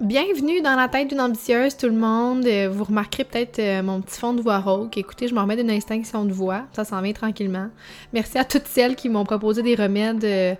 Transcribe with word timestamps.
Bienvenue 0.00 0.60
dans 0.60 0.76
la 0.76 0.88
tête 0.88 1.08
d'une 1.08 1.22
ambitieuse, 1.22 1.74
tout 1.74 1.86
le 1.86 1.94
monde. 1.94 2.44
Euh, 2.44 2.68
vous 2.70 2.84
remarquerez 2.84 3.24
peut-être 3.24 3.58
euh, 3.60 3.82
mon 3.82 4.02
petit 4.02 4.20
fond 4.20 4.34
de 4.34 4.42
voix 4.42 4.58
rauque. 4.58 4.98
Écoutez, 4.98 5.26
je 5.26 5.34
m'en 5.34 5.40
remets 5.40 5.56
d'une 5.56 5.70
extinction 5.70 6.26
de 6.26 6.34
voix. 6.34 6.64
Ça 6.74 6.84
s'en 6.84 7.00
vient 7.00 7.14
tranquillement. 7.14 7.68
Merci 8.12 8.36
à 8.36 8.44
toutes 8.44 8.66
celles 8.66 8.94
qui 8.94 9.08
m'ont 9.08 9.24
proposé 9.24 9.62
des 9.62 9.74
remèdes 9.74 10.22
euh, 10.22 10.54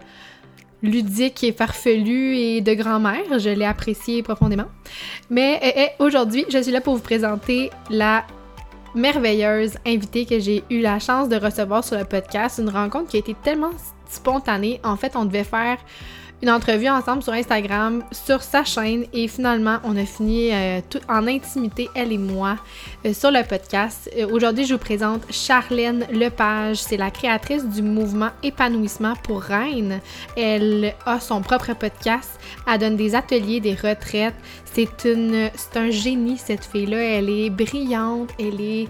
ludiques 0.83 1.45
et 1.45 1.53
farfelus 1.53 2.35
et 2.35 2.63
de 2.63 2.73
grand-mère. 2.73 3.39
Je 3.39 3.51
l'ai 3.51 3.67
apprécié 3.67 4.23
profondément. 4.23 4.69
Mais 5.29 5.95
aujourd'hui, 5.99 6.47
je 6.49 6.63
suis 6.63 6.73
là 6.73 6.81
pour 6.81 6.95
vous 6.95 7.03
présenter 7.03 7.69
la 7.91 8.25
merveilleuse 8.95 9.75
invitée 9.87 10.25
que 10.25 10.39
j'ai 10.39 10.65
eu 10.71 10.81
la 10.81 10.99
chance 10.99 11.29
de 11.29 11.37
recevoir 11.37 11.85
sur 11.85 11.99
le 11.99 12.07
podcast. 12.07 12.59
Une 12.59 12.71
rencontre 12.71 13.11
qui 13.11 13.17
a 13.17 13.21
été 13.21 13.35
tellement 13.43 13.73
spontanée. 14.09 14.81
En 14.83 14.97
fait, 14.97 15.15
on 15.15 15.27
devait 15.27 15.45
faire 15.45 15.77
une 16.43 16.51
entrevue 16.51 16.89
ensemble 16.89 17.23
sur 17.23 17.33
Instagram, 17.33 18.05
sur 18.13 18.43
sa 18.43 18.63
chaîne, 18.63 19.07
et 19.13 19.27
finalement, 19.27 19.79
on 19.85 19.97
a 19.97 20.05
fini 20.05 20.53
euh, 20.53 20.81
tout 20.89 21.01
en 21.09 21.27
intimité, 21.27 21.89
elle 21.95 22.13
et 22.13 22.19
moi, 22.19 22.57
euh, 23.07 23.15
sur 23.15 23.31
le 23.31 23.43
podcast. 23.43 24.11
Euh, 24.19 24.29
aujourd'hui, 24.31 24.67
je 24.67 24.75
vous 24.75 24.81
présente 24.81 25.23
Charlène 25.31 26.07
Lepage. 26.13 26.77
C'est 26.77 26.99
la 26.99 27.11
créatrice 27.11 27.65
du 27.65 27.81
mouvement 27.81 28.31
Épanouissement 28.43 29.15
pour 29.23 29.41
Reine. 29.41 30.01
Elle 30.37 30.95
a 31.07 31.21
son 31.21 31.41
propre 31.41 31.73
podcast. 31.73 32.39
Elle 32.71 32.81
donne 32.81 32.97
des 32.97 33.15
ateliers, 33.15 33.61
des 33.61 33.75
retraites. 33.75 34.35
C'est 34.65 34.89
c'est 34.97 35.77
un 35.79 35.91
génie, 35.91 36.37
cette 36.37 36.65
fille-là. 36.65 36.99
Elle 36.99 37.31
est 37.31 37.51
brillante, 37.51 38.31
elle 38.39 38.61
est 38.61 38.89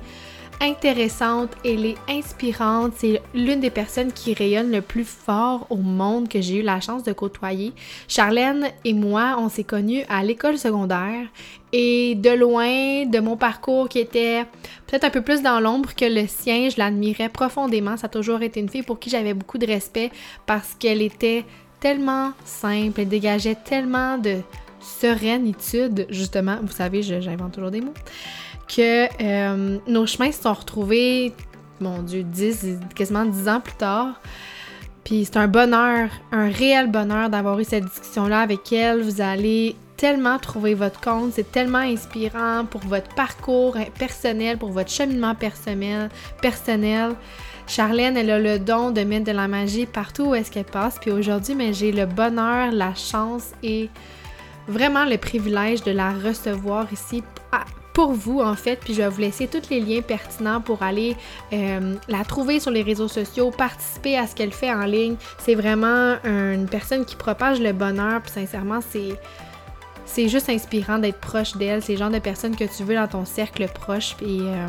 intéressante, 0.61 1.51
elle 1.65 1.85
est 1.87 1.97
inspirante, 2.09 2.93
c'est 2.97 3.21
l'une 3.35 3.61
des 3.61 3.71
personnes 3.71 4.13
qui 4.13 4.35
rayonne 4.35 4.71
le 4.71 4.81
plus 4.81 5.05
fort 5.05 5.67
au 5.71 5.77
monde 5.77 6.29
que 6.29 6.41
j'ai 6.41 6.57
eu 6.57 6.63
la 6.63 6.81
chance 6.81 7.03
de 7.03 7.13
côtoyer. 7.13 7.73
Charlène 8.09 8.69
et 8.85 8.95
moi, 8.95 9.37
on 9.39 9.49
s'est 9.49 9.65
connus 9.65 10.03
à 10.09 10.23
l'école 10.23 10.59
secondaire 10.59 11.27
et 11.73 12.15
de 12.15 12.31
loin, 12.31 13.07
de 13.07 13.19
mon 13.19 13.37
parcours 13.37 13.89
qui 13.89 13.99
était 13.99 14.45
peut-être 14.87 15.05
un 15.05 15.11
peu 15.11 15.23
plus 15.23 15.43
dans 15.43 15.61
l'ombre 15.61 15.95
que 15.95 16.05
le 16.05 16.27
sien, 16.27 16.69
je 16.71 16.79
l'admirais 16.79 17.29
profondément. 17.29 17.97
Ça 17.97 18.07
a 18.07 18.11
toujours 18.11 18.43
été 18.43 18.61
une 18.61 18.69
fille 18.69 18.83
pour 18.83 18.99
qui 18.99 19.11
j'avais 19.11 19.35
beaucoup 19.35 19.59
de 19.59 19.67
respect 19.67 20.11
parce 20.47 20.75
qu'elle 20.75 21.03
était 21.03 21.45
tellement 21.81 22.33
simple, 22.45 23.01
elle 23.01 23.09
dégageait 23.09 23.57
tellement 23.57 24.19
de 24.19 24.39
sérénitude, 24.81 26.07
justement. 26.11 26.59
Vous 26.63 26.73
savez, 26.73 27.03
j'invente 27.03 27.53
toujours 27.53 27.71
des 27.71 27.81
mots 27.81 27.95
que 28.69 29.07
euh, 29.23 29.79
nos 29.87 30.07
chemins 30.07 30.33
se 30.33 30.43
sont 30.43 30.53
retrouvés, 30.53 31.33
mon 31.81 32.03
Dieu, 32.03 32.23
10, 32.23 32.79
quasiment 32.95 33.25
10 33.25 33.49
ans 33.49 33.61
plus 33.61 33.75
tard. 33.75 34.21
Puis 35.05 35.25
c'est 35.25 35.37
un 35.37 35.47
bonheur, 35.47 36.11
un 36.33 36.49
réel 36.49 36.91
bonheur 36.91 37.31
d'avoir 37.31 37.61
eu 37.61 37.65
cette 37.65 37.85
discussion-là 37.85 38.41
avec 38.41 38.73
elle. 38.73 39.03
Vous 39.03 39.21
allez 39.21 39.77
tellement 39.97 40.39
trouver 40.39 40.75
votre 40.75 41.01
compte, 41.01 41.33
c'est 41.33 41.51
tellement 41.51 41.79
inspirant 41.79 42.65
pour 42.69 42.83
votre 42.83 43.15
parcours 43.15 43.77
personnel, 43.99 44.59
pour 44.59 44.71
votre 44.71 44.91
cheminement 44.91 45.35
personnel. 45.35 46.11
personnel. 46.43 47.15
Charlène, 47.67 48.17
elle 48.17 48.31
a 48.31 48.39
le 48.39 48.59
don 48.59 48.91
de 48.91 49.03
mettre 49.03 49.25
de 49.25 49.33
la 49.33 49.49
magie 49.49 49.87
partout 49.87 50.27
où 50.27 50.35
est-ce 50.35 50.51
qu'elle 50.51 50.65
passe. 50.65 50.99
Puis 51.01 51.11
aujourd'hui, 51.11 51.55
mais 51.55 51.73
j'ai 51.73 51.93
le 51.93 52.07
bonheur, 52.07 52.71
la 52.73 52.95
chance 52.95 53.53
et 53.63 53.91
vraiment 54.69 55.05
le 55.05 55.19
privilège 55.19 55.83
de 55.83 55.91
la 55.91 56.13
recevoir 56.13 56.93
ici 56.93 57.23
pour 57.97 58.13
vous 58.13 58.41
en 58.41 58.55
fait, 58.57 58.77
puis 58.79 58.93
je 58.93 59.01
vais 59.01 59.09
vous 59.09 59.23
laisser 59.23 59.47
tous 59.47 59.71
les 59.71 59.81
liens 59.81 60.03
pertinents 60.03 60.61
pour 60.61 60.83
aller 60.83 61.17
euh, 61.55 61.95
la 62.09 62.25
trouver 62.25 62.61
sur 62.61 62.71
les 62.71 62.83
réseaux 62.83 63.09
sociaux, 63.09 63.51
participer 63.51 64.19
à 64.19 64.27
ce 64.27 64.35
qu'elle 64.35 64.53
fait 64.53 64.71
en 64.71 64.85
ligne. 64.85 65.17
C'est 65.39 65.55
vraiment 65.55 66.17
une 66.25 66.67
personne 66.67 67.07
qui 67.07 67.17
propage 67.17 67.59
le 67.59 67.73
bonheur, 67.73 68.21
puis 68.21 68.33
sincèrement, 68.33 68.81
c'est 68.87 69.19
c'est 70.05 70.29
juste 70.29 70.51
inspirant 70.51 70.99
d'être 70.99 71.19
proche 71.21 71.57
d'elle. 71.57 71.83
C'est 71.83 71.93
le 71.93 71.99
genre 71.99 72.11
de 72.11 72.19
personne 72.19 72.55
que 72.55 72.65
tu 72.65 72.85
veux 72.85 72.97
dans 72.97 73.09
ton 73.09 73.25
cercle 73.25 73.67
proche, 73.67 74.15
puis 74.19 74.41
euh, 74.43 74.67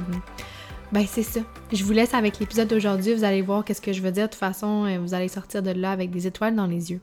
ben 0.93 1.05
c'est 1.05 1.23
ça. 1.23 1.41
Je 1.73 1.83
vous 1.83 1.91
laisse 1.91 2.13
avec 2.13 2.39
l'épisode 2.39 2.69
d'aujourd'hui. 2.69 3.13
Vous 3.13 3.25
allez 3.25 3.41
voir 3.41 3.65
qu'est-ce 3.65 3.81
que 3.81 3.91
je 3.91 4.01
veux 4.01 4.11
dire. 4.11 4.27
De 4.27 4.31
toute 4.31 4.39
façon, 4.39 4.85
euh, 4.85 4.99
vous 4.99 5.13
allez 5.13 5.27
sortir 5.27 5.61
de 5.61 5.71
là 5.71 5.91
avec 5.91 6.11
des 6.11 6.27
étoiles 6.27 6.55
dans 6.55 6.65
les 6.65 6.91
yeux. 6.91 7.01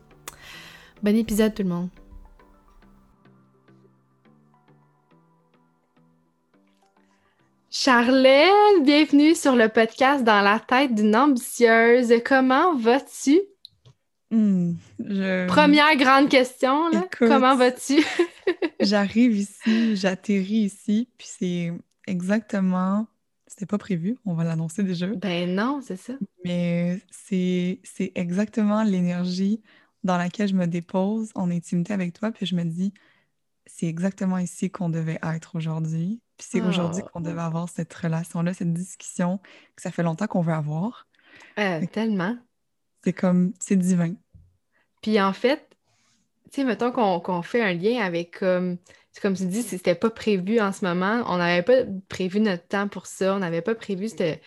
Bon 1.03 1.15
épisode 1.15 1.53
tout 1.53 1.61
le 1.61 1.69
monde. 1.69 1.89
Charlène, 7.77 8.83
bienvenue 8.83 9.35
sur 9.35 9.53
le 9.53 9.67
podcast 9.67 10.23
Dans 10.23 10.39
la 10.39 10.61
tête 10.61 10.95
d'une 10.95 11.13
ambitieuse. 11.13 12.13
Comment 12.23 12.73
vas-tu? 12.77 13.41
Hmm, 14.31 14.75
Première 14.97 15.97
grande 15.97 16.29
question, 16.29 16.89
comment 17.19 17.57
vas-tu? 17.57 18.01
J'arrive 18.79 19.35
ici, 19.35 19.97
j'atterris 19.97 20.63
ici, 20.63 21.09
puis 21.17 21.27
c'est 21.29 21.73
exactement. 22.07 23.07
C'était 23.45 23.65
pas 23.65 23.77
prévu, 23.77 24.17
on 24.25 24.35
va 24.35 24.45
l'annoncer 24.45 24.81
déjà. 24.81 25.07
Ben 25.07 25.53
non, 25.53 25.81
c'est 25.85 25.97
ça. 25.97 26.13
Mais 26.45 27.01
c'est 27.11 27.81
exactement 28.15 28.83
l'énergie 28.83 29.61
dans 30.05 30.15
laquelle 30.17 30.47
je 30.47 30.55
me 30.55 30.65
dépose 30.65 31.31
en 31.35 31.51
intimité 31.51 31.91
avec 31.91 32.13
toi, 32.13 32.31
puis 32.31 32.45
je 32.45 32.55
me 32.55 32.63
dis, 32.63 32.93
c'est 33.65 33.87
exactement 33.87 34.37
ici 34.37 34.71
qu'on 34.71 34.87
devait 34.87 35.19
être 35.21 35.57
aujourd'hui. 35.57 36.21
Puis 36.37 36.47
c'est 36.49 36.61
aujourd'hui 36.61 37.01
ah. 37.05 37.09
qu'on 37.09 37.21
devait 37.21 37.41
avoir 37.41 37.69
cette 37.69 37.93
relation-là, 37.93 38.53
cette 38.53 38.73
discussion 38.73 39.39
que 39.75 39.81
ça 39.81 39.91
fait 39.91 40.03
longtemps 40.03 40.27
qu'on 40.27 40.41
veut 40.41 40.53
avoir. 40.53 41.07
Euh, 41.59 41.85
tellement. 41.91 42.37
C'est 43.03 43.13
comme, 43.13 43.53
c'est 43.59 43.75
divin. 43.75 44.13
Puis 45.01 45.21
en 45.21 45.33
fait, 45.33 45.69
tu 46.51 46.61
sais, 46.61 46.63
mettons 46.63 46.91
qu'on 46.91 47.41
fait 47.41 47.61
un 47.61 47.73
lien 47.73 48.03
avec, 48.03 48.39
comme, 48.39 48.77
comme 49.21 49.35
tu 49.35 49.45
dis, 49.45 49.63
c'était 49.63 49.95
pas 49.95 50.09
prévu 50.09 50.59
en 50.59 50.71
ce 50.71 50.83
moment. 50.83 51.23
On 51.27 51.37
n'avait 51.37 51.63
pas 51.63 51.89
prévu 52.09 52.39
notre 52.39 52.67
temps 52.67 52.87
pour 52.87 53.05
ça. 53.05 53.35
On 53.35 53.39
n'avait 53.39 53.61
pas 53.61 53.75
prévu 53.75 54.09
cette, 54.09 54.41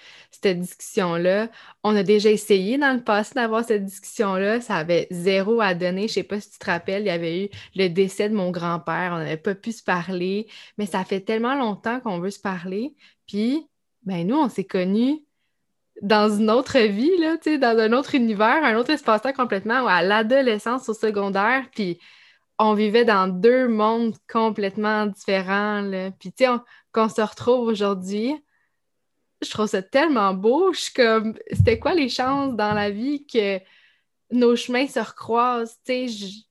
discussion-là. 0.45 1.49
On 1.83 1.97
a 1.97 2.03
déjà 2.03 2.31
essayé 2.31 2.77
dans 2.77 2.95
le 2.95 3.03
passé 3.03 3.35
d'avoir 3.35 3.65
cette 3.65 3.85
discussion-là. 3.85 4.61
Ça 4.61 4.77
avait 4.77 5.07
zéro 5.11 5.61
à 5.61 5.75
donner. 5.75 6.09
Je 6.09 6.15
sais 6.15 6.23
pas 6.23 6.41
si 6.41 6.51
tu 6.51 6.59
te 6.59 6.67
rappelles, 6.67 7.03
il 7.03 7.07
y 7.07 7.11
avait 7.11 7.45
eu 7.45 7.49
le 7.77 7.89
décès 7.89 8.29
de 8.29 8.35
mon 8.35 8.51
grand-père. 8.51 9.13
On 9.15 9.19
n'avait 9.19 9.37
pas 9.37 9.55
pu 9.55 9.73
se 9.73 9.83
parler. 9.83 10.49
Mais 10.77 10.87
ça 10.87 11.05
fait 11.05 11.21
tellement 11.21 11.55
longtemps 11.55 12.01
qu'on 12.01 12.19
veut 12.19 12.31
se 12.31 12.41
parler. 12.41 12.95
Puis, 13.27 13.67
ben 14.03 14.27
nous, 14.27 14.37
on 14.37 14.49
s'est 14.49 14.65
connus 14.65 15.25
dans 16.03 16.31
une 16.31 16.51
autre 16.51 16.79
vie, 16.79 17.17
là, 17.19 17.37
dans 17.59 17.79
un 17.79 17.93
autre 17.93 18.15
univers, 18.15 18.65
un 18.65 18.77
autre 18.77 18.91
espace-temps 18.91 19.33
complètement, 19.33 19.87
à 19.87 20.03
l'adolescence, 20.03 20.89
au 20.89 20.95
secondaire. 20.95 21.67
Puis, 21.75 21.99
on 22.59 22.75
vivait 22.75 23.05
dans 23.05 23.29
deux 23.29 23.69
mondes 23.69 24.17
complètement 24.31 25.07
différents. 25.07 25.89
Puis, 26.19 26.33
tu 26.33 26.45
sais, 26.45 26.51
qu'on 26.93 27.09
se 27.09 27.21
retrouve 27.21 27.69
aujourd'hui, 27.69 28.35
je 29.43 29.51
trouve 29.51 29.67
ça 29.67 29.83
tellement 29.83 30.35
beau. 30.35 30.73
Je 30.73 30.81
suis 30.81 30.93
comme, 30.93 31.39
c'était 31.53 31.79
quoi 31.79 31.95
les 31.95 32.09
chances 32.09 32.55
dans 32.55 32.75
la 32.75 32.91
vie 32.91 33.27
que 33.27 33.61
nos 34.31 34.57
chemins 34.57 34.89
se 34.89 34.99
recroisent? 34.99 35.79
Tu 35.85 36.09
sais, 36.09 36.45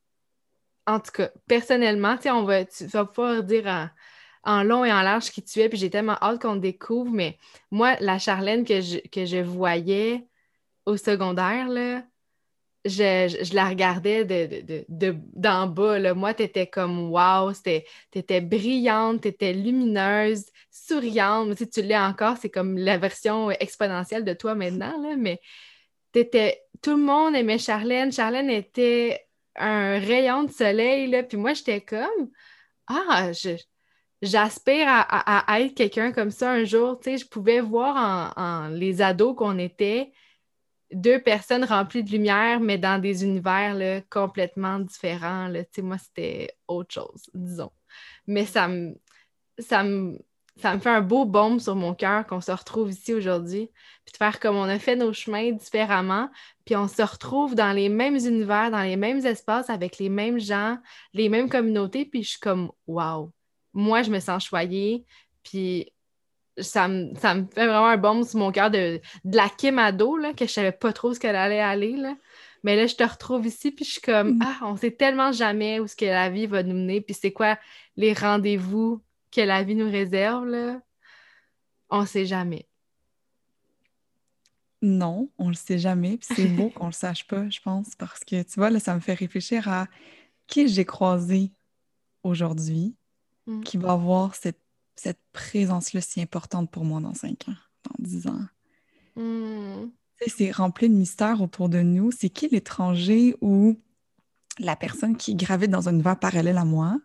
en 0.86 1.00
tout 1.02 1.12
cas, 1.12 1.30
personnellement, 1.48 2.16
tu 2.16 2.24
sais, 2.24 2.32
on 2.32 2.44
va, 2.44 2.64
vas 2.64 3.06
pouvoir 3.06 3.44
dire 3.44 3.90
en, 4.44 4.64
long 4.64 4.86
et 4.86 4.94
en 4.94 5.02
large 5.02 5.32
qui 5.32 5.44
tu 5.44 5.60
es, 5.60 5.68
puis 5.68 5.78
j'ai 5.78 5.90
tellement 5.90 6.18
hâte 6.22 6.42
qu'on 6.42 6.56
découvre, 6.56 7.12
mais 7.12 7.38
moi, 7.70 7.98
la 8.00 8.18
Charlène 8.18 8.64
que 8.64 8.80
je, 8.80 9.00
que 9.10 9.26
je 9.26 9.38
voyais 9.38 10.26
au 10.86 10.96
secondaire, 10.96 11.68
là, 11.68 12.04
je, 12.88 13.54
la 13.54 13.70
regardais 13.70 14.26
de, 14.26 15.16
d'en 15.36 15.68
bas. 15.68 16.00
Là. 16.00 16.14
Moi, 16.14 16.34
tu 16.34 16.44
étais 16.44 16.68
comme 16.68 17.12
wow, 17.12 17.54
tu 17.54 17.82
étais 18.14 18.42
brillante, 18.42 19.22
tu 19.22 19.28
étais 19.30 19.54
lumineuse, 19.54 20.46
souriante. 20.72 21.56
Tu, 21.56 21.70
tu 21.70 21.82
l'es 21.82 21.98
encore, 21.98 22.38
c'est 22.38 22.50
comme 22.50 22.78
la 22.78 22.98
version 22.98 23.52
exponentielle 23.52 24.24
de 24.26 24.34
toi 24.34 24.56
maintenant, 24.56 25.02
là, 25.02 25.16
mais 25.18 25.40
étais, 26.14 26.64
tout 26.82 26.98
le 26.98 27.04
monde 27.04 27.36
aimait 27.36 27.58
Charlène. 27.58 28.12
Charlène 28.12 28.50
était 28.50 29.28
un 29.56 30.00
rayon 30.00 30.44
de 30.44 30.52
soleil, 30.52 31.08
là, 31.10 31.24
puis 31.24 31.38
moi, 31.38 31.54
j'étais 31.54 31.82
comme 31.82 32.30
Ah, 32.88 33.32
j'aspire 34.22 34.88
à, 34.88 35.62
être 35.62 35.76
quelqu'un 35.76 36.12
comme 36.12 36.32
ça 36.32 36.52
un 36.52 36.64
jour. 36.64 37.00
Tu 37.00 37.12
sais, 37.12 37.18
je 37.18 37.28
pouvais 37.28 37.62
voir 37.62 38.34
en 38.38 38.70
les 38.70 39.02
ados 39.02 39.36
qu'on 39.36 39.58
était 39.58 40.12
deux 40.92 41.22
personnes 41.22 41.66
remplies 41.66 42.04
de 42.04 42.12
lumière, 42.12 42.60
mais 42.60 42.78
dans 42.78 43.02
des 43.02 43.24
univers 43.24 44.04
complètement 44.10 44.80
différents. 44.80 45.48
Là. 45.48 45.64
Moi, 45.80 45.98
c'était 45.98 46.52
autre 46.68 46.94
chose, 46.94 47.30
disons. 47.34 47.72
Mais 48.26 48.46
ça 48.46 48.68
me 48.68 48.96
fait 49.60 50.90
un 50.90 51.02
beau 51.02 51.26
baume 51.26 51.60
sur 51.60 51.76
mon 51.76 51.94
cœur 51.94 52.26
qu'on 52.26 52.42
se 52.42 52.52
retrouve 52.52 52.90
ici 52.90 53.14
aujourd'hui, 53.14 53.70
puis 54.06 54.14
de 54.14 54.18
faire 54.18 54.40
comme 54.40 54.56
on 54.56 54.64
a 54.64 54.80
fait 54.80 54.96
nos 54.96 55.14
chemins 55.14 55.52
différemment, 55.52 56.30
puis 56.66 56.76
on 56.76 56.88
se 56.88 57.02
retrouve 57.02 57.54
dans 57.54 57.74
les 57.74 57.90
mêmes 57.90 58.16
univers, 58.16 58.72
dans 58.72 58.82
les 58.82 58.96
mêmes 58.96 59.26
espaces, 59.26 59.70
avec 59.70 59.98
les 60.00 60.10
mêmes 60.10 60.40
gens, 60.40 60.78
les 61.14 61.30
mêmes 61.30 61.50
communautés, 61.50 62.06
puis 62.06 62.24
je 62.24 62.30
suis 62.32 62.40
comme, 62.40 62.72
wow, 62.88 63.32
moi, 63.74 64.02
je 64.02 64.10
me 64.10 64.20
sens 64.20 64.46
choyée, 64.46 65.06
puis 65.44 65.92
ça 66.60 66.88
me, 66.88 67.14
ça 67.16 67.36
me 67.36 67.46
fait 67.46 67.66
vraiment 67.68 67.88
un 67.88 67.98
baume 67.98 68.24
sur 68.24 68.40
mon 68.40 68.52
cœur 68.52 68.72
de, 68.72 69.00
de 69.26 69.36
la 69.36 69.50
Kim 69.50 69.80
ado, 69.80 70.18
là, 70.18 70.34
que 70.34 70.46
je 70.46 70.52
savais 70.52 70.72
pas 70.72 70.94
trop 70.94 71.14
ce 71.14 71.20
qu'elle 71.20 71.36
allait 71.36 71.60
aller. 71.60 71.96
Là. 71.96 72.16
Mais 72.64 72.76
là, 72.76 72.88
je 72.88 72.96
te 72.96 73.04
retrouve 73.04 73.46
ici, 73.46 73.72
puis 73.72 73.86
je 73.86 73.92
suis 73.92 74.02
comme, 74.02 74.36
Mm. 74.38 74.40
ah, 74.44 74.58
on 74.64 74.76
sait 74.78 74.92
tellement 74.92 75.32
jamais 75.32 75.80
où 75.80 75.88
ce 75.88 75.96
que 75.96 76.06
la 76.06 76.30
vie 76.30 76.48
va 76.48 76.64
nous 76.64 76.76
mener, 76.76 77.02
puis 77.02 77.14
c'est 77.20 77.32
quoi 77.32 77.58
les 77.96 78.14
rendez-vous 78.14 79.02
que 79.32 79.42
la 79.42 79.64
vie 79.64 79.76
nous 79.76 79.90
réserve, 79.90 80.46
là. 80.46 80.80
On 81.90 82.06
sait 82.06 82.26
jamais. 82.26 82.68
Non, 84.82 85.30
on 85.38 85.50
le 85.50 85.56
sait 85.56 85.80
jamais. 85.80 86.18
Puis 86.18 86.36
c'est 86.36 86.46
beau 86.48 86.70
qu'on 86.76 86.88
le 86.88 86.92
sache 86.92 87.26
pas, 87.28 87.50
je 87.50 87.60
pense, 87.62 87.96
parce 87.96 88.24
que 88.24 88.42
tu 88.44 88.60
vois, 88.60 88.70
là, 88.70 88.80
ça 88.80 88.94
me 88.96 89.00
fait 89.00 89.14
réfléchir 89.14 89.68
à 89.70 89.88
qui 90.48 90.68
j'ai 90.68 90.86
croisé 90.86 91.52
aujourd'hui 92.24 92.96
Mm. 93.48 93.62
qui 93.64 93.78
va 93.78 93.94
avoir 93.94 94.36
cette, 94.36 94.60
cette 95.00 95.20
présence-là 95.32 96.02
si 96.02 96.22
importante 96.22 96.72
pour 96.72 96.84
moi 96.84 97.00
dans 97.00 97.14
5 97.14 97.50
ans, 97.50 97.56
dans 97.86 97.96
10 98.04 98.28
ans? 98.28 98.46
Hmm. 99.16 99.90
C'est 100.28 100.52
rempli 100.52 100.90
de 100.90 100.96
mystères 100.96 101.42
autour 101.42 101.70
de 101.70 101.82
nous. 101.82 102.12
C'est 102.12 102.30
qui 102.30 102.48
l'étranger 102.48 103.36
ou 103.42 103.80
la 104.60 104.76
personne 104.76 105.16
qui 105.16 105.36
gravite 105.36 105.70
dans 105.70 105.88
un 105.88 105.94
univers 105.94 106.20
parallèle 106.20 106.58
à 106.58 106.66
moi, 106.66 107.00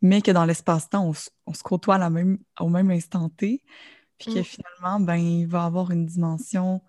mais 0.00 0.22
que 0.22 0.30
dans 0.30 0.44
l'espace-temps, 0.44 1.12
on, 1.46 1.54
se 1.54 1.62
côtoie 1.62 1.96
à 1.96 1.98
la 1.98 2.10
même, 2.10 2.38
au 2.60 2.68
même 2.68 2.90
instant 2.90 3.28
T, 3.28 3.62
puis 4.18 4.34
que 4.34 4.40
Mm. 4.40 4.44
finalement, 4.44 5.00
ben, 5.00 5.16
il 5.16 5.46
va 5.46 5.64
avoir 5.64 5.90
une 5.90 6.06
dimension 6.06 6.80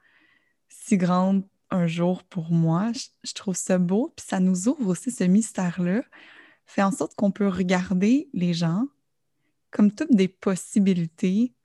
si 0.70 0.98
grande 0.98 1.44
un 1.72 1.88
jour 1.88 2.24
pour 2.24 2.52
moi. 2.52 2.92
Je, 2.94 3.08
je 3.24 3.34
trouve 3.34 3.56
ça 3.56 3.80
beau, 3.80 4.14
puis 4.16 4.26
ça 4.28 4.40
nous 4.40 4.68
ouvre 4.68 4.90
aussi 4.90 5.10
ce 5.10 5.24
mystère-là, 5.24 6.04
fait 6.66 6.84
en 6.84 6.92
sorte 6.92 7.16
qu'on 7.16 7.32
peut 7.32 7.48
regarder 7.48 8.30
les 8.34 8.54
gens 8.54 8.86
comme 9.74 9.92
toutes 9.94 10.16
des 10.16 10.30
possibilités 10.30 11.56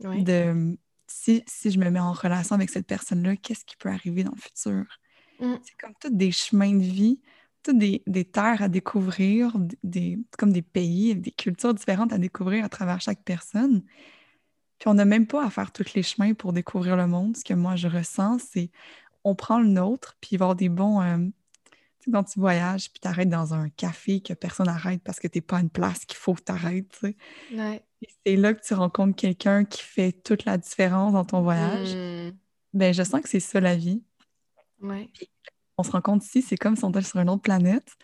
Ouais. 0.00 0.22
de 0.24 0.76
si, 1.08 1.44
si 1.46 1.70
je 1.70 1.78
me 1.78 1.90
mets 1.90 2.00
en 2.00 2.12
relation 2.12 2.56
avec 2.56 2.70
cette 2.70 2.86
personne-là, 2.86 3.36
qu'est-ce 3.36 3.64
qui 3.64 3.76
peut 3.76 3.90
arriver 3.90 4.24
dans 4.24 4.32
le 4.34 4.40
futur? 4.40 4.84
Mm. 5.40 5.56
C'est 5.62 5.76
comme 5.78 5.94
tous 6.00 6.10
des 6.10 6.32
chemins 6.32 6.74
de 6.74 6.82
vie, 6.82 7.20
toutes 7.62 7.78
des, 7.78 8.02
des 8.06 8.24
terres 8.24 8.62
à 8.62 8.68
découvrir, 8.68 9.54
des, 9.84 10.18
comme 10.38 10.52
des 10.52 10.62
pays, 10.62 11.16
des 11.16 11.32
cultures 11.32 11.74
différentes 11.74 12.12
à 12.12 12.18
découvrir 12.18 12.64
à 12.64 12.68
travers 12.68 13.00
chaque 13.00 13.22
personne. 13.24 13.84
Puis 14.78 14.88
on 14.88 14.94
n'a 14.94 15.04
même 15.04 15.26
pas 15.26 15.44
à 15.46 15.50
faire 15.50 15.72
tous 15.72 15.94
les 15.94 16.02
chemins 16.02 16.34
pour 16.34 16.52
découvrir 16.52 16.96
le 16.96 17.06
monde. 17.06 17.36
Ce 17.36 17.44
que 17.44 17.54
moi 17.54 17.76
je 17.76 17.88
ressens, 17.88 18.38
c'est 18.40 18.70
on 19.24 19.34
prend 19.34 19.60
le 19.60 19.68
nôtre, 19.68 20.16
puis 20.20 20.30
il 20.32 20.38
va 20.38 20.44
y 20.44 20.46
avoir 20.46 20.56
des 20.56 20.68
bons. 20.68 21.00
euh, 21.02 21.18
quand 22.12 22.24
tu 22.24 22.40
voyages, 22.40 22.90
puis 22.90 23.00
tu 23.00 23.08
arrêtes 23.08 23.28
dans 23.28 23.54
un 23.54 23.68
café 23.68 24.20
que 24.20 24.32
personne 24.32 24.66
n'arrête 24.66 25.02
parce 25.02 25.20
que 25.20 25.28
tu 25.28 25.38
n'es 25.38 25.42
pas 25.42 25.58
à 25.58 25.60
une 25.60 25.70
place 25.70 26.04
qu'il 26.04 26.16
faut 26.16 26.34
que 26.34 26.42
tu 26.42 26.52
arrêtes. 26.52 26.88
tu 26.90 26.98
sais. 27.08 27.16
Ouais. 27.52 27.84
C'est 28.26 28.36
là 28.36 28.54
que 28.54 28.62
tu 28.62 28.74
rencontres 28.74 29.16
quelqu'un 29.16 29.64
qui 29.64 29.82
fait 29.82 30.12
toute 30.12 30.44
la 30.44 30.58
différence 30.58 31.12
dans 31.12 31.24
ton 31.24 31.42
voyage. 31.42 31.94
Hmm. 31.94 32.36
Ben, 32.72 32.92
je 32.92 33.02
sens 33.02 33.20
que 33.20 33.28
c'est 33.28 33.40
ça 33.40 33.60
la 33.60 33.76
vie. 33.76 34.02
Ouais. 34.80 35.08
On 35.78 35.82
se 35.82 35.90
rend 35.90 36.00
compte 36.00 36.24
ici, 36.24 36.42
c'est 36.42 36.56
comme 36.56 36.76
si 36.76 36.84
on 36.84 36.90
était 36.90 37.02
sur 37.02 37.18
une 37.20 37.30
autre 37.30 37.42
planète, 37.42 37.96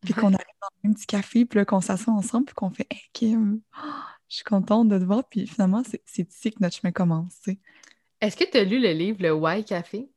puis 0.00 0.14
qu'on 0.14 0.32
arrive 0.32 0.46
dans 0.62 0.90
un 0.90 0.92
petit 0.92 1.06
café, 1.06 1.44
puis 1.44 1.58
là, 1.58 1.64
qu'on 1.64 1.80
s'assoit 1.80 2.14
ensemble, 2.14 2.46
puis 2.46 2.54
qu'on 2.54 2.70
fait 2.70 2.86
Hey 2.90 3.02
Kim, 3.12 3.60
oh, 3.76 3.86
je 4.28 4.36
suis 4.36 4.44
contente 4.44 4.88
de 4.88 4.98
te 4.98 5.04
voir, 5.04 5.24
puis 5.28 5.46
finalement, 5.46 5.82
c'est 5.84 6.28
ici 6.28 6.50
que 6.50 6.58
notre 6.60 6.76
chemin 6.76 6.92
commence. 6.92 7.40
Est-ce 8.20 8.36
que 8.36 8.50
tu 8.50 8.56
as 8.56 8.64
lu 8.64 8.80
le 8.80 8.92
livre 8.92 9.18
Le 9.20 9.34
Why 9.34 9.64
Café? 9.64 10.08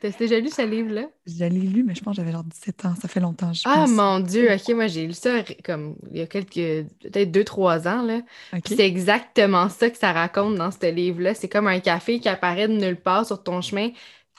T'as 0.00 0.08
déjà 0.18 0.40
lu 0.40 0.48
ce 0.48 0.62
livre-là? 0.62 1.02
Je 1.26 1.44
l'ai 1.44 1.60
lu, 1.60 1.82
mais 1.84 1.94
je 1.94 2.02
pense 2.02 2.16
que 2.16 2.22
j'avais 2.22 2.32
genre 2.32 2.42
17 2.44 2.84
ans, 2.86 2.94
ça 3.00 3.06
fait 3.06 3.20
longtemps. 3.20 3.52
Je 3.52 3.62
Ah 3.66 3.80
pense. 3.80 3.90
mon 3.90 4.20
Dieu, 4.20 4.48
ok, 4.50 4.74
moi 4.74 4.86
j'ai 4.86 5.06
lu 5.06 5.12
ça 5.12 5.42
comme 5.62 5.94
il 6.10 6.18
y 6.18 6.22
a 6.22 6.26
quelques, 6.26 6.54
peut-être 7.02 7.30
deux, 7.30 7.44
trois 7.44 7.86
ans, 7.86 8.02
là. 8.02 8.20
C'est 8.66 8.80
exactement 8.86 9.68
ça 9.68 9.90
que 9.90 9.98
ça 9.98 10.12
raconte 10.12 10.54
dans 10.54 10.70
ce 10.70 10.90
livre-là. 10.90 11.34
C'est 11.34 11.48
comme 11.48 11.66
un 11.66 11.80
café 11.80 12.18
qui 12.18 12.28
apparaît 12.30 12.66
de 12.68 12.72
nulle 12.74 12.96
part 13.00 13.26
sur 13.26 13.42
ton 13.42 13.60
chemin 13.60 13.90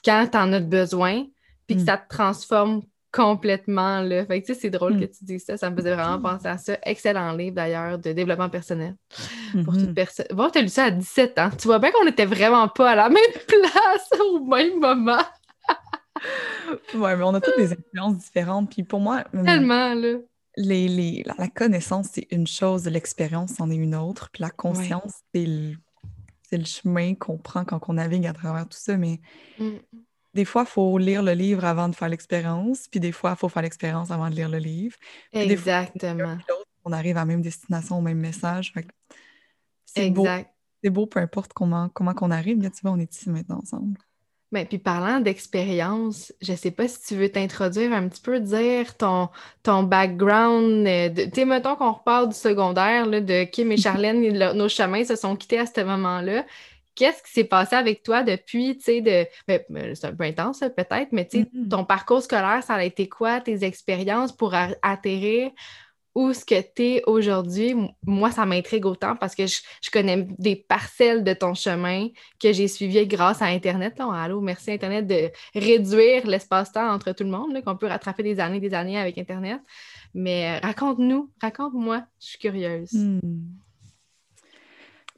quand 0.04 0.28
t'en 0.32 0.52
as 0.52 0.60
besoin, 0.60 1.26
puis 1.68 1.76
que 1.78 1.82
Mm. 1.82 1.86
ça 1.86 1.98
te 1.98 2.10
transforme 2.10 2.82
complètement, 3.12 4.02
là. 4.02 4.26
Fait 4.26 4.42
que 4.42 4.48
tu 4.48 4.54
sais, 4.54 4.60
c'est 4.62 4.70
drôle 4.70 4.94
Mm. 4.96 5.00
que 5.02 5.06
tu 5.06 5.26
dises 5.26 5.44
ça. 5.46 5.58
Ça 5.58 5.70
me 5.70 5.76
faisait 5.76 5.94
vraiment 5.94 6.20
penser 6.20 6.48
à 6.48 6.58
ça. 6.58 6.78
Excellent 6.84 7.34
livre, 7.34 7.56
d'ailleurs, 7.56 8.00
de 8.00 8.14
développement 8.14 8.50
personnel 8.50 8.96
pour 9.64 9.74
toute 9.74 9.94
personne. 9.94 10.26
Bon, 10.32 10.50
t'as 10.50 10.62
lu 10.62 10.70
ça 10.70 10.86
à 10.86 10.92
17 10.92 11.38
ans. 11.38 11.50
Tu 11.56 11.68
vois 11.68 11.78
bien 11.80 11.92
qu'on 11.92 12.08
était 12.08 12.26
vraiment 12.26 12.68
pas 12.68 12.92
à 12.92 12.96
la 12.96 13.10
même 13.10 13.22
place 13.48 14.10
au 14.32 14.40
même 14.46 14.80
moment. 14.80 15.22
Ouais, 16.94 17.16
mais 17.16 17.24
on 17.24 17.34
a 17.34 17.42
toutes 17.42 17.58
des 17.58 17.72
influences 17.74 18.18
différentes, 18.18 18.72
puis 18.72 18.84
pour 18.84 19.00
moi, 19.00 19.24
hum, 19.34 19.46
Tellement, 19.46 19.94
là. 19.94 20.18
les, 20.58 20.88
les- 20.88 21.24
la, 21.26 21.36
la 21.38 21.48
connaissance, 21.48 22.10
c'est 22.14 22.28
une 22.32 22.48
chose, 22.48 22.86
l'expérience, 22.88 23.54
c'en 23.56 23.70
est 23.72 23.76
une 23.76 23.96
autre, 23.96 24.30
puis 24.32 24.42
la 24.42 24.50
conscience, 24.52 25.14
c'est 25.34 25.46
le, 25.46 25.76
c'est 26.50 26.58
le 26.58 26.66
chemin 26.66 27.16
qu'on 27.16 27.38
prend 27.38 27.66
quand 27.66 27.80
on 27.90 27.94
navigue 27.94 28.28
à 28.28 28.34
travers 28.34 28.68
tout 28.68 28.78
ça, 28.78 28.98
mais 28.98 29.20
Mm. 29.60 29.78
des 30.34 30.46
fois, 30.46 30.62
il 30.64 30.68
faut 30.72 30.98
lire 30.98 31.24
le 31.24 31.34
livre 31.34 31.66
avant 31.66 31.90
de 31.90 31.96
faire 31.96 32.08
l'expérience, 32.10 32.88
puis 32.90 33.00
des 33.00 33.12
fois, 33.12 33.32
il 33.32 33.38
faut 33.38 33.50
faire 33.50 33.64
l'expérience 33.64 34.12
avant 34.12 34.30
de 34.30 34.36
lire 34.36 34.50
le 34.50 34.60
livre. 34.60 34.96
Puis 35.32 35.48
des 35.48 35.58
fois, 35.58 35.82
Exactement. 35.82 36.38
on 36.86 36.92
arrive 36.94 37.18
à 37.18 37.22
la 37.22 37.26
même 37.26 37.42
destination, 37.42 37.98
au 37.98 38.02
même 38.02 38.18
message. 38.20 38.72
Fait 38.74 38.84
que 38.84 38.92
c'est 39.86 40.10
beau, 40.10 40.26
c'est 40.84 40.90
beau, 40.90 41.06
peu 41.06 41.20
importe 41.20 41.52
comment, 41.54 41.90
comment 41.90 42.14
qu'on 42.14 42.32
arrive. 42.32 42.58
Regarde, 42.58 42.74
tu 42.74 42.82
vois, 42.82 42.92
on 42.92 43.00
est 43.00 43.14
ici 43.14 43.30
maintenant 43.30 43.60
ensemble. 43.62 43.98
Ben, 44.52 44.68
puis 44.68 44.80
parlant 44.80 45.22
d'expérience, 45.22 46.34
je 46.42 46.54
sais 46.54 46.72
pas 46.72 46.86
si 46.90 47.02
tu 47.08 47.16
veux 47.16 47.32
t'introduire 47.32 47.94
un 47.94 48.10
petit 48.10 48.22
peu, 48.22 48.42
dire 48.42 48.98
ton, 48.98 49.30
ton 49.64 49.84
background. 49.84 50.86
euh, 50.86 51.10
Tu 51.14 51.30
sais, 51.34 51.46
mettons 51.46 51.78
qu'on 51.78 51.94
reparle 51.94 52.28
du 52.30 52.36
secondaire, 52.36 53.06
là, 53.06 53.22
de 53.22 53.46
Kim 53.46 53.72
et 53.72 53.78
Charlène, 53.78 54.22
et 54.26 54.32
nos 54.54 54.68
chemins 54.68 55.06
se 55.06 55.16
sont 55.16 55.38
quittés 55.38 55.60
à 55.60 55.66
ce 55.66 55.80
moment-là. 55.82 56.46
Qu'est-ce 56.96 57.24
qui 57.24 57.32
s'est 57.32 57.44
passé 57.46 57.76
avec 57.78 58.04
toi 58.04 58.24
depuis, 58.24 58.76
tu 58.78 58.84
sais, 58.84 59.02
de... 59.02 59.26
ben, 59.48 59.62
ben, 59.70 59.96
c'est 59.96 60.08
un 60.08 60.16
peu 60.16 60.26
intense, 60.26 60.60
peut-être, 60.60 61.14
mais 61.14 61.26
tu 61.28 61.40
sais, 61.44 61.50
Mhm. 61.54 61.70
ton 61.70 61.86
parcours 61.86 62.22
scolaire, 62.22 62.62
ça 62.64 62.74
a 62.76 62.84
été 62.84 63.08
quoi, 63.08 63.40
tes 63.40 63.64
expériences 63.64 64.34
pour 64.34 64.54
atterrir 64.82 65.52
où 66.16 66.34
ce 66.34 66.44
que 66.44 66.60
tu 66.62 66.84
es 66.84 67.04
aujourd'hui? 67.06 67.76
Moi, 68.06 68.32
ça 68.32 68.46
m'intrigue 68.46 68.86
autant 68.86 69.16
parce 69.16 69.36
que 69.36 69.48
je, 69.48 69.62
connais 69.92 70.28
des 70.38 70.56
parcelles 70.56 71.24
de 71.24 71.34
ton 71.34 71.54
chemin 71.54 72.08
que 72.40 72.52
j'ai 72.52 72.68
suivi 72.68 73.08
grâce 73.08 73.42
à 73.42 73.46
Internet. 73.46 74.00
Allô, 74.00 74.42
merci 74.42 74.72
Internet 74.72 75.08
de 75.08 75.32
réduire 75.54 76.28
l'espace-temps 76.28 76.92
entre 76.92 77.14
tout 77.14 77.24
le 77.24 77.30
monde, 77.30 77.64
qu'on 77.64 77.78
peut 77.78 77.88
rattraper 77.88 78.24
des 78.24 78.40
années 78.40 78.60
des 78.60 78.74
années 78.74 78.98
avec 78.98 79.18
Internet. 79.18 79.62
Mais 80.14 80.58
euh, 80.58 80.68
raconte-nous, 80.68 81.32
raconte-moi, 81.42 82.04
je 82.20 82.28
suis 82.28 82.40
curieuse. 82.40 82.92
Hmm. 82.92 83.20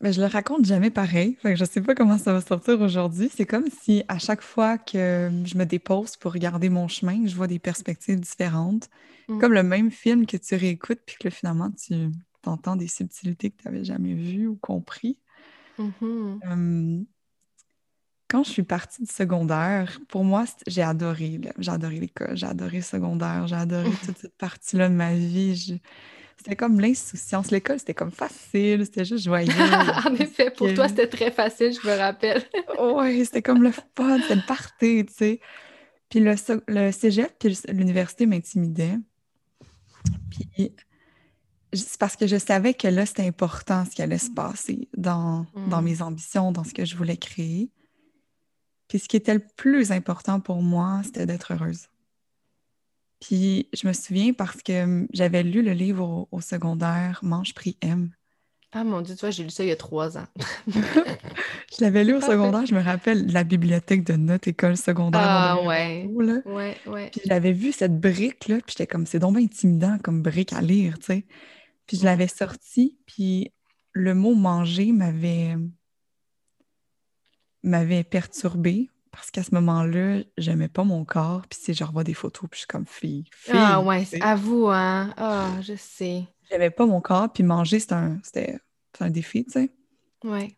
Mais 0.04 0.12
je 0.12 0.20
le 0.20 0.28
raconte 0.28 0.66
jamais 0.66 0.92
pareil. 0.92 1.38
Fait 1.42 1.54
que 1.54 1.56
je 1.56 1.64
sais 1.64 1.80
pas 1.80 1.96
comment 1.96 2.18
ça 2.18 2.34
va 2.34 2.42
sortir 2.42 2.82
aujourd'hui. 2.82 3.32
C'est 3.34 3.46
comme 3.46 3.70
si 3.82 4.04
à 4.10 4.20
chaque 4.20 4.42
fois 4.42 4.78
que 4.78 5.32
je 5.46 5.58
me 5.58 5.64
dépose 5.64 6.18
pour 6.18 6.34
regarder 6.34 6.68
mon 6.68 6.90
chemin, 6.90 7.26
je 7.26 7.34
vois 7.34 7.48
des 7.48 7.58
perspectives 7.58 8.20
différentes. 8.20 8.90
Mm. 9.30 9.40
Comme 9.40 9.54
le 9.54 9.64
même 9.64 9.92
film 9.92 10.26
que 10.26 10.36
tu 10.36 10.56
réécoutes, 10.56 11.00
puis 11.06 11.16
que 11.18 11.30
là, 11.30 11.32
finalement, 11.32 11.72
tu 11.72 12.12
entends 12.46 12.76
des 12.76 12.90
subtilités 12.90 13.50
que 13.50 13.62
tu 13.62 13.68
n'avais 13.70 13.86
jamais 13.86 14.14
vues 14.14 14.48
ou 14.48 14.58
compris. 14.58 15.18
Mhm. 15.80 16.40
Hum, 16.44 17.06
quand 18.28 18.44
je 18.44 18.50
suis 18.50 18.64
partie 18.64 19.04
du 19.04 19.12
secondaire, 19.12 20.00
pour 20.10 20.26
moi, 20.26 20.46
j'ai 20.68 20.82
adoré. 20.82 21.40
J'ai 21.60 21.72
adoré 21.72 22.00
l'école, 22.00 22.36
j'ai 22.36 22.48
adoré 22.48 22.78
le 22.78 22.84
secondaire, 22.84 23.48
j'ai 23.48 23.56
adoré 23.56 23.92
toute 24.04 24.18
cette 24.18 24.38
partie-là 24.38 24.90
de 24.90 24.96
ma 24.96 25.14
vie. 25.14 25.56
Je- 25.56 25.76
C'était 26.38 26.56
comme 26.56 26.80
l'insouciance. 26.80 27.52
L'école, 27.52 27.80
c'était 27.80 27.94
comme 27.94 28.12
facile, 28.12 28.86
c'était 28.86 29.06
juste 29.06 29.24
joyeux. 29.26 29.52
en 30.06 30.14
effet, 30.16 30.52
pour 30.52 30.68
que- 30.68 30.74
toi, 30.76 30.88
c'était 30.90 31.08
très 31.08 31.32
facile, 31.32 31.74
je 31.74 31.88
me 31.88 31.96
rappelle. 31.98 32.44
Ouais, 32.80 33.24
c'était 33.24 33.42
comme 33.42 33.64
le 33.64 33.72
fun, 33.72 34.20
c'était 34.22 34.36
le 34.36 34.46
party, 34.46 35.06
tu 35.06 35.14
sais. 35.14 35.40
Puis 36.10 36.20
le, 36.20 36.36
le 36.68 36.92
cégep, 36.92 37.34
puis 37.40 37.58
l'université 37.70 38.26
m'intimidaient. 38.26 38.98
Puis 40.30 40.74
c'est 41.74 41.98
parce 42.00 42.16
que 42.16 42.28
je 42.28 42.38
savais 42.38 42.74
que 42.74 42.88
là, 42.88 43.06
c'était 43.06 43.26
important 43.26 43.84
ce 43.86 43.92
qui 43.92 44.02
allait 44.02 44.18
se 44.20 44.30
passer 44.30 44.88
dans, 44.96 45.46
dans 45.70 45.82
Mm. 45.82 45.86
mes 45.86 46.02
ambitions, 46.02 46.52
dans 46.52 46.64
ce 46.64 46.74
que 46.74 46.86
je 46.86 46.96
voulais 46.96 47.18
créer. 47.18 47.72
Puis 48.88 49.00
ce 49.00 49.08
qui 49.08 49.16
était 49.18 49.34
le 49.34 49.44
plus 49.58 49.92
important 49.92 50.40
pour 50.40 50.62
moi, 50.62 51.02
c'était 51.04 51.26
d'être 51.26 51.54
heureuse. 51.54 51.88
Puis 53.24 53.70
je 53.74 53.88
me 53.88 53.94
souviens 53.94 54.34
parce 54.34 54.62
que 54.62 54.84
hum, 54.84 55.08
j'avais 55.14 55.44
lu 55.44 55.62
le 55.62 55.72
livre 55.72 56.04
au, 56.04 56.28
au 56.32 56.42
secondaire, 56.42 57.20
Mange, 57.24 57.54
prie, 57.54 57.78
aime. 57.82 58.12
Ah 58.74 58.84
mon 58.84 59.02
Dieu, 59.02 59.16
tu 59.16 59.22
vois, 59.22 59.30
j'ai 59.30 59.44
lu 59.44 59.50
ça 59.50 59.64
il 59.64 59.70
y 59.70 59.72
a 59.72 59.76
trois 59.76 60.18
ans. 60.18 60.26
Je 60.68 61.82
l'avais 61.82 62.04
lu 62.04 62.14
au 62.16 62.22
secondaire, 62.22 62.66
je 62.66 62.76
me 62.76 62.82
rappelle 62.82 63.32
la 63.32 63.44
bibliothèque 63.44 64.04
de 64.04 64.14
notre 64.14 64.48
école 64.48 64.78
secondaire. 64.78 65.22
Ah 65.24 65.64
ouais. 65.64 66.08
là. 66.20 66.40
Ouais, 66.46 66.78
ouais. 66.86 67.10
Puis 67.12 67.22
j'avais 67.26 67.52
vu 67.52 67.72
cette 67.72 68.00
brique-là, 68.00 68.58
puis 68.58 68.76
j'étais 68.78 68.86
comme, 68.88 69.06
c'est 69.08 69.20
donc 69.20 69.38
bien 69.38 69.46
intimidant 69.46 69.98
comme 70.04 70.22
brique 70.22 70.54
à 70.54 70.62
lire, 70.62 71.00
tu 71.00 71.06
sais. 71.06 71.26
Puis 71.88 71.98
je 71.98 72.06
l'avais 72.06 72.28
sortie, 72.28 72.98
puis 73.06 73.52
le 73.92 74.14
mot 74.14 74.36
manger 74.36 74.92
m'avait 74.92 75.56
m'avait 77.64 78.04
perturbée 78.04 78.90
parce 79.14 79.30
qu'à 79.30 79.44
ce 79.44 79.54
moment-là, 79.54 80.24
j'aimais 80.40 80.68
pas 80.68 80.84
mon 80.84 81.06
corps, 81.06 81.44
puis 81.48 81.60
si 81.62 81.74
je 81.76 81.84
revois 81.84 82.04
des 82.04 82.16
photos, 82.16 82.50
puis 82.50 82.58
je 82.58 82.60
suis 82.62 82.68
comme 82.68 82.88
fille, 82.88 83.26
fille. 83.32 83.54
Ah 83.56 83.80
ouais, 83.80 84.06
à 84.20 84.36
vous, 84.36 84.68
hein. 84.68 85.14
Ah, 85.18 85.52
je 85.62 85.76
sais. 85.76 86.24
J'aimais 86.50 86.72
pas 86.72 86.88
mon 86.88 87.00
corps, 87.00 87.32
puis 87.32 87.44
manger, 87.44 87.80
c'était 87.80 88.58
un, 89.00 89.10
défi, 89.12 89.46
tu 89.46 89.52
sais. 89.52 89.72
Ouais, 90.24 90.58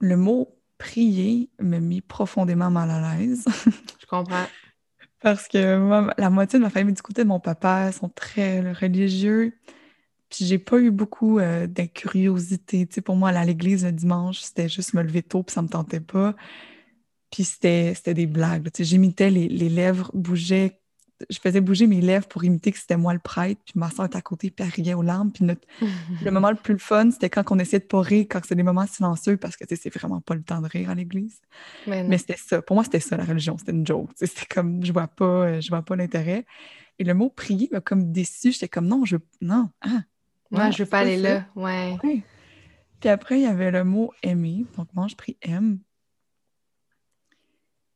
Le 0.00 0.16
mot 0.16 0.58
prier 0.78 1.50
me 1.60 1.78
mit 1.78 2.00
profondément 2.00 2.70
mal 2.70 2.90
à 2.90 3.16
l'aise. 3.16 3.44
je 4.00 4.06
comprends. 4.06 4.46
Parce 5.20 5.46
que 5.46 5.78
moi, 5.78 6.14
la 6.16 6.30
moitié 6.30 6.58
de 6.58 6.64
ma 6.64 6.70
famille 6.70 6.94
du 6.94 7.02
côté 7.02 7.22
de 7.22 7.28
mon 7.28 7.40
papa 7.40 7.92
sont 7.92 8.08
très 8.08 8.72
religieux. 8.72 9.58
Puis 10.30 10.46
j'ai 10.46 10.58
pas 10.58 10.78
eu 10.78 10.90
beaucoup 10.90 11.38
euh, 11.38 11.66
de 11.66 11.82
curiosité. 11.82 12.86
Tu 12.86 12.94
sais, 12.94 13.00
pour 13.02 13.16
moi, 13.16 13.28
aller 13.28 13.38
à 13.38 13.44
l'église 13.44 13.84
le 13.84 13.92
dimanche, 13.92 14.40
c'était 14.40 14.68
juste 14.68 14.94
me 14.94 15.02
lever 15.02 15.22
tôt, 15.22 15.42
puis 15.42 15.52
ça 15.52 15.62
me 15.62 15.68
tentait 15.68 16.00
pas. 16.00 16.34
Puis 17.34 17.42
c'était 17.42 18.14
des 18.14 18.26
blagues. 18.26 18.68
J'imitais 18.78 19.28
les, 19.28 19.48
les 19.48 19.68
lèvres, 19.68 20.08
bougeaient 20.14 20.78
je 21.30 21.38
faisais 21.38 21.60
bouger 21.60 21.86
mes 21.86 22.00
lèvres 22.00 22.26
pour 22.26 22.44
imiter 22.44 22.72
que 22.72 22.78
c'était 22.78 22.96
moi 22.96 23.12
le 23.12 23.18
prêtre, 23.18 23.60
puis 23.64 23.74
ma 23.76 23.90
soeur 23.90 24.06
était 24.06 24.16
à 24.16 24.22
côté, 24.22 24.50
puis 24.50 24.64
elle 24.66 24.72
riait 24.72 24.94
aux 24.94 25.02
larmes. 25.02 25.32
Puis 25.32 25.46
le 26.24 26.30
moment 26.30 26.50
le 26.50 26.56
plus 26.56 26.78
fun, 26.78 27.10
c'était 27.10 27.30
quand 27.30 27.50
on 27.50 27.58
essayait 27.58 27.80
de 27.80 27.86
pas 27.86 28.00
rire, 28.00 28.26
quand 28.28 28.40
c'est 28.46 28.54
des 28.54 28.62
moments 28.62 28.86
silencieux, 28.86 29.36
parce 29.36 29.56
que 29.56 29.64
c'est 29.68 29.94
vraiment 29.94 30.20
pas 30.20 30.34
le 30.34 30.42
temps 30.42 30.60
de 30.60 30.68
rire 30.68 30.90
à 30.90 30.94
l'église. 30.94 31.40
Mais, 31.86 32.18
c'était 32.18 32.36
ça. 32.36 32.62
Pour 32.62 32.74
moi, 32.74 32.84
c'était 32.84 33.00
ça, 33.00 33.16
la 33.16 33.24
religion. 33.24 33.56
C'était 33.58 33.72
une 33.72 33.86
joke. 33.86 34.10
C'était 34.16 34.46
comme, 34.46 34.84
je 34.84 34.92
vois 34.92 35.08
pas, 35.08 35.24
euh, 35.24 35.60
je 35.60 35.68
vois 35.68 35.82
pas 35.82 35.96
l'intérêt. 35.96 36.44
Et 36.98 37.04
le 37.04 37.14
mot 37.14 37.30
prier 37.30 37.68
m'a 37.72 37.80
comme 37.80 38.12
déçu. 38.12 38.52
J'étais 38.52 38.68
comme, 38.68 38.86
non, 38.86 39.04
je 39.04 39.16
non, 39.40 39.70
ah, 39.82 40.02
ouais, 40.50 40.72
je 40.72 40.82
veux 40.82 40.88
pas 40.88 41.00
aller 41.00 41.16
là. 41.16 41.46
Ouais. 41.54 41.96
Puis 43.00 43.08
après, 43.08 43.38
il 43.38 43.42
y 43.42 43.46
avait 43.46 43.70
le 43.70 43.84
mot 43.84 44.12
aimer. 44.22 44.66
Donc, 44.76 44.88
moi, 44.94 45.06
je 45.08 45.14
prie 45.14 45.36
aime. 45.42 45.78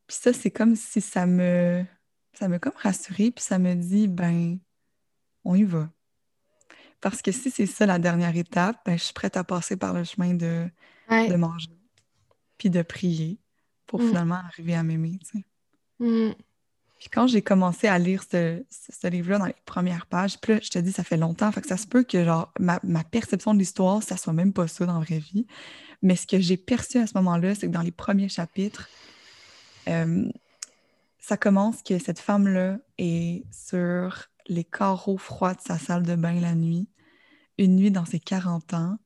Puis 0.09 0.17
ça, 0.21 0.33
c'est 0.33 0.51
comme 0.51 0.75
si 0.75 1.01
ça 1.01 1.27
me 1.27 1.85
ça 2.33 2.59
comme 2.59 2.73
puis 2.73 3.33
ça 3.39 3.59
me 3.59 3.75
dit, 3.75 4.09
ben, 4.09 4.59
on 5.45 5.55
y 5.55 5.65
va. 5.65 5.91
Parce 7.01 7.23
que 7.23 7.33
si 7.33 7.51
c'est 7.51 7.67
ça 7.67 7.87
la 7.87 7.99
dernière 7.99 8.37
étape, 8.37 8.77
ben, 8.85 8.99
je 8.99 9.05
suis 9.05 9.15
prête 9.15 9.37
à 9.37 9.45
passer 9.45 9.77
par 9.77 9.93
le 9.93 10.05
chemin 10.05 10.35
de, 10.35 10.69
de 11.11 11.37
manger, 11.37 11.71
puis 12.57 12.71
de 12.71 12.83
prier 12.83 13.39
pour 13.87 14.01
mm. 14.01 14.09
finalement 14.09 14.37
arriver 14.37 14.75
à 14.75 14.83
m'aimer, 14.83 15.19
tu 15.21 15.39
sais. 15.39 15.45
Mm. 16.01 16.35
Puis 16.99 17.09
quand 17.11 17.29
j'ai 17.29 17.43
commencé 17.43 17.87
à 17.87 17.97
lire 17.99 18.25
ce, 18.29 18.65
ce, 18.71 19.07
livre-là 19.07 19.39
dans 19.39 19.47
les 19.47 19.55
premières 19.65 20.07
pages, 20.07 20.41
puis 20.41 20.55
là, 20.55 20.61
je 20.61 20.69
te 20.69 20.79
dis, 20.81 20.91
ça 20.91 21.05
fait 21.05 21.17
longtemps, 21.17 21.53
fait 21.53 21.61
que 21.61 21.69
ça 21.69 21.77
se 21.77 21.87
peut 21.87 22.03
que 22.03 22.25
genre 22.25 22.53
ma, 22.59 22.81
ma 22.83 23.05
perception 23.05 23.55
de 23.55 23.61
l'histoire, 23.61 24.03
ça 24.03 24.17
soit 24.17 24.33
même 24.33 24.53
pas 24.53 24.67
ça 24.67 24.85
dans 24.85 24.99
la 24.99 25.05
vraie 25.05 25.21
vie. 25.21 25.47
Mais 26.03 26.17
ce 26.17 26.27
que 26.27 26.41
j'ai 26.41 26.57
perçu 26.57 26.99
à 26.99 27.07
ce 27.07 27.17
moment-là, 27.17 27.55
c'est 27.55 27.69
que 27.69 27.73
dans 27.73 27.83
les 27.83 27.93
premiers 27.93 28.29
chapitres, 28.29 28.89
euh, 29.89 30.29
ça 31.19 31.37
commence 31.37 31.83
que 31.83 31.99
cette 31.99 32.21
femme-là 32.21 32.79
est 32.97 33.45
sur 33.53 34.29
les 34.47 34.65
carreaux 34.65 35.19
froids 35.19 35.55
de 35.55 35.61
sa 35.61 35.79
salle 35.79 36.05
de 36.05 36.15
bain 36.15 36.41
la 36.41 36.55
nuit, 36.55 36.89
une 37.59 37.77
nuit 37.77 37.91
dans 37.91 38.05
ses 38.05 38.21
40 38.21 38.75
ans, 38.75 38.99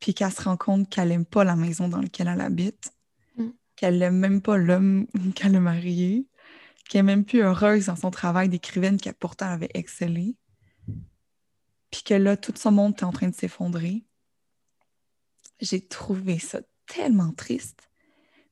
puis 0.00 0.12
qu'elle 0.12 0.32
se 0.32 0.42
rend 0.42 0.56
compte 0.56 0.90
qu'elle 0.90 1.08
n'aime 1.08 1.24
pas 1.24 1.44
la 1.44 1.56
maison 1.56 1.88
dans 1.88 2.00
laquelle 2.00 2.28
elle 2.28 2.40
habite, 2.40 2.92
mm. 3.36 3.50
qu'elle 3.76 3.98
n'aime 3.98 4.18
même 4.18 4.42
pas 4.42 4.56
l'homme 4.56 5.06
qu'elle 5.34 5.54
a 5.56 5.60
marié, 5.60 6.26
qu'elle 6.88 7.04
n'est 7.04 7.14
même 7.14 7.24
plus 7.24 7.42
heureuse 7.42 7.86
dans 7.86 7.96
son 7.96 8.10
travail 8.10 8.48
d'écrivaine 8.48 8.98
qu'elle 8.98 9.14
pourtant 9.14 9.46
avait 9.46 9.70
excellé, 9.74 10.36
puis 11.90 12.02
que 12.02 12.14
là, 12.14 12.36
tout 12.36 12.52
son 12.56 12.72
monde 12.72 12.94
est 12.98 13.04
en 13.04 13.12
train 13.12 13.28
de 13.28 13.34
s'effondrer. 13.34 14.04
J'ai 15.60 15.86
trouvé 15.86 16.40
ça 16.40 16.60
tellement 16.86 17.32
triste 17.32 17.88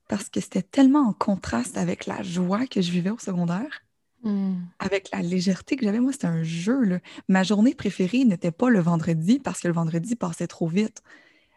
parce 0.07 0.29
que 0.29 0.39
c'était 0.39 0.61
tellement 0.61 1.07
en 1.07 1.13
contraste 1.13 1.77
avec 1.77 2.05
la 2.05 2.21
joie 2.23 2.67
que 2.67 2.81
je 2.81 2.91
vivais 2.91 3.09
au 3.09 3.17
secondaire, 3.17 3.83
hmm. 4.23 4.55
avec 4.79 5.09
la 5.11 5.21
légèreté 5.21 5.75
que 5.75 5.85
j'avais. 5.85 5.99
Moi, 5.99 6.11
c'était 6.11 6.27
un 6.27 6.43
jeu. 6.43 6.99
Ma 7.27 7.43
journée 7.43 7.73
préférée 7.73 8.25
n'était 8.25 8.51
pas 8.51 8.69
le 8.69 8.79
vendredi 8.79 9.39
parce 9.39 9.61
que 9.61 9.67
le 9.67 9.73
vendredi 9.73 10.15
passait 10.15 10.47
trop 10.47 10.67
vite. 10.67 11.01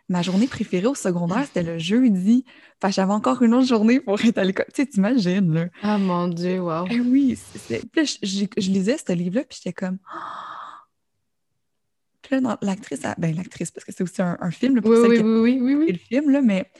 Ma 0.08 0.22
journée 0.22 0.46
préférée 0.46 0.86
au 0.86 0.94
secondaire, 0.94 1.44
c'était 1.46 1.64
le 1.64 1.78
jeudi. 1.78 2.44
Enfin, 2.80 2.92
j'avais 2.92 3.12
encore 3.12 3.42
une 3.42 3.54
autre 3.54 3.66
journée 3.66 3.98
pour 3.98 4.24
être 4.24 4.38
à 4.38 4.44
l'école. 4.44 4.66
Tu 4.72 4.82
sais, 4.82 4.86
t'imagines, 4.86 5.52
là. 5.52 5.66
Ah, 5.82 5.98
mon 5.98 6.28
Dieu, 6.28 6.60
wow. 6.60 6.86
Eh 6.88 7.00
oui, 7.00 7.36
Puis 7.92 8.18
je, 8.22 8.70
lisais 8.70 8.98
ce 8.98 9.12
livre-là, 9.12 9.44
puis 9.44 9.58
j'étais 9.60 9.72
comme... 9.72 9.98
Puis 12.22 12.40
là, 12.40 12.58
l'actrice... 12.62 13.00
Ben, 13.18 13.34
l'actrice, 13.34 13.72
parce 13.72 13.84
que 13.84 13.92
c'est 13.92 14.02
aussi 14.02 14.20
un, 14.20 14.50
film, 14.50 14.80
pour 14.80 14.90
oui, 14.90 14.98
oui, 15.08 15.20
oui, 15.20 15.58
oui, 15.60 15.74
oui, 15.74 15.92
le 15.92 15.98
film, 15.98 16.30
là, 16.30 16.40
mais 16.40 16.70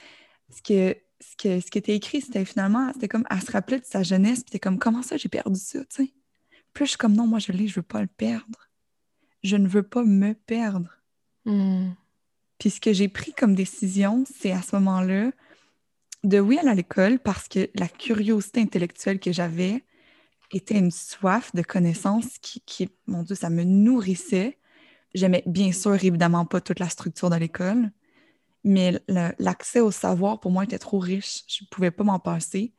ce 0.51 0.63
que 0.63 0.97
ce, 1.21 1.37
que, 1.37 1.61
ce 1.61 1.71
qui 1.71 1.79
était 1.79 1.95
écrit, 1.95 2.21
c'était 2.21 2.45
finalement, 2.45 2.93
c'était 2.93 3.09
comme, 3.09 3.25
elle 3.31 3.41
se 3.41 3.51
rappelait 3.51 3.81
de 3.81 3.85
sa 3.85 4.03
jeunesse, 4.03 4.41
puis 4.41 4.49
c'était 4.49 4.59
comme, 4.59 4.79
comment 4.79 5.03
ça, 5.03 5.17
j'ai 5.17 5.29
perdu 5.29 5.59
ça, 5.59 5.81
tu 5.81 6.05
sais? 6.05 6.13
Puis 6.73 6.85
je 6.85 6.91
suis 6.91 6.99
comme, 6.99 7.15
non, 7.15 7.27
moi, 7.27 7.39
je 7.39 7.53
l'ai, 7.53 7.69
je 7.69 7.77
veux 7.77 7.83
pas 7.83 8.03
le 8.03 8.07
perdre. 8.07 8.69
Je 9.43 9.57
ne 9.57 9.67
veux 9.67 9.83
pas 9.83 10.05
me 10.05 10.35
perdre. 10.35 10.91
Hmm. 11.45 11.93
Puis 12.59 12.71
ce 12.71 12.81
que 12.81 12.93
j'ai 12.93 13.09
pris 13.09 13.33
comme 13.33 13.55
décision, 13.55 14.25
c'est 14.27 14.53
à 14.53 14.63
ce 14.63 14.77
moment-là 14.77 15.31
de 16.25 16.41
oui 16.41 16.59
aller 16.59 16.69
à 16.69 16.75
l'école 16.75 17.19
parce 17.19 17.49
que 17.49 17.71
la 17.75 17.89
curiosité 17.89 18.61
intellectuelle 18.61 19.21
que 19.21 19.33
j'avais 19.33 19.85
était 20.53 20.79
une 20.79 20.91
soif 20.91 21.55
de 21.55 21.63
connaissances 21.63 22.39
qui, 22.41 22.61
qui, 22.61 22.89
mon 23.07 23.23
Dieu, 23.23 23.35
ça 23.35 23.51
me 23.51 23.65
nourrissait. 23.65 24.59
J'aimais 25.15 25.43
bien 25.47 25.73
sûr 25.73 25.95
évidemment 26.05 26.45
pas 26.45 26.61
toute 26.61 26.79
la 26.79 26.89
structure 26.89 27.31
de 27.31 27.37
l'école, 27.37 27.91
mais 28.67 29.01
l'accès 29.39 29.79
au 29.79 29.93
savoir 29.93 30.41
pour 30.41 30.51
moi 30.51 30.65
était 30.65 30.81
trop 30.81 30.99
riche. 30.99 31.45
Je 31.47 31.63
ne 31.63 31.69
pouvais 31.69 31.93
pas 31.93 32.03
m'en 32.03 32.19
passer. 32.19 32.75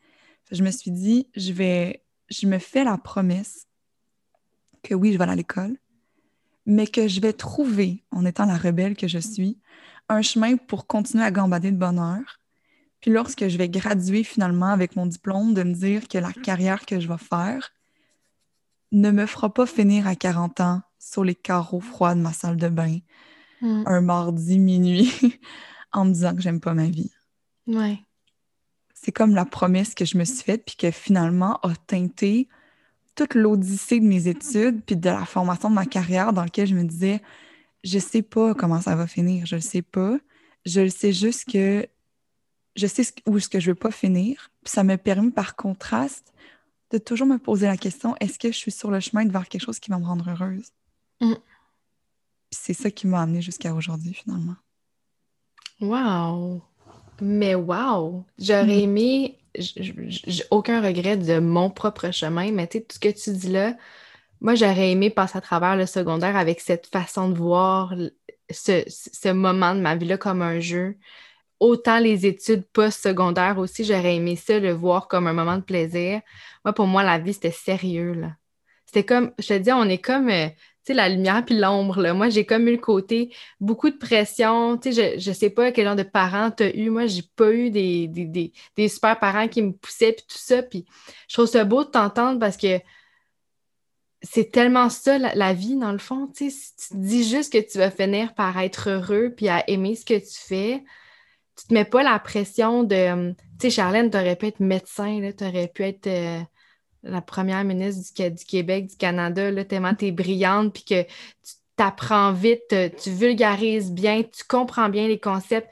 Je 0.52 0.62
me 0.62 0.70
suis 0.70 0.92
dit, 0.92 1.30
je 1.34 1.54
vais, 1.54 2.04
je 2.30 2.46
me 2.46 2.60
fais 2.60 2.84
la 2.84 2.98
promesse 2.98 3.68
que 4.84 4.94
oui, 4.94 5.14
je 5.14 5.18
vais 5.18 5.24
aller 5.24 5.32
à 5.32 5.36
l'école, 5.38 5.78
mais 6.66 6.88
que 6.88 7.08
je 7.08 7.22
vais 7.22 7.32
trouver, 7.32 8.04
en 8.12 8.26
étant 8.26 8.46
la 8.46 8.58
rebelle 8.58 8.98
que 8.98 9.08
je 9.08 9.18
suis, 9.18 9.60
un 10.10 10.22
chemin 10.22 10.58
pour 10.58 10.88
continuer 10.88 11.24
à 11.24 11.32
gambader 11.32 11.72
de 11.72 11.78
bonheur. 11.78 12.42
Puis 13.00 13.12
lorsque 13.12 13.48
je 13.48 13.58
vais 13.58 13.70
graduer 13.70 14.26
finalement 14.26 14.72
avec 14.74 14.98
mon 14.98 15.06
diplôme, 15.06 15.54
de 15.54 15.64
me 15.64 15.74
dire 15.74 16.10
que 16.10 16.18
la 16.18 16.34
carrière 16.34 16.86
que 16.86 17.00
je 17.00 17.08
vais 17.08 17.18
faire 17.18 17.72
ne 18.92 19.12
me 19.12 19.26
fera 19.26 19.54
pas 19.54 19.66
finir 19.66 20.06
à 20.06 20.16
40 20.16 20.60
ans 20.60 20.82
sur 21.00 21.24
les 21.24 21.36
carreaux 21.36 21.80
froids 21.80 22.14
de 22.14 22.20
ma 22.20 22.34
salle 22.34 22.58
de 22.58 22.68
bain, 22.68 22.98
hmm. 23.62 23.84
un 23.86 24.02
mardi 24.02 24.60
minuit, 24.60 25.14
en 25.98 26.06
me 26.06 26.14
disant 26.14 26.36
que 26.36 26.42
j'aime 26.42 26.60
pas 26.60 26.74
ma 26.74 26.88
vie. 26.88 27.12
Ouais. 27.68 28.00
C'est 28.94 29.12
comme 29.12 29.36
la 29.36 29.46
promesse 29.46 29.94
que 29.94 30.06
je 30.06 30.18
me 30.18 30.24
suis 30.24 30.44
faite, 30.44 30.64
puis 30.66 30.76
que 30.76 30.92
finalement 30.92 31.60
a 31.64 31.76
teinté 31.76 32.48
toute 33.16 33.36
l'odyssée 33.36 34.00
de 34.00 34.06
mes 34.06 34.28
études, 34.28 34.84
puis 34.86 34.96
de 34.96 35.10
la 35.10 35.26
formation 35.26 35.70
de 35.70 35.76
ma 35.76 35.86
carrière 35.86 36.34
dans 36.34 36.44
laquelle 36.44 36.68
je 36.68 36.76
me 36.76 36.84
disais, 36.84 37.22
je 37.84 38.00
sais 38.00 38.22
pas 38.22 38.54
comment 38.54 38.82
ça 38.82 38.96
va 38.96 39.08
finir, 39.08 39.46
je 39.46 39.56
le 39.56 39.62
sais 39.62 39.82
pas. 39.82 40.18
Je 40.66 40.82
le 40.82 40.90
sais 40.90 41.14
juste 41.14 41.50
que 41.50 41.88
je 42.76 42.88
sais 42.88 43.04
où 43.26 43.38
est-ce 43.38 43.50
que 43.50 43.60
je 43.60 43.72
veux 43.72 43.76
pas 43.76 43.92
finir. 43.92 44.52
Puis 44.64 44.72
ça 44.72 44.84
m'a 44.84 44.98
permis, 44.98 45.32
par 45.32 45.56
contraste, 45.56 46.34
de 46.92 46.98
toujours 46.98 47.28
me 47.28 47.38
poser 47.38 47.66
la 47.66 47.78
question, 47.78 48.16
est-ce 48.20 48.38
que 48.38 48.52
je 48.52 48.58
suis 48.58 48.72
sur 48.72 48.92
le 48.92 49.00
chemin 49.00 49.26
de 49.26 49.32
voir 49.32 49.48
quelque 49.48 49.64
chose 49.64 49.80
qui 49.80 49.90
va 49.90 50.00
me 50.00 50.06
rendre 50.06 50.30
heureuse? 50.30 50.72
Mm. 51.20 51.34
c'est 52.52 52.76
ça 52.76 52.92
qui 52.92 53.08
m'a 53.08 53.24
amenée 53.24 53.42
jusqu'à 53.42 53.74
aujourd'hui, 53.74 54.14
finalement. 54.14 54.56
Wow! 55.82 56.62
Mais 57.22 57.56
wow! 57.56 58.26
J'aurais 58.40 58.66
mm. 58.66 58.70
aimé, 58.70 59.38
j'ai 59.56 60.44
aucun 60.52 60.82
regret 60.82 61.18
de 61.18 61.40
mon 61.40 61.70
propre 61.70 62.12
chemin, 62.12 62.52
mais 62.52 62.68
tu 62.68 62.80
sais, 62.80 62.84
tout 62.84 62.96
ce 62.96 63.00
que 63.00 63.10
tu 63.10 63.32
dis 63.32 63.50
là, 63.50 63.76
moi, 64.42 64.56
j'aurais 64.56 64.92
aimé 64.92 65.10
passer 65.10 65.38
à 65.38 65.42
travers 65.42 65.76
le 65.76 65.86
secondaire 65.86 66.36
avec 66.36 66.60
cette 66.62 66.88
façon 66.88 67.30
de 67.30 67.38
voir 67.38 67.94
ce, 68.50 69.32
moment 69.32 69.76
de 69.76 69.82
ma 69.82 69.96
vie-là 69.96 70.18
comme 70.18 70.42
un 70.42 70.60
jeu. 70.60 70.98
Autant 71.60 72.00
les 72.00 72.28
études 72.28 72.66
post-secondaires 72.72 73.58
aussi, 73.58 73.84
j'aurais 73.84 74.16
aimé 74.16 74.36
ça, 74.36 74.60
le 74.60 74.72
voir 74.74 75.08
comme 75.08 75.28
un 75.28 75.34
moment 75.34 75.58
de 75.58 75.64
plaisir. 75.64 76.22
Moi, 76.64 76.74
pour 76.74 76.88
moi, 76.88 77.04
la 77.04 77.18
vie, 77.20 77.34
c'était 77.34 77.52
sérieux, 77.52 78.14
là. 78.14 78.36
C'était 78.86 79.06
comme, 79.06 79.34
je 79.40 79.48
te 79.48 79.54
dis, 79.58 79.72
on 79.72 79.84
est 79.86 79.98
comme, 79.98 80.30
la 80.94 81.10
lumière 81.10 81.44
puis 81.46 81.58
l'ombre. 81.58 82.14
Moi, 82.14 82.30
j'ai 82.30 82.46
comme 82.46 82.68
eu 82.68 82.74
le 82.74 82.78
côté 82.78 83.34
beaucoup 83.60 83.90
de 83.90 83.98
pression. 83.98 84.78
Tu 84.78 84.94
sais, 84.94 85.20
je, 85.20 85.30
ne 85.30 85.34
sais 85.34 85.50
pas 85.50 85.72
quel 85.72 85.86
genre 85.86 85.96
de 85.96 86.04
parents 86.04 86.52
tu 86.52 86.64
as 86.64 86.76
eu. 86.76 86.90
Moi, 86.90 87.08
j'ai 87.08 87.24
pas 87.36 87.52
eu 87.52 87.70
des, 87.70 88.08
des, 88.08 88.88
super 88.90 89.20
parents 89.20 89.48
qui 89.48 89.62
me 89.62 89.72
poussaient 89.72 90.14
puis 90.14 90.26
tout 90.28 90.38
ça. 90.38 90.64
Puis 90.64 90.86
je 91.28 91.34
trouve 91.36 91.48
ça 91.48 91.64
beau 91.64 91.84
de 91.84 91.90
t'entendre 91.90 92.40
parce 92.40 92.58
que 92.58 92.80
c'est 94.22 94.52
tellement 94.52 94.90
ça 94.90 95.18
la, 95.18 95.54
vie, 95.54 95.76
dans 95.76 95.92
le 95.92 95.98
fond. 95.98 96.28
Tu 96.28 96.50
si 96.50 96.76
tu 96.76 96.98
dis 96.98 97.24
juste 97.28 97.54
que 97.54 97.60
tu 97.60 97.78
vas 97.78 97.92
finir 97.92 98.34
par 98.34 98.58
être 98.60 98.90
heureux 98.90 99.34
puis 99.36 99.48
à 99.50 99.70
aimer 99.70 99.96
ce 99.96 100.06
que 100.06 100.18
tu 100.18 100.38
fais, 100.38 100.84
tu 101.58 101.68
te 101.68 101.74
mets 101.74 101.86
pas 101.86 102.04
la 102.04 102.20
pression 102.20 102.84
de. 102.84 103.32
Tu 103.32 103.36
sais, 103.62 103.70
Charlène, 103.70 104.12
tu 104.12 104.18
aurais 104.18 104.36
pu 104.36 104.48
être 104.48 104.60
médecin, 104.60 105.32
tu 105.38 105.44
aurais 105.44 105.68
pu 105.68 105.84
être. 105.84 106.08
Euh, 106.08 106.42
la 107.04 107.22
première 107.22 107.64
ministre 107.64 108.30
du, 108.30 108.46
Québec, 108.46 108.88
du 108.88 108.96
Canada, 108.96 109.52
là, 109.52 109.66
tellement 109.66 109.96
tu 109.96 110.08
es 110.08 110.12
brillante, 110.12 110.74
puis 110.74 110.84
que 110.84 111.04
tu 111.04 111.54
t'apprends 111.76 112.34
vite, 112.34 112.76
tu 113.02 113.12
vulgarises 113.12 113.92
bien, 113.92 114.24
tu 114.24 114.44
comprends 114.48 114.90
bien 114.90 115.08
les 115.08 115.20
concepts. 115.20 115.70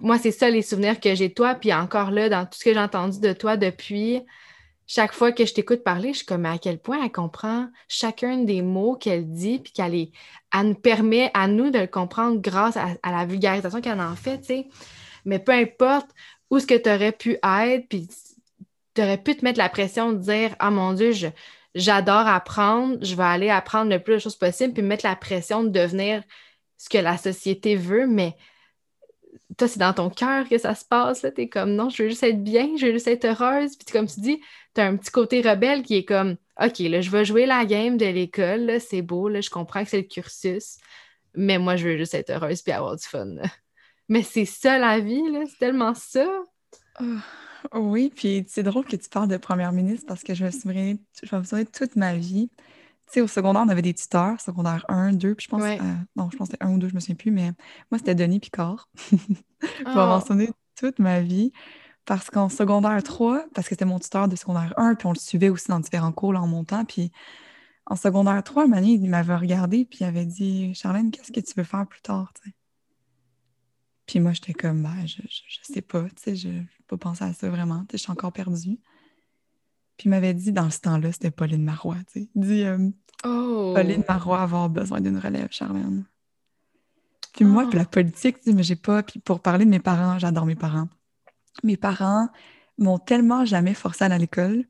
moi, 0.00 0.18
c'est 0.18 0.30
ça 0.30 0.50
les 0.50 0.62
souvenirs 0.62 0.98
que 1.00 1.14
j'ai 1.14 1.28
de 1.28 1.34
toi, 1.34 1.54
puis 1.54 1.72
encore 1.72 2.10
là, 2.10 2.28
dans 2.28 2.44
tout 2.44 2.58
ce 2.58 2.64
que 2.64 2.72
j'ai 2.72 2.80
entendu 2.80 3.20
de 3.20 3.32
toi 3.32 3.56
depuis, 3.56 4.22
chaque 4.86 5.12
fois 5.12 5.32
que 5.32 5.44
je 5.44 5.52
t'écoute 5.52 5.82
parler, 5.82 6.12
je 6.12 6.18
suis 6.18 6.26
comme 6.26 6.46
à 6.46 6.58
quel 6.58 6.78
point 6.78 7.02
elle 7.02 7.10
comprend 7.10 7.68
chacun 7.88 8.38
des 8.38 8.62
mots 8.62 8.94
qu'elle 8.94 9.30
dit, 9.30 9.58
puis 9.58 9.72
qu'elle 9.72 10.08
nous 10.64 10.74
permet 10.74 11.30
à 11.34 11.48
nous 11.48 11.70
de 11.70 11.80
le 11.80 11.86
comprendre 11.86 12.40
grâce 12.40 12.76
à, 12.76 12.94
la 13.04 13.26
vulgarisation 13.26 13.80
qu'elle 13.80 14.00
en 14.00 14.14
fait, 14.14 14.38
tu 14.38 14.46
sais. 14.46 14.68
Mais 15.24 15.40
peu 15.40 15.52
importe 15.52 16.08
où 16.50 16.56
est-ce 16.56 16.68
que 16.68 16.74
tu 16.74 16.88
aurais 16.88 17.12
pu 17.12 17.36
être, 17.42 17.88
puis 17.88 18.08
aurais 19.02 19.18
pu 19.18 19.36
te 19.36 19.44
mettre 19.44 19.58
la 19.58 19.68
pression 19.68 20.12
de 20.12 20.18
dire 20.18 20.54
Ah 20.58 20.70
mon 20.70 20.92
Dieu, 20.92 21.12
j'adore 21.74 22.26
apprendre, 22.26 22.98
je 23.02 23.14
vais 23.14 23.22
aller 23.22 23.50
apprendre 23.50 23.90
le 23.90 24.02
plus 24.02 24.14
de 24.14 24.18
choses 24.18 24.36
possible, 24.36 24.72
puis 24.72 24.82
mettre 24.82 25.06
la 25.06 25.16
pression 25.16 25.64
de 25.64 25.68
devenir 25.68 26.22
ce 26.78 26.88
que 26.88 26.98
la 26.98 27.16
société 27.16 27.76
veut, 27.76 28.06
mais 28.06 28.36
toi, 29.56 29.68
c'est 29.68 29.78
dans 29.78 29.92
ton 29.92 30.10
cœur 30.10 30.48
que 30.48 30.58
ça 30.58 30.74
se 30.74 30.84
passe. 30.84 31.26
Tu 31.34 31.42
es 31.42 31.48
comme 31.48 31.74
non, 31.74 31.88
je 31.88 32.02
veux 32.02 32.08
juste 32.08 32.22
être 32.22 32.42
bien, 32.42 32.76
je 32.76 32.86
veux 32.86 32.92
juste 32.92 33.08
être 33.08 33.24
heureuse. 33.24 33.76
Puis 33.76 33.86
comme 33.90 34.06
tu 34.06 34.20
dis, 34.20 34.40
tu 34.74 34.80
as 34.80 34.86
un 34.86 34.96
petit 34.96 35.10
côté 35.10 35.40
rebelle 35.40 35.82
qui 35.82 35.96
est 35.96 36.04
comme 36.04 36.36
OK, 36.62 36.78
là, 36.80 37.00
je 37.00 37.10
vais 37.10 37.24
jouer 37.24 37.46
la 37.46 37.64
game 37.64 37.96
de 37.96 38.06
l'école, 38.06 38.80
c'est 38.80 39.02
beau, 39.02 39.28
là, 39.28 39.40
je 39.40 39.50
comprends 39.50 39.84
que 39.84 39.90
c'est 39.90 39.98
le 39.98 40.02
cursus, 40.04 40.78
mais 41.34 41.58
moi, 41.58 41.76
je 41.76 41.88
veux 41.88 41.98
juste 41.98 42.14
être 42.14 42.30
heureuse 42.30 42.62
puis 42.62 42.72
avoir 42.72 42.96
du 42.96 43.04
fun. 43.04 43.36
Mais 44.08 44.22
c'est 44.22 44.44
ça 44.44 44.78
la 44.78 45.00
vie, 45.00 45.20
c'est 45.50 45.58
tellement 45.58 45.94
ça. 45.94 46.26
Ah, 46.94 47.04
oui, 47.74 48.12
puis 48.14 48.44
c'est 48.48 48.62
drôle 48.62 48.84
que 48.84 48.96
tu 48.96 49.08
parles 49.08 49.28
de 49.28 49.36
première 49.36 49.72
ministre 49.72 50.06
parce 50.06 50.22
que 50.22 50.34
je 50.34 50.44
me 50.44 50.50
souviens, 50.50 50.96
je 51.22 51.36
me 51.36 51.44
souviens 51.44 51.64
toute 51.64 51.96
ma 51.96 52.14
vie. 52.14 52.50
Tu 53.06 53.12
sais, 53.12 53.20
au 53.20 53.28
secondaire, 53.28 53.62
on 53.64 53.68
avait 53.68 53.82
des 53.82 53.94
tuteurs, 53.94 54.40
secondaire 54.40 54.84
1, 54.88 55.12
2, 55.12 55.34
puis 55.34 55.44
je 55.44 55.48
pense, 55.48 55.62
euh, 55.62 55.76
non, 56.16 56.28
je 56.30 56.36
pense 56.36 56.48
que 56.48 56.54
c'était 56.54 56.64
1 56.64 56.72
ou 56.72 56.78
2, 56.78 56.88
je 56.88 56.94
me 56.94 57.00
souviens 57.00 57.14
plus, 57.14 57.30
mais 57.30 57.52
moi, 57.90 57.98
c'était 57.98 58.16
Denis 58.16 58.40
Picard. 58.40 58.88
je 59.12 59.16
vais 59.16 59.84
oh. 59.86 59.94
mentionner 59.94 60.50
toute 60.76 60.98
ma 60.98 61.20
vie. 61.20 61.52
Parce 62.04 62.30
qu'en 62.30 62.48
secondaire 62.48 63.02
3, 63.02 63.46
parce 63.52 63.68
que 63.68 63.74
c'était 63.74 63.84
mon 63.84 63.98
tuteur 63.98 64.28
de 64.28 64.36
secondaire 64.36 64.72
1, 64.76 64.94
puis 64.94 65.06
on 65.06 65.12
le 65.12 65.18
suivait 65.18 65.48
aussi 65.48 65.68
dans 65.68 65.80
différents 65.80 66.12
cours 66.12 66.32
là, 66.32 66.40
en 66.40 66.46
montant, 66.46 66.84
puis 66.84 67.10
en 67.86 67.96
secondaire 67.96 68.42
3, 68.42 68.66
Mani, 68.66 68.94
il 68.94 69.10
m'avait 69.10 69.36
regardé, 69.36 69.84
puis 69.84 70.00
il 70.02 70.04
avait 70.04 70.24
dit 70.24 70.72
Charlène, 70.74 71.10
qu'est-ce 71.10 71.32
que 71.32 71.40
tu 71.40 71.52
veux 71.56 71.64
faire 71.64 71.86
plus 71.86 72.02
tard 72.02 72.32
Puis 74.06 74.20
moi, 74.20 74.32
j'étais 74.32 74.52
comme, 74.52 74.82
ben, 74.82 75.06
je, 75.06 75.22
je, 75.22 75.58
sais 75.62 75.82
pas, 75.82 76.02
tu 76.04 76.10
sais, 76.16 76.36
je 76.36 76.48
n'ai 76.48 76.66
pas 76.86 76.96
pensé 76.96 77.24
à 77.24 77.32
ça 77.32 77.50
vraiment, 77.50 77.84
je 77.90 77.96
suis 77.96 78.12
encore 78.12 78.32
perdue. 78.32 78.78
Puis 79.96 80.06
il 80.06 80.10
m'avait 80.10 80.34
dit, 80.34 80.52
dans 80.52 80.70
ce 80.70 80.80
temps-là, 80.80 81.10
c'était 81.12 81.30
Pauline 81.30 81.64
Marois, 81.64 81.96
tu 82.12 82.20
sais. 82.20 82.28
Il 82.34 82.40
dit 82.40 82.64
euh, 82.64 82.90
oh. 83.24 83.72
Pauline 83.74 84.04
Marois 84.08 84.42
avoir 84.42 84.68
besoin 84.68 85.00
d'une 85.00 85.18
relève, 85.18 85.48
Charlène. 85.50 86.04
Puis 87.32 87.44
moi, 87.44 87.66
puis 87.68 87.76
la 87.76 87.82
ah. 87.82 87.86
politique, 87.86 88.38
tu 88.38 88.50
sais, 88.50 88.52
mais 88.52 88.62
j'ai 88.62 88.76
pas. 88.76 89.02
Puis 89.02 89.18
pour 89.18 89.40
parler 89.40 89.64
de 89.64 89.70
mes 89.70 89.80
parents, 89.80 90.18
j'adore 90.18 90.46
mes 90.46 90.54
parents 90.54 90.88
mes 91.62 91.76
parents 91.76 92.28
m'ont 92.78 92.98
tellement 92.98 93.44
jamais 93.44 93.74
forcé 93.74 94.04
à 94.04 94.06
aller 94.06 94.14
à 94.14 94.18
l'école. 94.18 94.64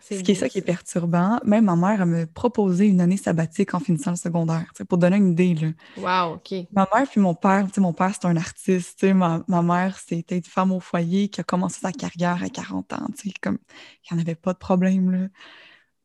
Ce 0.00 0.14
qui 0.14 0.32
est 0.32 0.34
ça 0.34 0.48
qui 0.48 0.58
est 0.58 0.62
perturbant. 0.62 1.40
Même 1.44 1.64
ma 1.64 1.76
mère 1.76 2.02
a 2.02 2.06
me 2.06 2.26
proposé 2.26 2.86
une 2.86 3.00
année 3.00 3.16
sabbatique 3.16 3.74
en 3.74 3.80
finissant 3.80 4.10
le 4.10 4.16
secondaire, 4.16 4.66
pour 4.88 4.98
donner 4.98 5.16
une 5.16 5.32
idée. 5.32 5.54
Là. 5.54 6.28
Wow, 6.28 6.34
OK. 6.34 6.66
Ma 6.72 6.86
mère 6.94 7.08
puis 7.08 7.20
mon 7.20 7.34
père, 7.34 7.66
mon 7.78 7.92
père, 7.92 8.12
c'est 8.14 8.26
un 8.26 8.36
artiste. 8.36 9.04
Ma, 9.04 9.42
ma 9.48 9.62
mère, 9.62 9.98
c'était 9.98 10.36
une 10.36 10.44
femme 10.44 10.72
au 10.72 10.80
foyer 10.80 11.28
qui 11.28 11.40
a 11.40 11.44
commencé 11.44 11.80
sa 11.80 11.92
carrière 11.92 12.42
à 12.42 12.48
40 12.48 12.92
ans. 12.92 13.06
Comme, 13.40 13.58
il 14.04 14.14
n'y 14.14 14.18
en 14.18 14.22
avait 14.22 14.34
pas 14.36 14.52
de 14.52 14.58
problème. 14.58 15.10
Là. 15.10 15.28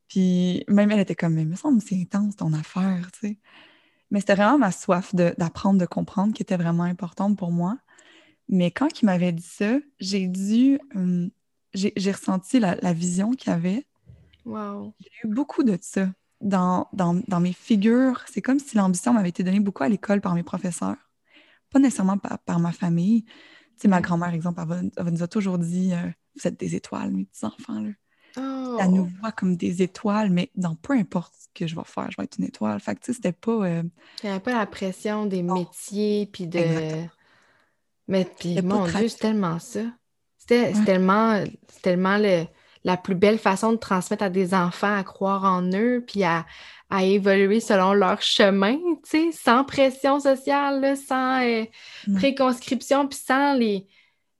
Puis 0.07 0.63
même 0.67 0.91
elle 0.91 0.99
était 0.99 1.15
comme, 1.15 1.35
mais 1.35 1.45
me 1.45 1.55
semble 1.55 1.81
c'est 1.81 1.95
intense 1.95 2.35
ton 2.35 2.53
affaire. 2.53 3.09
sais. 3.21 3.37
Mais 4.09 4.19
c'était 4.19 4.35
vraiment 4.35 4.57
ma 4.57 4.71
soif 4.71 5.15
d'apprendre, 5.15 5.79
de, 5.79 5.85
comprendre 5.85 6.33
qui 6.33 6.41
était 6.41 6.57
vraiment 6.57 6.83
importante 6.83 7.37
pour 7.37 7.51
moi. 7.51 7.77
Mais 8.49 8.71
quand 8.71 9.01
il 9.01 9.05
m'avait 9.05 9.31
dit 9.31 9.41
ça, 9.43 9.77
j'ai 9.99 10.27
dû. 10.27 10.79
Hum, 10.95 11.29
j'ai 11.73 12.11
ressenti 12.11 12.59
la, 12.59 12.93
vision 12.93 13.31
qu'il 13.31 13.51
avait. 13.51 13.85
Wow. 14.45 14.93
J'ai 14.99 15.27
eu 15.27 15.33
beaucoup 15.33 15.63
de 15.63 15.77
ça 15.81 16.09
dans, 16.41 16.89
dans, 16.93 17.39
mes 17.39 17.53
figures. 17.53 18.23
C'est 18.31 18.41
comme 18.41 18.59
si 18.59 18.75
l'ambition 18.75 19.13
m'avait 19.13 19.29
été 19.29 19.43
donnée 19.43 19.59
beaucoup 19.59 19.83
à 19.83 19.89
l'école 19.89 20.21
par 20.21 20.33
mes 20.33 20.43
professeurs, 20.43 20.97
pas 21.71 21.79
nécessairement 21.79 22.17
par, 22.17 22.59
ma 22.59 22.71
famille. 22.71 23.23
Tu 23.23 23.31
sais, 23.83 23.87
ma 23.87 24.01
grand-mère, 24.01 24.33
exemple, 24.33 24.61
elle, 24.97 25.05
nous 25.05 25.23
a 25.23 25.27
toujours 25.27 25.57
dit 25.57 25.93
euh, 25.93 26.09
Vous 26.35 26.47
êtes 26.47 26.59
des 26.59 26.75
étoiles, 26.75 27.11
mes 27.11 27.25
petits-enfants. 27.25 27.79
Là. 27.79 27.91
Elle 28.35 28.91
nous 28.91 29.09
oh. 29.09 29.19
voit 29.19 29.31
comme 29.31 29.55
des 29.55 29.81
étoiles, 29.81 30.29
mais 30.29 30.51
dans 30.55 30.75
peu 30.75 30.93
importe 30.93 31.33
ce 31.37 31.47
que 31.53 31.67
je 31.67 31.75
vais 31.75 31.83
faire, 31.85 32.09
je 32.11 32.17
vais 32.17 32.23
être 32.23 32.37
une 32.37 32.45
étoile. 32.45 32.79
Fait 32.79 32.95
que, 32.95 33.01
tu 33.01 33.07
sais, 33.07 33.13
c'était 33.13 33.31
pas. 33.31 33.51
Euh, 33.51 33.83
Il 34.23 34.27
n'y 34.27 34.31
avait 34.31 34.39
pas 34.39 34.57
la 34.57 34.65
pression 34.65 35.25
des 35.25 35.43
métiers, 35.43 36.27
puis 36.31 36.47
de. 36.47 36.59
Mais 38.07 38.25
puis, 38.25 38.61
mon 38.61 38.85
Dieu, 38.87 39.07
c'est 39.07 39.19
tellement 39.19 39.59
ça. 39.59 39.81
C'est 40.51 40.85
tellement, 40.85 41.43
tellement 41.81 42.19
la 42.83 42.97
plus 42.97 43.15
belle 43.15 43.39
façon 43.39 43.71
de 43.71 43.77
transmettre 43.77 44.23
à 44.23 44.29
des 44.29 44.53
enfants 44.53 44.95
à 44.95 45.03
croire 45.03 45.45
en 45.45 45.63
eux, 45.73 46.03
puis 46.05 46.23
à, 46.23 46.45
évoluer 47.01 47.61
selon 47.61 47.93
leur 47.93 48.21
chemin, 48.21 48.75
tu 48.75 49.31
sais, 49.31 49.31
sans 49.31 49.63
pression 49.63 50.19
sociale, 50.19 50.97
sans 50.97 51.41
euh, 51.41 51.63
préconscription, 52.17 53.07
puis 53.07 53.17
sans 53.17 53.53
les... 53.53 53.87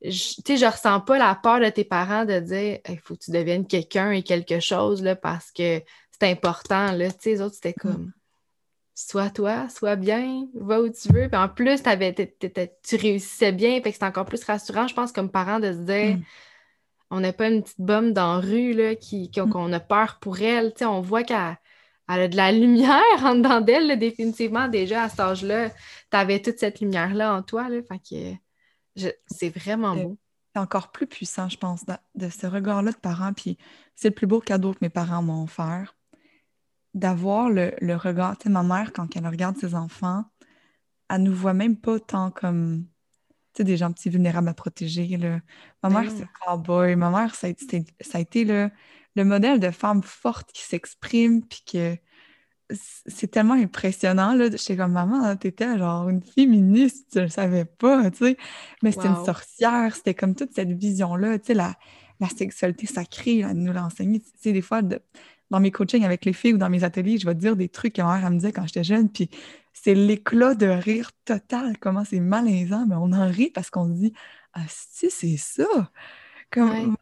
Tu 0.04 0.12
sais, 0.12 0.58
je 0.58 0.66
ressens 0.66 1.00
pas 1.00 1.18
la 1.18 1.34
peur 1.36 1.62
de 1.62 1.70
tes 1.70 1.86
parents 1.86 2.26
de 2.26 2.40
dire 2.40 2.80
il 2.90 3.00
faut 3.00 3.16
que 3.16 3.24
tu 3.24 3.32
deviennes 3.32 3.66
quelqu'un 3.66 4.12
et 4.12 4.22
quelque 4.22 4.60
chose, 4.60 5.02
là, 5.02 5.16
parce 5.16 5.50
que 5.52 5.82
c'est 6.12 6.30
important, 6.30 6.92
là. 6.92 7.10
Tu 7.12 7.18
sais, 7.20 7.30
les 7.30 7.42
autres, 7.42 7.56
c'était 7.56 7.74
comme 7.74 8.12
sois 9.08 9.30
toi, 9.30 9.68
sois 9.70 9.96
bien, 9.96 10.48
va 10.54 10.82
où 10.82 10.90
tu 10.90 11.12
veux. 11.12 11.28
Puis 11.28 11.38
en 11.38 11.50
plus, 11.50 11.82
tu 11.82 12.96
réussissais 12.96 13.52
bien, 13.52 13.82
fait 13.82 13.92
que 13.92 13.98
c'est 13.98 14.06
encore 14.06 14.26
plus 14.26 14.44
rassurant, 14.44 14.88
je 14.88 14.94
pense, 14.94 15.12
comme 15.12 15.30
parent, 15.30 15.60
de 15.60 15.72
se 15.74 15.80
dire 15.80 16.18
mm. 16.18 16.24
on 17.12 17.20
n'a 17.20 17.34
pas 17.34 17.50
une 17.50 17.64
petite 17.64 17.82
bombe 17.82 18.14
dans 18.14 18.36
la 18.36 18.40
rue 18.40 18.74
là, 18.74 18.96
qui, 18.96 19.32
mm. 19.36 19.50
qu'on 19.50 19.72
a 19.74 19.80
peur 19.80 20.20
pour 20.20 20.42
elle. 20.42 20.74
on 20.82 21.02
voit 21.02 21.24
qu'elle 21.24 21.58
a 22.08 22.28
de 22.28 22.36
la 22.36 22.52
lumière 22.52 23.02
en 23.24 23.36
dedans 23.36 23.62
d'elle, 23.62 23.98
définitivement, 23.98 24.68
déjà 24.68 25.04
à 25.04 25.10
cet 25.10 25.20
âge-là. 25.20 25.70
Tu 25.70 26.18
avais 26.18 26.42
toute 26.42 26.60
cette 26.60 26.80
lumière-là 26.80 27.34
en 27.34 27.44
toi. 27.44 27.70
Là, 27.70 27.82
fait 27.84 28.00
que 28.98 29.12
c'est 29.28 29.50
vraiment 29.50 29.96
beau. 29.96 30.18
C'est 30.54 30.60
encore 30.60 30.92
plus 30.92 31.08
puissant, 31.08 31.48
je 31.48 31.58
pense, 31.58 31.86
de, 31.86 31.94
de 32.16 32.30
ce 32.30 32.46
regard-là 32.46 32.92
de 32.92 32.98
parents. 32.98 33.32
Puis 33.32 33.58
c'est 33.96 34.10
le 34.10 34.16
plus 34.16 34.28
beau 34.28 34.42
cadeau 34.42 34.74
que 34.74 34.80
mes 34.82 34.90
parents 34.90 35.22
m'ont 35.22 35.44
offert 35.44 35.96
d'avoir 36.94 37.50
le, 37.50 37.96
regard. 37.96 38.38
Tu 38.38 38.44
sais, 38.44 38.50
ma 38.50 38.64
mère, 38.64 38.92
quand 38.94 39.16
elle 39.16 39.28
regarde 39.28 39.58
ses 39.58 39.76
enfants, 39.76 40.26
elle 41.10 41.24
nous 41.24 41.36
voit 41.36 41.54
même 41.54 41.78
pas 41.78 42.00
tant 42.00 42.32
comme 42.32 42.86
tu 43.54 43.58
sais, 43.58 43.64
des 43.66 43.76
gens 43.76 43.92
petits 43.92 44.10
vulnérables 44.10 44.48
à 44.48 44.54
protéger. 44.54 45.18
Ma 45.18 45.90
mère, 45.90 46.04
ben 46.04 46.10
c'est 46.10 46.24
un 46.24 46.30
cowboy. 46.46 46.96
Ma 46.96 47.10
mère, 47.10 47.36
ça 47.36 47.48
a, 47.48 48.20
été 48.20 48.46
le, 48.46 48.70
le, 49.16 49.26
modèle 49.26 49.60
de 49.60 49.72
femme 49.72 50.04
forte 50.04 50.52
qui 50.54 50.62
s'exprime, 50.62 51.46
puis 51.46 51.62
que 51.70 51.98
c'est 53.08 53.30
tellement 53.30 53.56
impressionnant. 53.56 54.34
Là. 54.34 54.50
J'étais 54.50 54.78
comme, 54.78 54.94
maman, 54.94 55.36
t'étais 55.36 55.78
genre 55.78 56.08
une 56.08 56.24
féministe, 56.24 57.10
je 57.16 57.20
le 57.22 57.30
savais 57.30 57.66
pas, 57.66 58.10
tu 58.12 58.18
sais. 58.20 58.38
Mais 58.84 58.92
c'était 58.92 59.08
une 59.08 59.26
sorcière, 59.26 59.96
c'était 59.96 60.14
comme 60.14 60.36
toute 60.36 60.54
cette 60.54 60.72
vision-là, 60.72 61.40
tu 61.40 61.48
sais, 61.48 61.54
la, 61.54 61.76
la 62.22 62.30
sexualité 62.30 62.88
sacrée, 62.88 63.40
elle 63.40 63.58
nous 63.58 63.74
l'a 63.74 63.86
enseigné. 63.86 64.20
Tu 64.22 64.30
sais, 64.40 64.54
des 64.54 64.62
fois, 64.62 64.82
de, 64.82 65.02
dans 65.52 65.60
mes 65.60 65.70
coachings 65.70 66.06
avec 66.06 66.26
les 66.26 66.34
filles 66.34 66.54
ou 66.54 66.58
dans 66.58 66.70
mes 66.70 66.84
ateliers, 66.84 67.18
je 67.18 67.28
vais 67.28 67.36
te 67.36 67.40
dire 67.40 67.56
des 67.58 67.70
trucs 67.70 67.94
que 67.94 68.02
ma 68.02 68.18
mère 68.18 68.32
me 68.32 68.38
disait 68.38 68.54
quand 68.54 68.66
j'étais 68.66 68.86
jeune, 68.86 69.10
puis 69.10 69.30
c'est 69.74 69.94
l'éclat 69.94 70.56
de 70.56 70.66
rire 70.66 71.12
total, 71.26 71.78
comment 71.78 72.06
c'est 72.06 72.22
malaisant, 72.22 72.86
mais 72.88 72.96
on 72.96 73.12
en 73.12 73.28
rit 73.30 73.52
parce 73.52 73.70
qu'on 73.70 73.88
se 73.88 74.00
dit 74.00 74.14
Ah, 74.54 74.64
si, 74.68 75.12
c'est 75.12 75.38
ça! 75.38 75.92
Comme... 76.50 76.96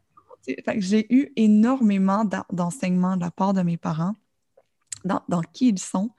J'ai 0.77 1.05
eu 1.13 1.31
énormément 1.35 2.27
d'enseignements 2.51 3.17
de 3.17 3.21
la 3.21 3.29
part 3.29 3.53
de 3.53 3.61
mes 3.61 3.77
parents 3.77 4.15
dans, 5.05 5.21
qui 5.53 5.69
ils 5.69 5.79
sont. 5.79 6.09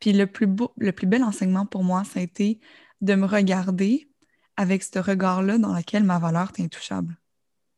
Puis 0.00 0.14
le 0.14 0.26
plus, 0.26 0.46
beau, 0.46 0.72
le 0.78 0.92
plus 0.92 1.06
bel 1.06 1.22
enseignement 1.22 1.66
pour 1.66 1.84
moi, 1.84 2.04
ça 2.04 2.20
a 2.20 2.22
été 2.22 2.58
de 3.02 3.14
me 3.14 3.26
regarder 3.26 4.08
avec 4.56 4.82
ce 4.82 4.98
regard-là 4.98 5.58
dans 5.58 5.74
lequel 5.74 6.04
ma 6.04 6.18
valeur 6.18 6.52
est 6.56 6.62
intouchable. 6.62 7.18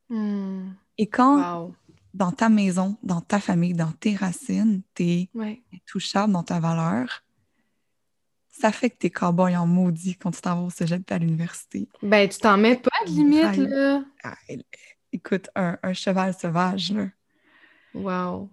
Hmm. 0.09 0.69
Et 0.99 1.09
quand, 1.09 1.73
dans 2.17 2.33
ta 2.33 2.49
maison, 2.49 2.97
dans 3.03 3.21
ta 3.21 3.41
famille, 3.41 3.75
dans 3.75 3.93
tes 3.93 4.17
racines, 4.17 4.83
t'es 4.95 5.29
touchable 5.87 6.33
dans 6.33 6.43
ta 6.43 6.61
valeur, 6.61 7.23
ça 8.49 8.73
fait 8.73 8.91
que 8.91 8.97
t'es 8.97 9.11
cowboy 9.11 9.55
en 9.57 9.67
maudit 9.67 10.17
quand 10.17 10.31
tu 10.31 10.41
t'en 10.41 10.57
vas 10.57 10.67
au 10.67 10.71
cégep 10.71 11.11
à 11.13 11.19
l'université. 11.19 11.89
Ben, 12.03 12.29
tu 12.29 12.39
t'en 12.39 12.57
mets 12.57 12.77
pas 12.77 12.91
de 13.07 13.11
limite, 13.11 13.57
là. 13.57 14.03
Écoute, 15.13 15.49
un, 15.55 15.79
un, 15.83 15.93
cheval 15.93 16.35
sauvage, 16.35 16.93
là. 16.93 17.09
Wow. 17.95 18.51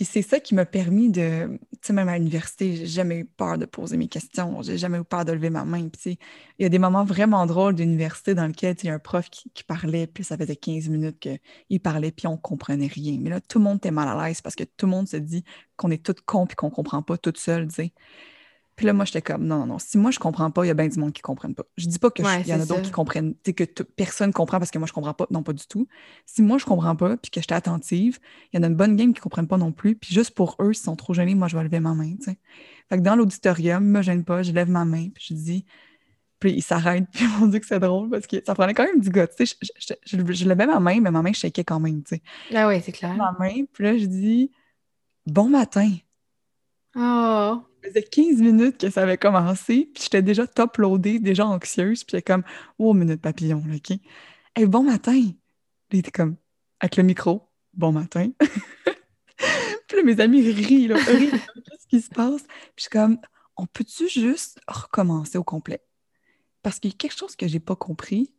Puis 0.00 0.06
c'est 0.06 0.22
ça 0.22 0.40
qui 0.40 0.54
m'a 0.54 0.64
permis 0.64 1.10
de, 1.10 1.58
tu 1.72 1.78
sais, 1.82 1.92
même 1.92 2.08
à 2.08 2.16
l'université, 2.16 2.74
j'ai 2.74 2.86
jamais 2.86 3.18
eu 3.18 3.26
peur 3.26 3.58
de 3.58 3.66
poser 3.66 3.98
mes 3.98 4.08
questions, 4.08 4.62
j'ai 4.62 4.78
jamais 4.78 4.96
eu 4.96 5.04
peur 5.04 5.26
de 5.26 5.32
lever 5.32 5.50
ma 5.50 5.66
main. 5.66 5.90
Puis 5.90 6.18
il 6.58 6.62
y 6.62 6.64
a 6.64 6.70
des 6.70 6.78
moments 6.78 7.04
vraiment 7.04 7.44
drôles 7.44 7.74
d'université 7.74 8.34
dans 8.34 8.46
lesquels 8.46 8.76
il 8.82 8.86
y 8.86 8.88
a 8.88 8.94
un 8.94 8.98
prof 8.98 9.28
qui, 9.28 9.62
parlait, 9.62 10.06
puis 10.06 10.24
ça 10.24 10.38
faisait 10.38 10.56
15 10.56 10.88
minutes 10.88 11.18
qu'il 11.18 11.80
parlait, 11.80 12.12
puis 12.12 12.26
on 12.28 12.38
comprenait 12.38 12.86
rien. 12.86 13.18
Mais 13.20 13.28
là, 13.28 13.42
tout 13.42 13.58
le 13.58 13.64
monde 13.64 13.76
était 13.76 13.90
mal 13.90 14.08
à 14.08 14.26
l'aise 14.26 14.40
parce 14.40 14.56
que 14.56 14.64
tout 14.64 14.86
le 14.86 14.92
monde 14.92 15.06
se 15.06 15.18
dit 15.18 15.44
qu'on 15.76 15.90
est 15.90 16.02
toutes 16.02 16.22
cons 16.22 16.46
puis 16.46 16.56
qu'on 16.56 16.70
comprend 16.70 17.02
pas 17.02 17.18
toute 17.18 17.36
seule, 17.36 17.68
tu 17.68 17.74
sais. 17.74 17.92
Puis 18.80 18.86
là, 18.86 18.94
moi, 18.94 19.04
j'étais 19.04 19.20
comme, 19.20 19.44
non, 19.44 19.58
non, 19.58 19.66
non, 19.66 19.78
si 19.78 19.98
moi, 19.98 20.10
je 20.10 20.18
comprends 20.18 20.50
pas, 20.50 20.64
il 20.64 20.68
y 20.68 20.70
a 20.70 20.74
bien 20.74 20.88
du 20.88 20.98
monde 20.98 21.12
qui 21.12 21.18
ne 21.20 21.24
comprenne 21.24 21.54
pas. 21.54 21.64
Je 21.76 21.86
dis 21.86 21.98
pas 21.98 22.10
qu'il 22.10 22.24
y 22.24 22.54
en 22.54 22.60
a 22.62 22.64
d'autres 22.64 22.80
qui 22.80 22.90
comprennent, 22.90 23.34
que 23.44 23.82
personne 23.82 24.32
comprend 24.32 24.58
parce 24.58 24.70
que 24.70 24.78
moi, 24.78 24.86
je 24.86 24.94
comprends 24.94 25.12
pas. 25.12 25.26
Non, 25.28 25.42
pas 25.42 25.52
du 25.52 25.66
tout. 25.66 25.86
Si 26.24 26.40
moi, 26.40 26.56
je 26.56 26.64
comprends 26.64 26.96
pas, 26.96 27.18
puis 27.18 27.30
que 27.30 27.42
j'étais 27.42 27.54
attentive, 27.54 28.20
il 28.50 28.56
y 28.56 28.58
en 28.58 28.62
a 28.62 28.68
une 28.68 28.76
bonne 28.76 28.96
game 28.96 29.12
qui 29.12 29.18
ne 29.18 29.22
comprennent 29.22 29.48
pas 29.48 29.58
non 29.58 29.70
plus. 29.70 29.96
Puis 29.96 30.14
juste 30.14 30.30
pour 30.30 30.56
eux, 30.62 30.72
s'ils 30.72 30.84
sont 30.84 30.96
trop 30.96 31.12
gênés, 31.12 31.34
moi, 31.34 31.46
je 31.46 31.58
vais 31.58 31.62
lever 31.62 31.78
ma 31.78 31.92
main, 31.92 32.14
tu 32.16 32.30
sais. 32.30 32.38
Fait 32.88 32.96
que 32.96 33.02
dans 33.02 33.16
l'auditorium, 33.16 33.84
je 33.84 33.90
me 33.90 34.00
gêne 34.00 34.24
pas, 34.24 34.42
je 34.42 34.52
lève 34.52 34.70
ma 34.70 34.86
main, 34.86 35.10
puis 35.14 35.26
je 35.28 35.34
dis, 35.34 35.66
Puis 36.38 36.52
il 36.52 36.62
s'arrête, 36.62 37.04
puis 37.12 37.26
on 37.42 37.48
dit 37.48 37.60
que 37.60 37.66
c'est 37.66 37.80
drôle 37.80 38.08
parce 38.08 38.26
que 38.26 38.42
ça 38.42 38.54
prenait 38.54 38.72
quand 38.72 38.86
même 38.86 39.00
du 39.00 39.10
gars. 39.10 39.26
Tu 39.26 39.44
sais, 39.44 39.56
je, 39.60 39.94
je, 40.06 40.32
je, 40.32 40.48
levais 40.48 40.66
ma 40.66 40.80
main, 40.80 41.00
mais 41.02 41.10
ma 41.10 41.20
main 41.20 41.34
shakeait 41.34 41.64
quand 41.64 41.80
même, 41.80 42.02
tu 42.02 42.16
sais. 42.16 42.22
Ah 42.54 42.66
oui, 42.66 42.80
c'est 42.82 42.92
clair. 42.92 43.14
Ma 43.14 43.36
main, 43.38 43.64
puis 43.74 43.84
là, 43.84 43.98
je 43.98 44.06
dis 44.06 44.50
Bon 45.26 45.50
matin. 45.50 45.90
Oh. 46.96 47.62
Faisait 47.82 48.02
15 48.02 48.40
minutes 48.40 48.78
que 48.78 48.90
ça 48.90 49.02
avait 49.02 49.16
commencé, 49.16 49.90
puis 49.94 50.04
j'étais 50.04 50.22
déjà 50.22 50.46
top-loadée, 50.46 51.18
déjà 51.18 51.46
anxieuse, 51.46 52.04
puis 52.04 52.22
comme 52.22 52.42
Oh, 52.78 52.92
minute 52.92 53.20
papillon, 53.20 53.62
là, 53.66 53.76
OK? 53.76 53.98
Hey, 54.54 54.66
bon 54.66 54.82
matin. 54.82 55.14
il 55.92 55.98
était 55.98 56.10
comme 56.10 56.36
avec 56.80 56.96
le 56.96 57.02
micro 57.02 57.48
Bon 57.72 57.92
matin. 57.92 58.30
puis 59.88 59.96
là, 59.96 60.02
mes 60.04 60.20
amis 60.20 60.42
rient, 60.42 60.88
là, 60.88 60.96
rient. 60.96 61.30
Qu'est-ce 61.30 61.86
qui 61.88 62.00
se 62.00 62.10
passe? 62.10 62.42
Puis 62.42 62.72
je 62.76 62.82
suis 62.82 62.90
comme 62.90 63.18
On 63.56 63.66
peut-tu 63.66 64.08
juste 64.08 64.60
recommencer 64.66 65.38
au 65.38 65.44
complet? 65.44 65.80
parce 66.62 66.78
qu'il 66.78 66.90
y 66.90 66.94
a 66.94 66.96
quelque 66.96 67.16
chose 67.16 67.36
que 67.36 67.48
j'ai 67.48 67.60
pas 67.60 67.76
compris. 67.76 68.32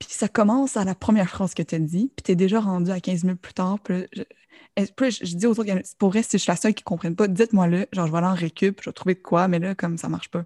Puis 0.00 0.08
ça 0.10 0.28
commence 0.28 0.76
à 0.76 0.84
la 0.84 0.94
première 0.94 1.28
phrase 1.28 1.54
que 1.54 1.62
tu 1.62 1.74
as 1.74 1.78
dit, 1.78 2.10
puis 2.16 2.24
tu 2.24 2.32
es 2.32 2.34
déjà 2.34 2.58
rendu 2.58 2.90
à 2.90 3.00
15 3.00 3.24
minutes 3.24 3.40
plus 3.40 3.52
tard. 3.52 3.78
Puis 3.80 4.08
je, 4.16 4.22
je, 4.76 5.36
dis 5.36 5.46
aux 5.46 5.50
autres, 5.50 5.64
pour 5.98 6.08
vrai, 6.08 6.22
si 6.22 6.32
je 6.32 6.38
suis 6.38 6.50
la 6.50 6.56
seule 6.56 6.74
qui 6.74 6.82
ne 6.82 6.86
comprenne 6.86 7.14
pas, 7.14 7.28
dites-moi-le, 7.28 7.86
genre 7.92 8.06
je 8.06 8.12
vais 8.12 8.18
aller 8.18 8.26
en 8.26 8.34
récup, 8.34 8.80
je 8.82 8.88
vais 8.88 8.94
trouver 8.94 9.14
de 9.14 9.20
quoi, 9.20 9.46
mais 9.46 9.58
là, 9.58 9.74
comme 9.74 9.98
ça 9.98 10.08
marche 10.08 10.30
pas. 10.30 10.44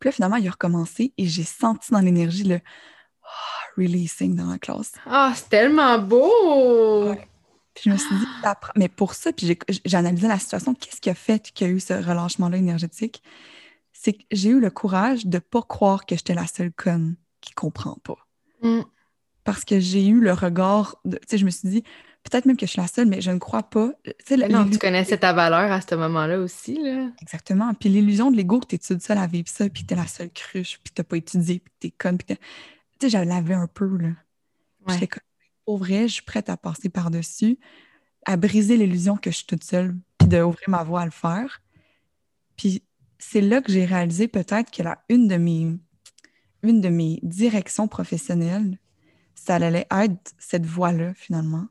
Puis 0.00 0.08
là, 0.08 0.12
finalement, 0.12 0.36
il 0.36 0.48
a 0.48 0.50
recommencé 0.50 1.12
et 1.16 1.26
j'ai 1.26 1.44
senti 1.44 1.92
dans 1.92 2.00
l'énergie 2.00 2.44
le 2.44 2.60
oh, 3.22 3.80
releasing 3.80 4.34
dans 4.34 4.50
la 4.50 4.58
classe. 4.58 4.92
Ah, 5.06 5.32
c'est 5.34 5.48
tellement 5.48 5.98
beau! 5.98 7.14
Puis 7.74 7.84
je 7.84 7.90
me 7.90 7.96
suis 7.96 8.16
dit, 8.16 8.26
mais 8.74 8.88
pour 8.88 9.14
ça, 9.14 9.32
puis 9.32 9.56
j'ai 9.84 9.96
analysé 9.96 10.26
la 10.26 10.40
situation, 10.40 10.74
qu'est-ce 10.74 11.00
qui 11.00 11.10
a 11.10 11.14
fait 11.14 11.52
qu'il 11.52 11.68
y 11.68 11.70
a 11.70 11.72
eu 11.72 11.78
ce 11.78 11.92
relâchement-là 11.94 12.56
énergétique? 12.56 13.22
c'est 14.00 14.12
que 14.12 14.22
j'ai 14.30 14.50
eu 14.50 14.60
le 14.60 14.70
courage 14.70 15.26
de 15.26 15.38
ne 15.38 15.40
pas 15.40 15.62
croire 15.62 16.06
que 16.06 16.14
j'étais 16.14 16.34
la 16.34 16.46
seule 16.46 16.72
conne 16.72 17.16
qui 17.40 17.52
comprend 17.52 17.96
pas. 18.02 18.18
Mm. 18.62 18.82
Parce 19.44 19.64
que 19.64 19.80
j'ai 19.80 20.06
eu 20.06 20.20
le 20.20 20.32
regard, 20.32 21.00
tu 21.04 21.16
sais, 21.26 21.38
je 21.38 21.44
me 21.44 21.50
suis 21.50 21.68
dit, 21.68 21.82
peut-être 22.22 22.44
même 22.44 22.56
que 22.56 22.66
je 22.66 22.72
suis 22.72 22.80
la 22.80 22.86
seule, 22.86 23.06
mais 23.06 23.20
je 23.20 23.30
ne 23.30 23.38
crois 23.38 23.62
pas. 23.62 23.92
non, 24.50 24.68
tu 24.68 24.78
connaissais 24.78 25.18
ta 25.18 25.32
valeur 25.32 25.72
à 25.72 25.80
ce 25.80 25.94
moment-là 25.94 26.38
aussi, 26.38 26.78
là. 26.82 27.10
Exactement. 27.22 27.72
Puis 27.74 27.88
l'illusion 27.88 28.30
de 28.30 28.36
l'ego 28.36 28.60
que 28.60 28.66
tu 28.66 28.74
es 28.74 28.78
toute 28.78 29.02
seule 29.02 29.18
à 29.18 29.26
vivre 29.26 29.48
ça, 29.48 29.68
puis 29.68 29.84
tu 29.84 29.94
es 29.94 29.96
la 29.96 30.06
seule 30.06 30.30
cruche, 30.30 30.78
puis 30.82 30.92
tu 30.94 31.00
n'as 31.00 31.04
pas 31.04 31.16
étudié, 31.16 31.60
puis 31.60 31.72
tu 31.80 31.86
es 31.88 31.90
conne, 31.90 32.18
puis 32.18 32.36
tu 32.36 32.42
sais, 33.00 33.08
j'avais 33.08 33.26
lavé 33.26 33.54
un 33.54 33.66
peu, 33.66 33.96
là. 33.96 34.10
J'étais 34.88 35.06
comme, 35.06 35.22
pour 35.64 35.78
vrai, 35.78 36.08
je 36.08 36.14
suis 36.14 36.22
prête 36.22 36.48
à 36.48 36.56
passer 36.56 36.88
par-dessus, 36.88 37.58
à 38.24 38.36
briser 38.36 38.76
l'illusion 38.76 39.16
que 39.16 39.30
je 39.30 39.36
suis 39.36 39.46
toute 39.46 39.64
seule, 39.64 39.94
puis 40.18 40.28
d'ouvrir 40.28 40.68
ma 40.68 40.82
voie 40.82 41.02
à 41.02 41.04
le 41.04 41.10
faire. 41.10 41.60
Puis 42.56 42.82
c'est 43.18 43.40
là 43.40 43.60
que 43.60 43.70
j'ai 43.70 43.84
réalisé 43.84 44.28
peut-être 44.28 44.70
que 44.70 44.82
la, 44.82 45.02
une, 45.08 45.28
de 45.28 45.36
mes, 45.36 45.78
une 46.62 46.80
de 46.80 46.88
mes 46.88 47.20
directions 47.22 47.88
professionnelles, 47.88 48.78
ça 49.34 49.56
allait 49.56 49.86
être 49.90 50.34
cette 50.38 50.66
voie-là, 50.66 51.14
finalement. 51.14 51.66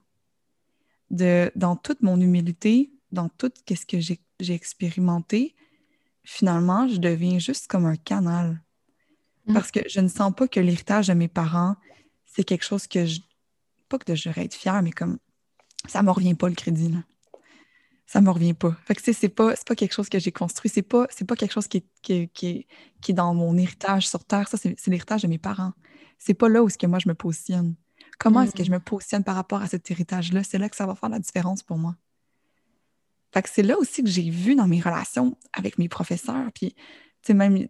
De, 1.09 1.51
dans 1.55 1.75
toute 1.75 2.01
mon 2.01 2.19
humilité, 2.19 2.91
dans 3.11 3.29
tout 3.29 3.51
ce 3.69 3.85
que 3.85 3.99
j'ai 3.99 4.53
expérimenté, 4.53 5.55
finalement, 6.23 6.87
je 6.87 6.97
deviens 6.97 7.39
juste 7.39 7.67
comme 7.67 7.85
un 7.85 7.95
canal. 7.95 8.61
Mm. 9.45 9.53
Parce 9.53 9.71
que 9.71 9.79
je 9.87 9.99
ne 9.99 10.07
sens 10.07 10.33
pas 10.35 10.47
que 10.47 10.59
l'héritage 10.59 11.07
de 11.07 11.13
mes 11.13 11.27
parents, 11.27 11.75
c'est 12.25 12.43
quelque 12.43 12.65
chose 12.65 12.87
que 12.87 13.05
je. 13.05 13.21
Pas 13.89 13.97
que 13.97 14.15
je 14.15 14.27
devrais 14.27 14.43
être 14.43 14.53
fière, 14.53 14.81
mais 14.81 14.91
comme 14.91 15.17
ça 15.87 16.01
ne 16.01 16.07
me 16.07 16.11
revient 16.11 16.35
pas 16.35 16.49
le 16.49 16.55
crédit. 16.55 16.89
Là 16.89 16.99
ça 18.07 18.21
me 18.21 18.29
revient 18.31 18.53
pas. 18.53 18.75
Fait 18.85 18.95
que 18.95 19.01
c'est 19.13 19.29
pas, 19.29 19.53
pas 19.53 19.75
quelque 19.75 19.93
chose 19.93 20.07
que 20.07 20.17
j'ai 20.17 20.31
construit, 20.31 20.71
c'est 20.73 20.81
pas, 20.81 21.07
pas 21.27 21.35
quelque 21.35 21.51
chose 21.51 21.67
qui 21.67 21.77
est, 21.77 21.85
qui, 22.01 22.29
qui, 23.01 23.11
est 23.11 23.13
dans 23.13 23.33
mon 23.33 23.57
héritage 23.57 24.07
sur 24.07 24.23
Terre. 24.23 24.47
Ça, 24.47 24.57
c'est 24.57 24.87
l'héritage 24.87 25.23
de 25.23 25.27
mes 25.27 25.37
parents. 25.37 25.73
C'est 26.17 26.33
pas 26.33 26.47
là 26.47 26.63
où 26.63 26.67
est-ce 26.67 26.77
que 26.77 26.87
moi 26.87 26.99
je 26.99 27.09
me 27.09 27.13
positionne. 27.13 27.75
Comment 28.17 28.41
est-ce 28.41 28.55
que 28.55 28.63
je 28.63 28.71
me 28.71 28.79
positionne 28.79 29.23
par 29.23 29.35
rapport 29.35 29.61
à 29.61 29.67
cet 29.67 29.91
héritage-là? 29.91 30.43
C'est 30.43 30.57
là 30.57 30.69
que 30.69 30.75
ça 30.75 30.87
va 30.87 30.95
faire 30.95 31.09
la 31.09 31.19
différence 31.19 31.61
pour 31.61 31.77
moi. 31.77 31.95
Fait 33.33 33.43
que 33.43 33.49
c'est 33.51 33.61
là 33.61 33.77
aussi 33.77 34.03
que 34.03 34.09
j'ai 34.09 34.29
vu 34.29 34.55
dans 34.55 34.67
mes 34.67 34.79
relations 34.79 35.37
avec 35.53 35.77
mes 35.77 35.89
professeurs, 35.89 36.49
puis, 36.53 36.73
tu 36.73 36.83
sais, 37.23 37.33
même 37.33 37.67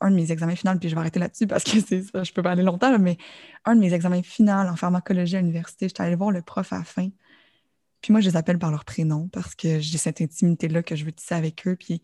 un 0.00 0.10
de 0.10 0.16
mes 0.16 0.32
examens 0.32 0.56
finaux, 0.56 0.78
puis 0.78 0.88
je 0.88 0.94
vais 0.94 1.00
arrêter 1.00 1.18
là-dessus 1.18 1.46
parce 1.46 1.64
que 1.64 1.80
c'est 1.86 2.02
ça, 2.02 2.22
je 2.22 2.32
peux 2.32 2.42
pas 2.42 2.52
aller 2.52 2.62
longtemps, 2.62 2.96
mais 2.98 3.18
un 3.64 3.74
de 3.74 3.80
mes 3.80 3.92
examens 3.92 4.22
finaux 4.22 4.52
en 4.52 4.76
pharmacologie 4.76 5.36
à 5.36 5.40
l'université, 5.40 5.88
j'étais 5.88 6.02
allée 6.02 6.16
voir 6.16 6.30
le 6.30 6.42
prof 6.42 6.72
à 6.72 6.78
la 6.78 6.84
fin. 6.84 7.08
Puis 8.00 8.12
moi, 8.12 8.20
je 8.20 8.28
les 8.28 8.36
appelle 8.36 8.58
par 8.58 8.70
leur 8.70 8.84
prénom 8.84 9.28
parce 9.28 9.54
que 9.54 9.80
j'ai 9.80 9.98
cette 9.98 10.20
intimité-là 10.20 10.82
que 10.82 10.94
je 10.96 11.04
veux 11.04 11.12
tisser 11.12 11.34
avec 11.34 11.66
eux. 11.66 11.76
Puis 11.76 12.02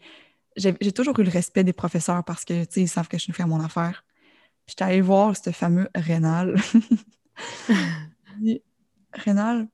j'ai 0.57 0.93
toujours 0.93 1.19
eu 1.19 1.25
le 1.25 1.31
respect 1.31 1.65
des 1.65 1.73
professeurs 1.73 2.25
parce 2.25 2.45
que, 2.45 2.65
tu 2.65 2.73
sais, 2.73 2.81
ils 2.83 2.89
savent 2.89 3.09
que 3.09 3.19
je 3.19 3.23
suis 3.23 3.33
une 3.37 3.45
à 3.45 3.47
mon 3.47 3.61
affaire. 3.61 4.05
Puis 4.67 4.73
j'étais 4.73 4.85
allée 4.85 5.01
voir 5.01 5.37
ce 5.37 5.51
fameux 5.51 5.89
Rénal. 5.95 6.57
Rénal, 9.13 9.69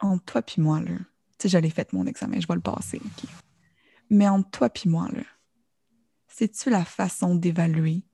entre 0.00 0.24
toi 0.24 0.42
puis 0.42 0.62
moi, 0.62 0.80
là, 0.80 0.96
tu 0.96 1.04
sais, 1.38 1.48
j'allais 1.48 1.70
fait 1.70 1.92
mon 1.92 2.06
examen, 2.06 2.40
je 2.40 2.46
vais 2.46 2.54
le 2.54 2.60
passer. 2.60 3.00
Mais 4.10 4.28
entre 4.28 4.50
toi 4.50 4.70
puis 4.70 4.88
moi, 4.88 5.08
là, 5.12 5.22
sais-tu 6.28 6.70
la 6.70 6.84
façon 6.84 7.34
d'évaluer 7.34 8.04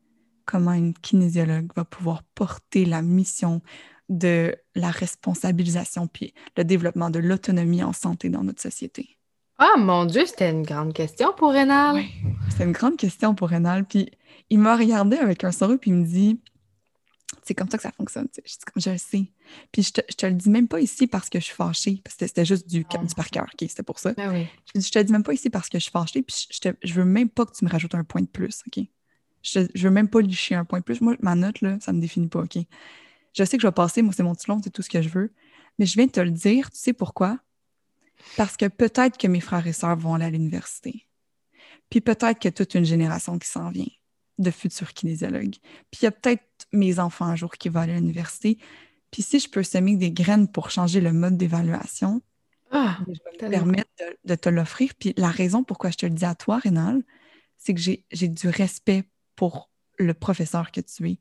comment 0.45 0.73
une 0.73 0.95
kinésiologue 0.95 1.71
va 1.77 1.85
pouvoir 1.85 2.23
porter 2.35 2.87
la 2.87 3.03
mission 3.03 3.61
de 4.09 4.55
la 4.75 4.91
responsabilisation 4.91 6.07
puis 6.07 6.35
le 6.57 6.65
développement 6.65 7.11
de 7.11 7.19
l'autonomie 7.19 7.83
en 7.83 7.93
santé 7.93 8.29
dans 8.29 8.43
notre 8.43 8.63
société? 8.63 9.19
Ah, 9.59 9.77
mon 9.77 10.05
Dieu, 10.05 10.25
c'était 10.25 10.51
une 10.51 10.63
grande 10.63 10.93
question 10.93 11.33
pour 11.37 11.51
Rénal. 11.51 11.97
Oui, 11.97 12.11
c'était 12.51 12.65
une 12.65 12.73
grande 12.73 12.97
question 12.97 13.35
pour 13.35 13.49
Rénal. 13.49 13.85
Puis 13.85 14.11
il 14.51 14.59
m'a 14.59 14.77
regardé 14.77 15.17
avec 15.17 15.43
un 15.45 15.53
sourire 15.53 15.79
puis 15.81 15.91
il 15.91 15.97
me 15.97 16.05
dit 16.05 16.41
c'est 17.43 17.55
comme 17.55 17.69
ça 17.71 17.79
que 17.79 17.83
ça 17.83 17.93
fonctionne. 17.93 18.29
Je, 18.45 18.81
je 18.81 18.91
le 18.91 18.99
sais. 18.99 19.33
Puis 19.73 19.83
je 19.83 19.93
te, 19.93 20.01
te 20.01 20.27
le 20.27 20.35
dis 20.35 20.51
même 20.51 20.69
pas 20.69 20.81
ici 20.81 21.07
parce 21.07 21.29
que 21.29 21.41
je 21.41 21.45
suis 21.45 21.55
fâchée, 21.55 22.01
parce 22.05 22.17
que 22.17 22.27
c'était 22.27 22.45
juste 22.45 22.69
du, 22.69 22.85
ah. 22.95 22.99
du 22.99 23.15
par 23.15 23.31
cœur, 23.31 23.47
OK? 23.53 23.67
C'était 23.69 23.83
pour 23.83 23.99
ça. 23.99 24.13
Ben 24.13 24.31
oui. 24.31 24.47
je, 24.75 24.81
je 24.81 24.91
te 24.91 24.99
le 24.99 25.05
dis 25.05 25.13
même 25.13 25.23
pas 25.23 25.33
ici 25.33 25.49
parce 25.51 25.69
que 25.69 25.79
je 25.79 25.85
suis 25.85 25.91
fâchée, 25.91 26.23
puis 26.23 26.47
je, 26.51 26.59
te, 26.59 26.69
je 26.83 26.95
veux 26.95 27.05
même 27.05 27.29
pas 27.31 27.47
que 27.47 27.53
tu 27.53 27.65
me 27.65 27.71
rajoutes 27.71 27.95
un 27.95 28.05
point 28.05 28.23
de 28.23 28.27
plus, 28.27 28.63
OK? 28.67 28.85
Je, 29.43 29.61
je 29.75 29.89
veux 29.89 29.93
même 29.93 30.09
pas 30.09 30.21
licher 30.21 30.57
un 30.57 30.65
point 30.65 30.81
de 30.81 30.85
plus. 30.85 31.01
Moi, 31.01 31.17
ma 31.21 31.35
note, 31.35 31.61
là, 31.63 31.79
ça 31.81 31.93
me 31.93 32.01
définit 32.01 32.29
pas, 32.29 32.41
OK? 32.41 32.59
Je 33.33 33.45
sais 33.45 33.57
que 33.57 33.63
je 33.63 33.67
vais 33.67 33.73
passer, 33.73 34.03
moi, 34.03 34.13
c'est 34.17 34.23
mon 34.23 34.35
long, 34.49 34.61
c'est 34.63 34.71
tout 34.71 34.83
ce 34.83 34.91
que 34.91 35.03
je 35.03 35.09
veux. 35.09 35.33
Mais 35.79 35.87
je 35.87 35.95
viens 35.95 36.07
de 36.07 36.11
te 36.11 36.21
le 36.21 36.31
dire, 36.31 36.71
tu 36.71 36.79
sais 36.79 36.93
pourquoi? 36.93 37.39
Parce 38.37 38.57
que 38.57 38.67
peut-être 38.67 39.17
que 39.17 39.29
mes 39.29 39.41
frères 39.41 39.67
et 39.67 39.73
sœurs 39.73 39.97
vont 39.97 40.15
aller 40.15 40.25
à 40.25 40.31
l'université. 40.31 41.07
Puis 41.91 42.01
peut-être 42.01 42.39
qu'il 42.39 42.49
y 42.49 42.53
a 42.53 42.53
toute 42.53 42.75
une 42.75 42.85
génération 42.85 43.39
qui 43.39 43.49
s'en 43.49 43.71
vient 43.71 43.87
de 44.39 44.51
futurs 44.51 44.93
kinésiologues. 44.93 45.57
Puis 45.91 46.01
il 46.03 46.05
y 46.05 46.09
a 46.09 46.13
peut-être 46.13 46.45
mes 46.73 46.99
enfants 46.99 47.27
un 47.27 47.37
jour 47.37 47.53
qui 47.53 47.69
vont 47.69 47.81
aller 47.81 47.95
à 47.95 47.97
l'université. 47.97 48.59
Puis 49.11 49.23
si 49.23 49.41
je 49.41 49.49
peux 49.49 49.63
semer 49.63 49.97
des 49.97 50.11
graines 50.11 50.49
pour 50.49 50.71
changer 50.71 51.01
le 51.01 51.13
mode 51.13 51.37
d'évaluation, 51.37 52.23
ah, 52.71 52.99
je 53.07 53.41
vais 53.41 53.49
me 53.49 53.51
permettre 53.51 53.91
de, 54.25 54.35
te 54.35 54.49
l'offrir. 54.49 54.93
Puis 54.99 55.15
la 55.17 55.31
raison 55.31 55.65
pourquoi 55.65 55.91
je 55.91 55.97
te 55.97 56.07
le 56.07 56.13
dis 56.13 56.25
à 56.25 56.35
toi, 56.35 56.59
Rénal, 56.59 57.03
c'est 57.57 57.75
que 57.75 57.81
j'ai 57.81 58.29
du 58.29 58.49
respect 58.49 59.05
pour 59.35 59.71
le 59.99 60.15
professeur 60.15 60.71
que 60.71 60.81
tu 60.81 61.11
es. 61.11 61.19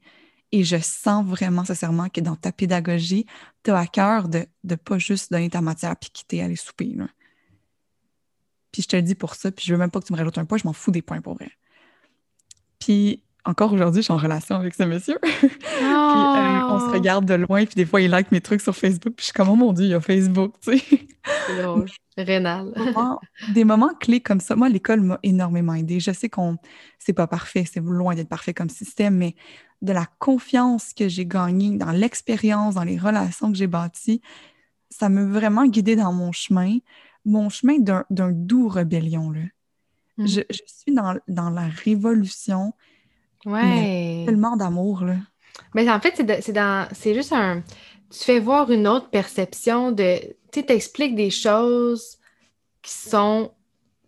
Et 0.51 0.63
je 0.63 0.77
sens 0.77 1.25
vraiment 1.25 1.65
sincèrement 1.65 2.09
que 2.09 2.21
dans 2.21 2.35
ta 2.35 2.51
pédagogie, 2.51 3.25
tu 3.63 3.71
as 3.71 3.77
à 3.77 3.85
cœur 3.85 4.29
de 4.29 4.45
ne 4.63 4.75
pas 4.75 4.97
juste 4.97 5.31
donner 5.31 5.49
ta 5.49 5.61
matière 5.61 5.95
puis 5.97 6.09
quitter, 6.09 6.41
aller 6.41 6.55
souper. 6.55 6.95
Puis 8.71 8.81
je 8.81 8.87
te 8.87 8.95
le 8.95 9.01
dis 9.01 9.15
pour 9.15 9.35
ça, 9.35 9.51
puis 9.51 9.65
je 9.65 9.73
veux 9.73 9.79
même 9.79 9.91
pas 9.91 9.99
que 9.99 10.05
tu 10.05 10.13
me 10.13 10.17
rajoutes 10.17 10.37
un 10.37 10.45
point, 10.45 10.57
je 10.57 10.65
m'en 10.65 10.73
fous 10.73 10.91
des 10.91 11.01
points 11.01 11.21
pour 11.21 11.35
vrai. 11.35 11.51
Puis 12.79 13.23
encore 13.47 13.71
aujourd'hui, 13.71 14.01
je 14.01 14.05
suis 14.05 14.13
en 14.13 14.17
relation 14.17 14.55
avec 14.55 14.73
ce 14.73 14.83
monsieur. 14.83 15.17
puis 15.23 15.49
euh, 15.49 16.67
on 16.69 16.79
se 16.79 16.85
oh! 16.85 16.91
regarde 16.91 17.25
de 17.25 17.35
loin, 17.35 17.65
puis 17.65 17.75
des 17.75 17.85
fois, 17.85 18.01
il 18.01 18.11
like 18.11 18.31
mes 18.31 18.41
trucs 18.41 18.61
sur 18.61 18.75
Facebook, 18.75 19.13
puis 19.15 19.23
je 19.23 19.25
suis 19.25 19.33
comme, 19.33 19.49
oh 19.49 19.55
mon 19.55 19.71
Dieu, 19.71 19.85
il 19.85 19.91
y 19.91 19.93
a 19.93 20.01
Facebook, 20.01 20.53
tu 20.61 20.77
sais. 20.77 21.07
Rénal. 22.17 22.73
des 23.53 23.63
moments 23.63 23.93
clés 23.99 24.21
comme 24.21 24.39
ça, 24.39 24.55
moi, 24.55 24.69
l'école 24.69 25.01
m'a 25.01 25.19
énormément 25.23 25.73
aidé. 25.75 25.99
Je 25.99 26.11
sais 26.11 26.29
qu'on 26.29 26.57
c'est 26.99 27.13
pas 27.13 27.27
parfait, 27.27 27.63
c'est 27.71 27.79
loin 27.79 28.15
d'être 28.15 28.29
parfait 28.29 28.53
comme 28.53 28.69
système, 28.69 29.15
mais 29.15 29.35
de 29.81 29.93
la 29.93 30.05
confiance 30.19 30.93
que 30.93 31.07
j'ai 31.07 31.25
gagnée 31.25 31.77
dans 31.77 31.91
l'expérience, 31.91 32.75
dans 32.75 32.83
les 32.83 32.97
relations 32.97 33.51
que 33.51 33.57
j'ai 33.57 33.67
bâties, 33.67 34.21
ça 34.89 35.09
m'a 35.09 35.23
vraiment 35.25 35.65
guidé 35.65 35.95
dans 35.95 36.11
mon 36.11 36.31
chemin, 36.31 36.77
mon 37.23 37.49
chemin 37.49 37.77
d'un 37.79 38.31
doux 38.31 38.67
rébellion. 38.67 39.29
Là. 39.31 39.41
Mm. 40.17 40.27
Je, 40.27 40.41
suis 40.65 40.93
dans, 40.93 41.17
dans 41.27 41.49
la 41.49 41.67
révolution. 41.67 42.73
Ouais. 43.45 44.23
Tellement 44.25 44.55
d'amour. 44.55 45.03
là. 45.03 45.15
Mais 45.73 45.89
en 45.89 45.99
fait, 45.99 46.15
c'est 46.93 47.13
juste 47.13 47.33
un. 47.33 47.63
Tu 48.09 48.19
fais 48.19 48.39
voir 48.39 48.71
une 48.71 48.87
autre 48.87 49.09
perception 49.09 49.91
de. 49.91 50.19
Tu 50.51 50.65
t'expliques 50.65 51.15
des 51.15 51.29
choses 51.29 52.17
qui 52.81 52.91
sont 52.91 53.51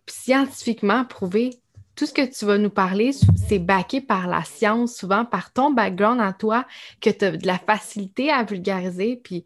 scientifiquement 0.06 1.04
prouvées 1.04 1.60
tout 2.00 2.06
ce 2.06 2.14
que 2.14 2.24
tu 2.24 2.46
vas 2.46 2.56
nous 2.56 2.70
parler, 2.70 3.10
c'est 3.12 3.58
backé 3.58 4.00
par 4.00 4.26
la 4.26 4.42
science, 4.42 4.96
souvent 4.96 5.26
par 5.26 5.52
ton 5.52 5.70
background 5.70 6.18
en 6.18 6.32
toi, 6.32 6.66
que 7.02 7.10
tu 7.10 7.26
as 7.26 7.32
de 7.32 7.46
la 7.46 7.58
facilité 7.58 8.30
à 8.30 8.42
vulgariser. 8.42 9.16
Puis 9.16 9.44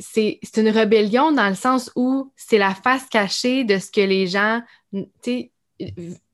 c'est 0.00 0.40
une 0.56 0.68
rébellion 0.68 1.30
dans 1.30 1.48
le 1.48 1.54
sens 1.54 1.92
où 1.94 2.32
c'est 2.34 2.58
la 2.58 2.74
face 2.74 3.06
cachée 3.06 3.62
de 3.62 3.78
ce 3.78 3.88
que 3.88 4.00
les 4.00 4.26
gens 4.26 4.62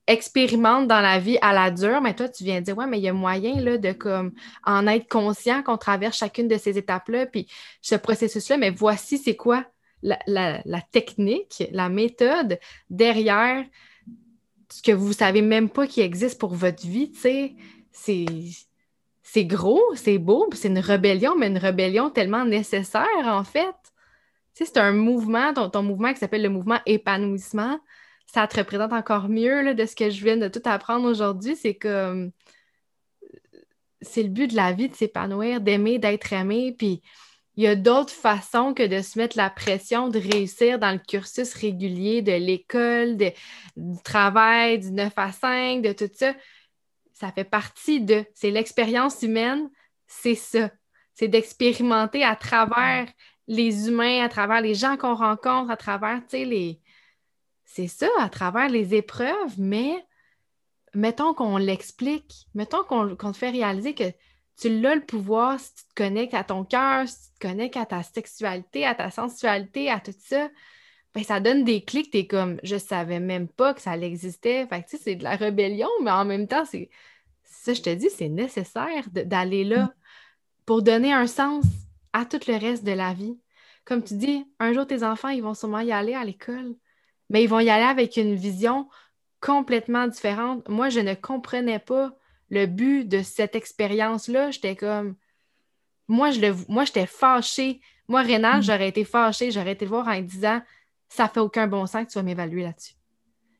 expérimente 0.06 0.86
dans 0.86 1.00
la 1.00 1.18
vie 1.18 1.38
à 1.40 1.52
la 1.52 1.70
dure, 1.70 2.00
mais 2.00 2.14
toi, 2.14 2.28
tu 2.28 2.44
viens 2.44 2.60
dire, 2.60 2.76
ouais, 2.76 2.86
mais 2.86 2.98
il 2.98 3.04
y 3.04 3.08
a 3.08 3.12
moyen 3.12 3.60
là, 3.60 3.78
de 3.78 3.92
comme 3.92 4.32
en 4.64 4.86
être 4.86 5.08
conscient 5.08 5.62
qu'on 5.62 5.78
traverse 5.78 6.18
chacune 6.18 6.48
de 6.48 6.58
ces 6.58 6.76
étapes-là, 6.76 7.26
puis 7.26 7.48
ce 7.80 7.94
processus-là, 7.94 8.58
mais 8.58 8.70
voici 8.70 9.18
c'est 9.18 9.36
quoi 9.36 9.64
la, 10.02 10.80
technique, 10.92 11.64
la 11.72 11.88
méthode 11.88 12.58
derrière 12.90 13.64
ce 14.70 14.82
que 14.82 14.92
vous 14.92 15.12
savez 15.12 15.40
même 15.40 15.70
pas 15.70 15.86
qui 15.86 16.00
existe 16.00 16.38
pour 16.38 16.54
votre 16.54 16.86
vie, 16.86 17.10
tu 17.10 17.20
sais, 17.20 17.54
c'est 17.92 18.26
c'est 19.22 19.46
gros, 19.46 19.82
c'est 19.94 20.18
beau, 20.18 20.48
c'est 20.52 20.68
une 20.68 20.78
rébellion, 20.78 21.34
mais 21.36 21.46
une 21.46 21.58
rébellion 21.58 22.10
tellement 22.10 22.44
nécessaire, 22.44 23.06
en 23.24 23.42
fait. 23.42 23.74
Tu 24.54 24.64
sais, 24.64 24.66
c'est 24.66 24.78
un 24.78 24.92
mouvement, 24.92 25.54
ton, 25.54 25.70
ton 25.70 25.82
mouvement 25.82 26.12
qui 26.12 26.20
s'appelle 26.20 26.42
le 26.42 26.50
mouvement 26.50 26.78
épanouissement, 26.86 27.80
ça 28.34 28.48
te 28.48 28.56
représente 28.56 28.92
encore 28.92 29.28
mieux 29.28 29.62
là, 29.62 29.74
de 29.74 29.86
ce 29.86 29.94
que 29.94 30.10
je 30.10 30.24
viens 30.24 30.36
de 30.36 30.48
tout 30.48 30.62
apprendre 30.64 31.08
aujourd'hui. 31.08 31.54
C'est 31.54 31.76
comme 31.76 32.32
c'est 34.00 34.24
le 34.24 34.28
but 34.28 34.50
de 34.50 34.56
la 34.56 34.72
vie 34.72 34.88
de 34.88 34.94
s'épanouir, 34.96 35.60
d'aimer, 35.60 36.00
d'être 36.00 36.32
aimé. 36.32 36.74
Puis 36.76 37.00
il 37.56 37.62
y 37.62 37.68
a 37.68 37.76
d'autres 37.76 38.12
façons 38.12 38.74
que 38.74 38.82
de 38.82 39.02
se 39.02 39.20
mettre 39.20 39.36
la 39.36 39.50
pression 39.50 40.08
de 40.08 40.18
réussir 40.18 40.80
dans 40.80 40.90
le 40.90 40.98
cursus 40.98 41.54
régulier 41.54 42.22
de 42.22 42.32
l'école, 42.32 43.16
du 43.16 44.02
travail, 44.02 44.80
du 44.80 44.90
9 44.90 45.12
à 45.14 45.30
5, 45.30 45.82
de 45.82 45.92
tout 45.92 46.10
ça. 46.12 46.34
Ça 47.12 47.30
fait 47.30 47.44
partie 47.44 48.00
de. 48.00 48.24
C'est 48.34 48.50
l'expérience 48.50 49.22
humaine, 49.22 49.70
c'est 50.08 50.34
ça. 50.34 50.70
C'est 51.14 51.28
d'expérimenter 51.28 52.24
à 52.24 52.34
travers 52.34 53.06
les 53.46 53.86
humains, 53.86 54.24
à 54.24 54.28
travers 54.28 54.60
les 54.60 54.74
gens 54.74 54.96
qu'on 54.96 55.14
rencontre, 55.14 55.70
à 55.70 55.76
travers 55.76 56.20
les, 56.32 56.80
c'est 57.74 57.88
ça, 57.88 58.08
à 58.20 58.28
travers 58.28 58.68
les 58.68 58.94
épreuves, 58.94 59.58
mais 59.58 60.06
mettons 60.94 61.34
qu'on 61.34 61.56
l'explique, 61.56 62.46
mettons 62.54 62.84
qu'on 62.84 63.16
te 63.16 63.36
fait 63.36 63.50
réaliser 63.50 63.94
que 63.94 64.12
tu 64.56 64.80
l'as 64.80 64.94
le 64.94 65.04
pouvoir 65.04 65.58
si 65.58 65.74
tu 65.74 65.82
te 65.88 65.94
connectes 65.96 66.34
à 66.34 66.44
ton 66.44 66.64
cœur, 66.64 67.08
si 67.08 67.16
tu 67.16 67.34
te 67.34 67.48
connectes 67.48 67.76
à 67.76 67.84
ta 67.84 68.04
sexualité, 68.04 68.86
à 68.86 68.94
ta 68.94 69.10
sensualité, 69.10 69.90
à 69.90 69.98
tout 69.98 70.14
ça. 70.16 70.48
Ben, 71.14 71.24
ça 71.24 71.40
donne 71.40 71.64
des 71.64 71.82
clics, 71.82 72.12
t'es 72.12 72.28
comme 72.28 72.60
je 72.62 72.76
savais 72.76 73.18
même 73.18 73.48
pas 73.48 73.74
que 73.74 73.80
ça 73.80 73.98
existait. 73.98 74.68
Fait 74.68 74.84
tu 74.84 74.96
sais, 74.96 75.02
c'est 75.02 75.16
de 75.16 75.24
la 75.24 75.34
rébellion, 75.34 75.88
mais 76.00 76.12
en 76.12 76.24
même 76.24 76.46
temps, 76.46 76.64
c'est 76.64 76.90
ça, 77.42 77.74
je 77.74 77.82
te 77.82 77.90
dis, 77.92 78.08
c'est 78.08 78.28
nécessaire 78.28 79.04
d'aller 79.10 79.64
là 79.64 79.86
mm. 79.86 79.94
pour 80.64 80.82
donner 80.82 81.12
un 81.12 81.26
sens 81.26 81.64
à 82.12 82.24
tout 82.24 82.40
le 82.46 82.56
reste 82.56 82.84
de 82.84 82.92
la 82.92 83.14
vie. 83.14 83.36
Comme 83.84 84.04
tu 84.04 84.14
dis, 84.14 84.44
un 84.60 84.72
jour 84.72 84.86
tes 84.86 85.02
enfants, 85.02 85.30
ils 85.30 85.42
vont 85.42 85.54
sûrement 85.54 85.80
y 85.80 85.90
aller 85.90 86.14
à 86.14 86.24
l'école 86.24 86.76
mais 87.34 87.42
ils 87.42 87.48
vont 87.48 87.58
y 87.58 87.68
aller 87.68 87.84
avec 87.84 88.16
une 88.16 88.36
vision 88.36 88.88
complètement 89.40 90.06
différente. 90.06 90.68
Moi, 90.68 90.88
je 90.88 91.00
ne 91.00 91.14
comprenais 91.14 91.80
pas 91.80 92.16
le 92.48 92.66
but 92.66 93.08
de 93.08 93.22
cette 93.22 93.56
expérience-là. 93.56 94.52
J'étais 94.52 94.76
comme. 94.76 95.16
Moi, 96.06 96.30
je 96.30 96.40
le... 96.40 96.54
moi, 96.68 96.84
j'étais 96.84 97.06
fâchée. 97.06 97.80
Moi, 98.06 98.22
Rénal, 98.22 98.60
mm. 98.60 98.62
j'aurais 98.62 98.88
été 98.88 99.04
fâchée. 99.04 99.50
J'aurais 99.50 99.72
été 99.72 99.84
le 99.84 99.88
voir 99.88 100.06
en 100.06 100.20
disant 100.20 100.62
Ça 101.08 101.28
fait 101.28 101.40
aucun 101.40 101.66
bon 101.66 101.86
sens 101.86 102.06
que 102.06 102.12
tu 102.12 102.18
vas 102.18 102.22
m'évaluer 102.22 102.62
là-dessus. 102.62 102.94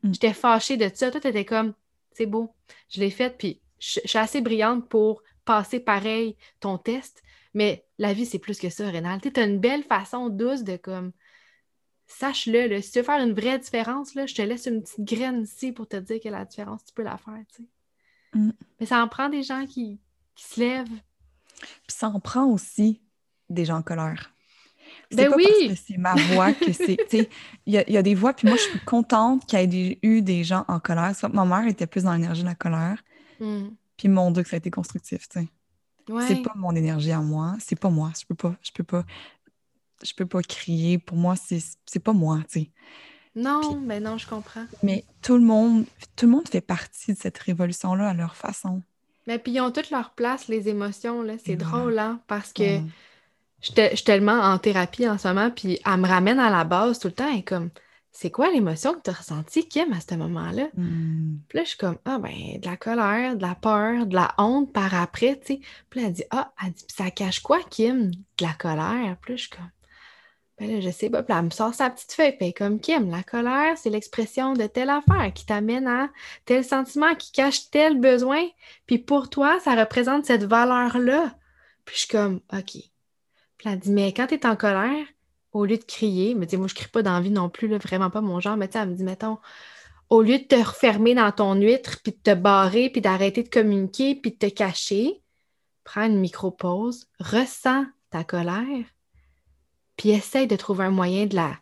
Mm. 0.03 0.13
J'étais 0.13 0.33
fâchée 0.33 0.77
de 0.77 0.89
ça. 0.93 1.11
Toi, 1.11 1.19
tu 1.19 1.27
étais 1.27 1.43
comme 1.43 1.73
C'est 2.13 2.27
beau. 2.27 2.53
Je 2.87 3.01
l'ai 3.01 3.11
fait, 3.11 3.37
puis 3.37 3.59
je, 3.77 3.99
suis 4.05 4.17
assez 4.17 4.39
brillante 4.39 4.87
pour 4.87 5.21
passer 5.43 5.81
pareil 5.81 6.37
ton 6.61 6.77
test. 6.77 7.21
Mais 7.53 7.83
la 7.97 8.13
vie, 8.13 8.25
c'est 8.25 8.39
plus 8.39 8.57
que 8.57 8.69
ça, 8.69 8.89
Rénal. 8.89 9.19
Tu 9.19 9.37
as 9.37 9.43
une 9.43 9.59
belle 9.59 9.83
façon 9.83 10.29
douce 10.29 10.63
de 10.63 10.77
comme 10.77 11.11
sache-le. 12.07 12.81
Si 12.81 12.91
tu 12.91 12.99
veux 12.99 13.05
faire 13.05 13.23
une 13.23 13.33
vraie 13.33 13.59
différence, 13.59 14.15
là, 14.15 14.25
je 14.25 14.35
te 14.35 14.41
laisse 14.41 14.65
une 14.65 14.81
petite 14.81 15.05
graine 15.05 15.43
ici 15.43 15.71
pour 15.71 15.87
te 15.87 15.97
dire 15.97 16.19
que 16.21 16.29
la 16.29 16.45
différence, 16.45 16.83
tu 16.85 16.93
peux 16.93 17.03
la 17.03 17.17
faire. 17.17 17.43
Mm. 18.33 18.51
Mais 18.79 18.85
ça 18.85 19.03
en 19.03 19.07
prend 19.07 19.29
des 19.29 19.43
gens 19.43 19.65
qui, 19.65 19.99
se 20.35 20.59
lèvent. 20.59 20.87
Puis 21.59 21.95
ça 21.95 22.09
en 22.09 22.19
prend 22.19 22.45
aussi 22.45 23.01
des 23.49 23.65
gens 23.65 23.77
en 23.77 23.81
colère. 23.81 24.31
Ben 25.11 25.29
pas 25.29 25.35
oui! 25.35 25.45
parce 25.45 25.79
que 25.79 25.85
c'est 25.87 25.97
ma 25.97 26.15
voix 26.15 26.51
que 26.53 26.73
c'est. 26.73 26.97
Il 27.65 27.73
y, 27.73 27.97
a 27.97 28.01
des 28.01 28.15
voix, 28.15 28.33
puis 28.33 28.47
moi, 28.47 28.57
je 28.57 28.63
suis 28.63 28.79
contente 28.81 29.45
qu'il 29.45 29.73
y 29.73 29.91
ait 29.91 29.99
eu 30.01 30.21
des 30.21 30.43
gens 30.43 30.65
en 30.67 30.79
colère. 30.79 31.13
ma 31.31 31.45
mère 31.45 31.67
était 31.67 31.87
plus 31.87 32.03
dans 32.03 32.13
l'énergie 32.13 32.41
de 32.41 32.47
la 32.47 32.55
colère. 32.55 33.01
Mm. 33.39 33.67
Puis 33.97 34.07
mon 34.09 34.31
Dieu, 34.31 34.43
que 34.43 34.49
ça 34.49 34.55
a 34.55 34.57
été 34.57 34.71
constructif, 34.71 35.29
tu 35.29 35.39
sais. 35.39 35.47
C'est 36.27 36.43
pas 36.43 36.53
mon 36.55 36.75
énergie 36.75 37.11
à 37.11 37.19
moi, 37.19 37.55
c'est 37.59 37.79
pas 37.79 37.89
moi. 37.89 38.11
Je 38.19 38.25
peux 38.25 38.35
pas, 38.35 38.55
je 38.61 38.71
peux 38.71 38.83
pas 38.83 39.05
je 40.03 40.13
peux 40.13 40.25
pas 40.25 40.41
crier. 40.41 40.97
Pour 40.97 41.17
moi, 41.17 41.35
c'est 41.37 41.99
pas 41.99 42.13
moi, 42.13 42.39
tu 42.49 42.59
sais. 42.59 42.71
Non, 43.35 43.75
mais 43.81 43.99
non, 43.99 44.17
je 44.17 44.27
comprends. 44.27 44.65
Mais 44.81 45.03
tout 45.21 45.35
le 45.35 45.43
monde, 45.43 45.85
tout 46.15 46.25
le 46.25 46.31
monde 46.31 46.47
fait 46.47 46.61
partie 46.61 47.13
de 47.13 47.17
cette 47.17 47.37
révolution-là 47.37 48.09
à 48.09 48.13
leur 48.13 48.35
façon. 48.35 48.81
Mais 49.27 49.39
puis 49.39 49.53
ils 49.53 49.61
ont 49.61 49.71
toutes 49.71 49.89
leur 49.89 50.11
place, 50.11 50.47
les 50.47 50.69
émotions, 50.69 51.21
là. 51.21 51.33
C'est 51.43 51.55
drôle, 51.55 51.99
hein, 51.99 52.21
parce 52.27 52.53
que 52.53 52.79
je 53.61 53.71
suis 53.95 54.03
tellement 54.05 54.39
en 54.39 54.57
thérapie 54.57 55.09
en 55.09 55.17
ce 55.17 55.27
moment, 55.27 55.49
puis 55.49 55.79
elle 55.85 55.97
me 55.97 56.07
ramène 56.07 56.39
à 56.39 56.49
la 56.49 56.63
base 56.63 56.99
tout 56.99 57.07
le 57.07 57.13
temps, 57.13 57.33
et 57.33 57.43
comme, 57.43 57.71
c'est 58.11 58.31
quoi 58.31 58.49
l'émotion 58.49 58.93
que 58.93 59.01
tu 59.03 59.09
as 59.09 59.13
ressentie, 59.13 59.67
Kim, 59.67 59.91
à 59.91 59.99
ce 59.99 60.15
moment-là? 60.15 60.67
Hmm. 60.77 61.39
Puis 61.49 61.57
là, 61.57 61.63
je 61.65 61.69
suis 61.69 61.77
comme, 61.77 61.97
ah 62.05 62.17
ben, 62.19 62.59
de 62.61 62.65
la 62.65 62.77
colère, 62.77 63.35
de 63.35 63.41
la 63.41 63.55
peur, 63.55 64.05
de 64.05 64.15
la 64.15 64.33
honte 64.37 64.71
par 64.71 64.93
après, 64.93 65.37
tu 65.37 65.55
sais. 65.55 65.59
Puis 65.89 65.99
là, 65.99 66.07
elle 66.07 66.13
dit, 66.13 66.23
ah, 66.29 66.53
elle 66.63 66.71
dit, 66.71 66.85
ça 66.87 67.11
cache 67.11 67.41
quoi, 67.41 67.59
Kim? 67.69 68.11
De 68.11 68.45
la 68.45 68.53
colère? 68.53 69.17
Puis 69.21 69.33
là, 69.33 69.35
je 69.35 69.41
suis 69.41 69.49
comme, 69.49 69.69
ben 70.57 70.71
là, 70.71 70.79
je 70.79 70.89
sais 70.89 71.09
pas. 71.09 71.21
Puis 71.21 71.35
elle 71.37 71.45
me 71.45 71.49
sort 71.49 71.73
sa 71.73 71.89
petite 71.89 72.13
feuille. 72.13 72.37
Puis 72.37 72.53
comme 72.53 72.79
Kim, 72.79 73.09
la 73.09 73.23
colère, 73.23 73.77
c'est 73.77 73.89
l'expression 73.89 74.53
de 74.53 74.67
telle 74.67 74.89
affaire 74.89 75.33
qui 75.33 75.45
t'amène 75.45 75.87
à 75.87 76.09
tel 76.45 76.63
sentiment, 76.63 77.13
qui 77.15 77.31
cache 77.31 77.69
tel 77.69 77.99
besoin. 77.99 78.43
Puis 78.85 78.97
pour 78.97 79.29
toi, 79.29 79.59
ça 79.59 79.75
représente 79.75 80.25
cette 80.25 80.43
valeur-là. 80.43 81.35
Puis 81.83 81.95
je 81.95 81.99
suis 82.01 82.07
comme, 82.07 82.39
OK. 82.53 82.77
Puis 83.57 83.69
elle 83.69 83.79
dit, 83.79 83.91
mais 83.91 84.13
quand 84.13 84.27
tu 84.27 84.35
es 84.35 84.45
en 84.45 84.55
colère, 84.55 85.05
au 85.51 85.65
lieu 85.65 85.77
de 85.77 85.83
crier, 85.83 86.35
mais 86.35 86.45
dis 86.45 86.57
moi, 86.57 86.67
je 86.67 86.75
crie 86.75 86.89
pas 86.89 87.01
d'envie 87.01 87.31
non 87.31 87.49
plus, 87.49 87.67
là, 87.67 87.77
vraiment 87.77 88.09
pas 88.09 88.21
mon 88.21 88.39
genre, 88.39 88.57
mais 88.57 88.67
tu 88.67 88.77
elle 88.77 88.89
me 88.89 88.95
dit, 88.95 89.03
mettons, 89.03 89.37
au 90.09 90.21
lieu 90.21 90.37
de 90.37 90.43
te 90.43 90.55
refermer 90.55 91.15
dans 91.15 91.31
ton 91.31 91.55
huître, 91.55 92.01
puis 92.03 92.11
de 92.11 92.17
te 92.17 92.33
barrer, 92.33 92.89
puis 92.89 93.01
d'arrêter 93.01 93.43
de 93.43 93.49
communiquer, 93.49 94.15
puis 94.15 94.31
de 94.31 94.37
te 94.37 94.49
cacher, 94.49 95.21
prends 95.83 96.05
une 96.05 96.19
micro-pause, 96.19 97.07
ressens 97.19 97.85
ta 98.09 98.23
colère, 98.23 98.85
puis 99.97 100.09
essaye 100.09 100.47
de 100.47 100.55
trouver 100.55 100.85
un 100.85 100.91
moyen 100.91 101.25
de 101.25 101.35
la 101.35 101.57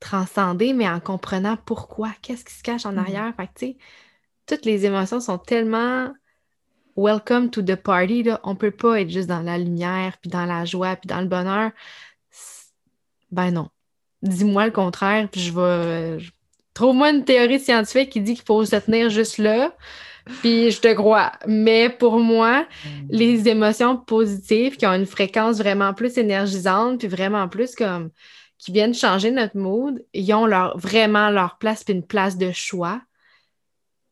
transcender, 0.00 0.72
mais 0.72 0.88
en 0.88 1.00
comprenant 1.00 1.56
pourquoi, 1.64 2.10
qu'est-ce 2.22 2.44
qui 2.44 2.54
se 2.54 2.62
cache 2.62 2.86
en 2.86 2.92
mm. 2.92 2.98
arrière. 2.98 3.34
Fait 3.36 3.46
que, 3.46 3.52
tu 3.58 3.66
sais, 3.66 3.76
toutes 4.46 4.64
les 4.64 4.86
émotions 4.86 5.20
sont 5.20 5.38
tellement 5.38 6.12
welcome 6.96 7.50
to 7.50 7.62
the 7.62 7.76
party. 7.76 8.24
Là. 8.24 8.40
On 8.44 8.56
peut 8.56 8.70
pas 8.70 9.00
être 9.00 9.10
juste 9.10 9.28
dans 9.28 9.42
la 9.42 9.58
lumière, 9.58 10.18
puis 10.20 10.30
dans 10.30 10.44
la 10.44 10.64
joie, 10.64 10.96
puis 10.96 11.06
dans 11.06 11.20
le 11.20 11.26
bonheur. 11.26 11.70
Ben 13.30 13.50
non. 13.50 13.68
Dis-moi 14.22 14.66
le 14.66 14.72
contraire, 14.72 15.28
puis 15.30 15.40
je 15.40 15.52
vais. 15.52 16.18
Trouve-moi 16.74 17.10
une 17.10 17.24
théorie 17.24 17.60
scientifique 17.60 18.10
qui 18.10 18.20
dit 18.20 18.34
qu'il 18.34 18.44
faut 18.44 18.64
se 18.64 18.76
tenir 18.76 19.10
juste 19.10 19.38
là, 19.38 19.74
puis 20.40 20.70
je 20.70 20.80
te 20.80 20.92
crois. 20.94 21.32
Mais 21.46 21.88
pour 21.88 22.18
moi, 22.18 22.62
mm. 22.62 22.88
les 23.10 23.48
émotions 23.48 23.96
positives 23.96 24.76
qui 24.76 24.86
ont 24.86 24.94
une 24.94 25.06
fréquence 25.06 25.58
vraiment 25.58 25.94
plus 25.94 26.18
énergisante, 26.18 26.98
puis 26.98 27.08
vraiment 27.08 27.48
plus 27.48 27.74
comme 27.74 28.10
qui 28.58 28.72
viennent 28.72 28.94
changer 28.94 29.30
notre 29.30 29.56
mood, 29.56 30.04
ils 30.12 30.34
ont 30.34 30.46
leur, 30.46 30.76
vraiment 30.76 31.30
leur 31.30 31.58
place, 31.58 31.84
puis 31.84 31.94
une 31.94 32.06
place 32.06 32.36
de 32.36 32.50
choix. 32.50 33.00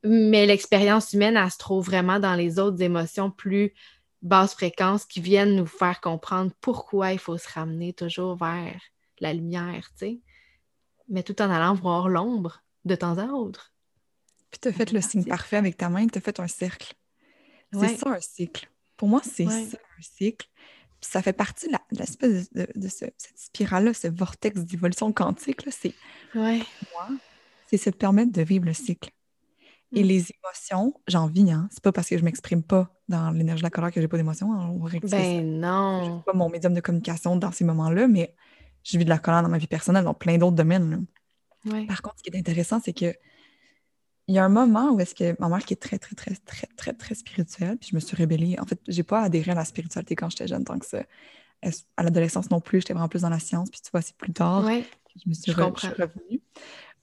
Mais 0.05 0.47
l'expérience 0.47 1.13
humaine, 1.13 1.37
elle 1.37 1.51
se 1.51 1.59
trouve 1.59 1.85
vraiment 1.85 2.21
dans 2.21 2.35
les 2.35 2.61
autres 2.61 2.81
émotions 2.81 3.31
plus 3.31 3.75
basse 4.23 4.55
fréquence 4.55 5.05
qui 5.05 5.21
viennent 5.21 5.57
nous 5.57 5.67
faire 5.67 6.01
comprendre 6.01 6.53
pourquoi 6.61 7.13
il 7.13 7.19
faut 7.19 7.39
se 7.39 7.49
ramener 7.53 7.93
toujours 7.93 8.37
vers 8.37 8.81
la 9.21 9.33
lumière, 9.33 9.89
tu 9.99 10.07
sais. 10.07 10.21
Mais 11.09 11.23
tout 11.23 11.41
en 11.43 11.51
allant 11.51 11.75
voir 11.75 12.09
l'ombre 12.09 12.63
de 12.85 12.95
temps 12.95 13.19
à 13.19 13.27
autre. 13.27 13.73
Puis 14.57 14.61
tu 14.63 14.69
as 14.69 14.73
fait 14.73 14.91
le 14.91 15.03
signe 15.03 15.23
parfait 15.23 15.59
avec 15.59 15.77
ta 15.77 15.91
main, 15.91 16.07
tu 16.07 16.17
as 16.17 16.21
fait 16.23 16.41
un 16.41 16.49
cercle. 16.49 16.95
C'est 17.75 17.99
ça 17.99 18.09
un 18.09 18.21
cycle. 18.21 18.71
Pour 18.97 19.07
moi, 19.07 19.21
c'est 19.23 19.45
ça 19.45 19.53
un 19.53 20.03
cycle. 20.03 20.49
Puis 20.99 21.11
ça 21.11 21.21
fait 21.21 21.35
partie 21.35 21.69
de 21.69 21.75
l'espèce 21.99 22.51
de, 22.53 22.89
cette 22.89 23.21
spirale-là, 23.35 23.93
ce 23.93 24.09
vortex 24.09 24.63
d'évolution 24.63 25.13
quantique. 25.13 25.61
C'est 25.71 25.93
moi, 26.35 26.55
c'est 27.67 27.77
se 27.77 27.91
permettre 27.91 28.33
de 28.33 28.41
vivre 28.41 28.65
le 28.65 28.73
cycle. 28.73 29.11
Et 29.93 30.03
mm. 30.03 30.07
les 30.07 30.25
émotions, 30.33 30.95
j'en 31.07 31.27
vis, 31.27 31.51
hein. 31.53 31.69
C'est 31.71 31.83
pas 31.83 31.93
parce 31.93 32.09
que 32.09 32.17
je 32.17 32.25
m'exprime 32.25 32.63
pas 32.63 32.91
dans 33.11 33.31
l'énergie 33.33 33.61
de 33.61 33.67
la 33.67 33.71
colère 33.71 33.93
que 33.93 34.01
j'ai 34.01 34.09
pas 34.09 34.17
d'émotions. 34.17 34.55
Hein. 34.55 34.75
Ben 35.03 35.61
non. 35.61 36.21
Je 36.21 36.25
pas 36.25 36.33
mon 36.33 36.49
médium 36.49 36.73
de 36.73 36.81
communication 36.81 37.37
dans 37.37 37.53
ces 37.53 37.65
moments-là, 37.65 38.09
mais 38.09 38.35
je 38.85 38.97
vis 38.97 39.05
de 39.05 39.11
la 39.11 39.19
colère 39.19 39.43
dans 39.43 39.51
ma 39.51 39.59
vie 39.59 39.67
personnelle, 39.67 40.05
dans 40.05 40.15
plein 40.15 40.39
d'autres 40.39 40.57
domaines. 40.57 41.05
Par 41.87 42.01
contre, 42.01 42.17
ce 42.19 42.23
qui 42.23 42.31
est 42.31 42.39
intéressant, 42.39 42.81
c'est 42.83 42.95
que 42.95 43.15
il 44.29 44.35
y 44.35 44.39
a 44.39 44.45
un 44.45 44.49
moment 44.49 44.91
où 44.93 45.01
est-ce 45.01 45.15
que 45.15 45.37
ma 45.41 45.49
mère 45.49 45.65
qui 45.65 45.75
est 45.75 45.81
très, 45.81 45.99
très, 45.99 46.17
très, 46.17 46.35
très, 46.35 46.67
très, 46.77 46.93
très 46.93 47.15
spirituelle, 47.15 47.77
puis 47.79 47.91
je 47.91 47.95
me 47.95 48.01
suis 48.01 48.17
rébellée. 48.17 48.57
En 48.59 48.67
fait, 48.67 48.81
j'ai 48.89 49.05
pas 49.05 49.23
adhéré 49.23 49.53
à 49.53 49.55
la 49.55 49.65
spiritualité 49.65 50.17
quand 50.17 50.31
j'étais 50.31 50.49
jeune, 50.49 50.65
tant 50.65 50.79
que 50.79 50.87
ça. 50.87 51.05
À 51.97 52.03
l'adolescence 52.03 52.51
non 52.51 52.61
plus, 52.61 52.81
j'étais 52.81 52.93
vraiment 52.93 53.09
plus 53.09 53.23
dans 53.23 53.31
la 53.31 53.39
science, 53.39 53.71
puis 53.71 53.81
tu 53.81 53.91
vois, 53.91 54.03
c'est 54.03 54.17
plus 54.17 54.33
tard. 54.33 54.69
je 54.69 55.29
me 55.29 55.35
suis, 55.35 55.53
revenue. 55.53 56.41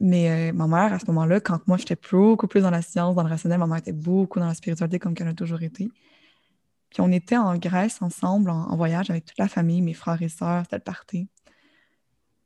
Mais 0.00 0.50
euh, 0.50 0.52
ma 0.52 0.66
mère, 0.66 0.92
à 0.92 0.98
ce 0.98 1.06
moment-là, 1.06 1.40
quand 1.40 1.66
moi, 1.66 1.76
j'étais 1.76 1.96
beaucoup 2.10 2.46
plus 2.46 2.60
dans 2.60 2.70
la 2.70 2.82
science, 2.82 3.14
dans 3.14 3.22
le 3.22 3.28
rationnel, 3.28 3.58
ma 3.58 3.66
mère 3.66 3.78
était 3.78 3.92
beaucoup 3.92 4.38
dans 4.38 4.46
la 4.46 4.54
spiritualité 4.54 4.98
comme 4.98 5.14
qu'elle 5.14 5.28
a 5.28 5.34
toujours 5.34 5.62
été. 5.62 5.88
Puis 6.90 7.00
on 7.00 7.10
était 7.10 7.36
en 7.36 7.56
Grèce 7.56 8.02
ensemble, 8.02 8.50
en, 8.50 8.76
voyage 8.76 9.10
avec 9.10 9.24
toute 9.24 9.38
la 9.38 9.48
famille, 9.48 9.82
mes 9.82 9.94
frères 9.94 10.20
et 10.22 10.28
sœurs, 10.28 10.62
c'était 10.64 10.76
le 10.76 10.82
party. 10.82 11.28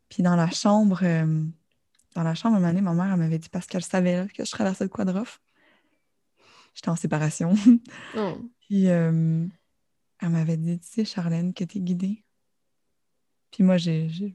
Puis 0.09 0.23
dans 0.23 0.37
la 0.37 0.51
chambre, 0.51 1.01
euh, 1.03 1.45
dans 2.15 2.23
la 2.23 2.35
chambre, 2.35 2.57
une 2.59 2.65
année, 2.65 2.81
ma 2.81 2.93
mère, 2.93 3.13
elle 3.13 3.19
m'avait 3.19 3.39
dit, 3.39 3.49
parce 3.49 3.67
qu'elle 3.67 3.85
savait 3.85 4.27
que 4.35 4.45
je 4.45 4.51
traversais 4.51 4.85
le 4.85 4.91
quadrof. 4.91 5.41
J'étais 6.75 6.91
en 6.91 6.97
séparation. 6.97 7.55
Oh. 8.17 8.39
Puis 8.61 8.89
euh, 8.89 9.47
elle 10.21 10.29
m'avait 10.29 10.57
dit, 10.57 10.79
tu 10.79 10.87
sais, 10.87 11.05
Charlène, 11.05 11.55
que 11.55 11.65
t'es 11.65 11.81
guidée. 11.81 12.25
Puis 13.51 13.65
moi, 13.65 13.79
j'ai, 13.79 14.09
je 14.09 14.31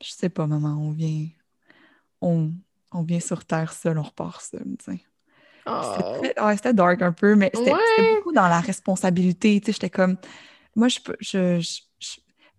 sais 0.00 0.28
pas, 0.28 0.46
maman, 0.46 0.76
on 0.78 0.92
vient, 0.92 1.26
on, 2.20 2.52
on 2.92 3.02
vient 3.02 3.20
sur 3.20 3.44
Terre 3.44 3.72
seul, 3.72 3.98
on 3.98 4.02
repart 4.02 4.40
seul, 4.40 4.64
tu 4.78 4.92
sais. 4.92 5.00
Oh. 5.66 6.22
C'était 6.54 6.72
dark 6.72 7.02
un 7.02 7.12
peu, 7.12 7.34
mais 7.34 7.50
c'était 7.54 7.74
beaucoup 8.16 8.32
dans 8.32 8.48
la 8.48 8.60
responsabilité. 8.60 9.60
Tu 9.60 9.66
sais, 9.66 9.72
j'étais 9.72 9.90
comme, 9.90 10.16
moi, 10.74 10.88
je 10.88 11.00
peux, 11.00 11.16
je, 11.20 11.60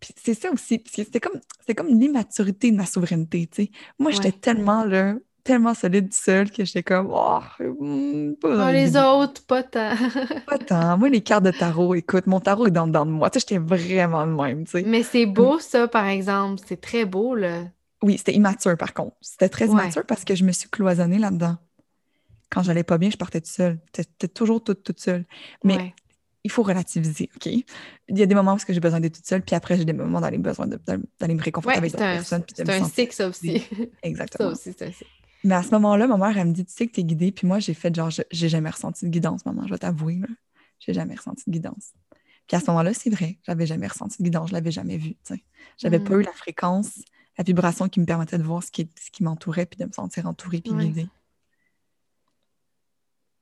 c'est 0.02 0.34
ça 0.34 0.52
aussi, 0.52 0.82
c'était 0.86 1.20
comme, 1.20 1.40
comme 1.76 1.88
l'immaturité 1.88 2.72
de 2.72 2.78
ma 2.78 2.86
souveraineté, 2.86 3.48
tu 3.48 3.64
sais. 3.64 3.72
Moi, 3.98 4.12
j'étais 4.12 4.32
tellement 4.32 4.84
là, 4.86 5.16
tellement 5.44 5.74
solide 5.74 6.14
seule 6.14 6.52
que 6.52 6.64
j'étais 6.66 6.84
comme, 6.84 7.10
oh, 7.12 7.40
hmm, 7.60 8.34
pas 8.36 8.72
les 8.72 8.96
autres, 8.96 9.46
pas 9.46 9.64
tant. 9.64 9.94
pas 10.48 10.58
tant. 10.58 10.98
Moi, 10.98 11.10
les 11.10 11.22
cartes 11.22 11.44
de 11.44 11.52
tarot, 11.52 11.96
écoute, 11.96 12.28
mon 12.28 12.40
tarot 12.40 12.68
est 12.68 12.72
dans, 12.72 12.88
dans 12.88 13.06
de 13.06 13.12
moi. 13.12 13.30
Tu 13.30 13.40
sais, 13.40 13.46
j'étais 13.48 13.60
vraiment 13.60 14.26
le 14.26 14.36
même, 14.36 14.66
tu 14.66 14.72
sais. 14.72 14.84
Mais 14.86 15.04
c'est 15.04 15.26
beau, 15.26 15.60
ça, 15.60 15.88
par 15.88 16.08
exemple. 16.08 16.62
C'est 16.66 16.80
très 16.80 17.06
beau, 17.06 17.36
là. 17.36 17.64
Oui, 18.02 18.18
c'était 18.18 18.34
immature, 18.34 18.78
par 18.78 18.94
contre. 18.94 19.16
C'était 19.22 19.50
très 19.50 19.68
immature 19.68 20.06
parce 20.06 20.24
que 20.24 20.36
je 20.36 20.44
me 20.44 20.52
suis 20.52 20.70
cloisonnée 20.70 21.20
là-dedans 21.20 21.58
quand 22.50 22.64
j'allais 22.64 22.84
pas 22.84 22.98
bien, 22.98 23.10
je 23.10 23.18
partais 23.18 23.42
toute 23.42 23.52
seule. 23.52 23.80
J'étais 23.96 24.28
toujours 24.28 24.64
toute, 24.64 24.84
toute 24.84 25.00
seule. 25.00 25.26
Mais 25.64 25.94
il 26.50 26.52
faut 26.52 26.64
relativiser, 26.64 27.30
OK? 27.36 27.46
Il 27.46 28.18
y 28.18 28.24
a 28.24 28.26
des 28.26 28.34
moments 28.34 28.56
où 28.56 28.60
j'ai 28.68 28.80
besoin 28.80 29.00
d'être 29.00 29.16
toute 29.16 29.26
seule, 29.28 29.44
puis 29.44 29.56
après, 29.56 29.78
j'ai 29.78 29.86
des 29.86 29.94
moments 29.94 30.20
où 30.20 30.32
j'ai 30.32 30.38
besoin 30.40 30.66
d'aller 30.66 31.36
me 31.36 31.44
réconforter 31.44 31.78
avec 31.78 31.92
d'autres 31.92 32.04
personnes. 32.04 32.44
C'est 32.56 32.68
un 32.68 32.84
cycle, 32.86 33.14
ça 33.14 33.28
aussi. 33.28 33.62
Exactement. 34.04 34.50
Ça 34.50 34.54
aussi, 34.54 34.76
c'est 34.76 34.88
un 34.88 34.92
cycle. 34.92 35.12
Mais 35.44 35.54
à 35.54 35.62
ce 35.62 35.70
moment-là, 35.70 36.08
ma 36.08 36.18
mère, 36.18 36.36
elle 36.38 36.48
me 36.48 36.54
dit, 36.54 36.66
tu 36.66 36.74
sais 36.74 36.88
que 36.88 36.94
tu 36.94 37.02
es 37.02 37.04
guidée, 37.04 37.32
puis 37.32 37.46
moi, 37.46 37.60
j'ai 37.60 37.76
fait 37.76 37.94
genre, 37.94 38.10
j'ai 38.10 38.50
jamais 38.50 38.70
ressenti 38.72 39.06
de 39.06 39.12
guidance, 39.12 39.46
maman, 39.46 39.62
je 39.68 39.72
vais 39.72 39.78
t'avouer, 39.78 40.20
j'ai 40.80 40.94
jamais 40.94 41.16
ressenti 41.16 41.44
de 41.46 41.52
guidance. 41.52 41.94
Puis 42.48 42.58
à 42.58 42.60
ce 42.60 42.66
moment-là, 42.72 42.96
c'est 42.96 43.12
vrai, 43.12 43.38
j'avais 43.46 43.68
jamais 43.68 43.88
ressenti 43.88 44.18
de 44.18 44.24
guidance, 44.24 44.50
je 44.50 44.54
l'avais 44.54 44.72
jamais 44.72 44.98
vu, 44.98 45.12
tu 45.12 45.36
sais. 45.36 45.44
J'avais 45.78 46.00
pas 46.00 46.16
mm. 46.16 46.22
eu 46.22 46.24
la 46.24 46.34
fréquence, 46.34 47.00
la 47.38 47.44
vibration 47.44 47.88
qui 47.88 48.00
me 48.00 48.06
permettait 48.06 48.40
de 48.40 48.44
voir 48.44 48.64
ce 48.64 48.72
qui, 48.72 48.90
ce 49.00 49.12
qui 49.12 49.24
m'entourait, 49.24 49.68
puis 49.68 49.78
de 49.78 49.86
me 49.86 49.92
sentir 49.92 50.26
entourée, 50.26 50.60
puis 50.60 50.74
guidée. 50.74 51.08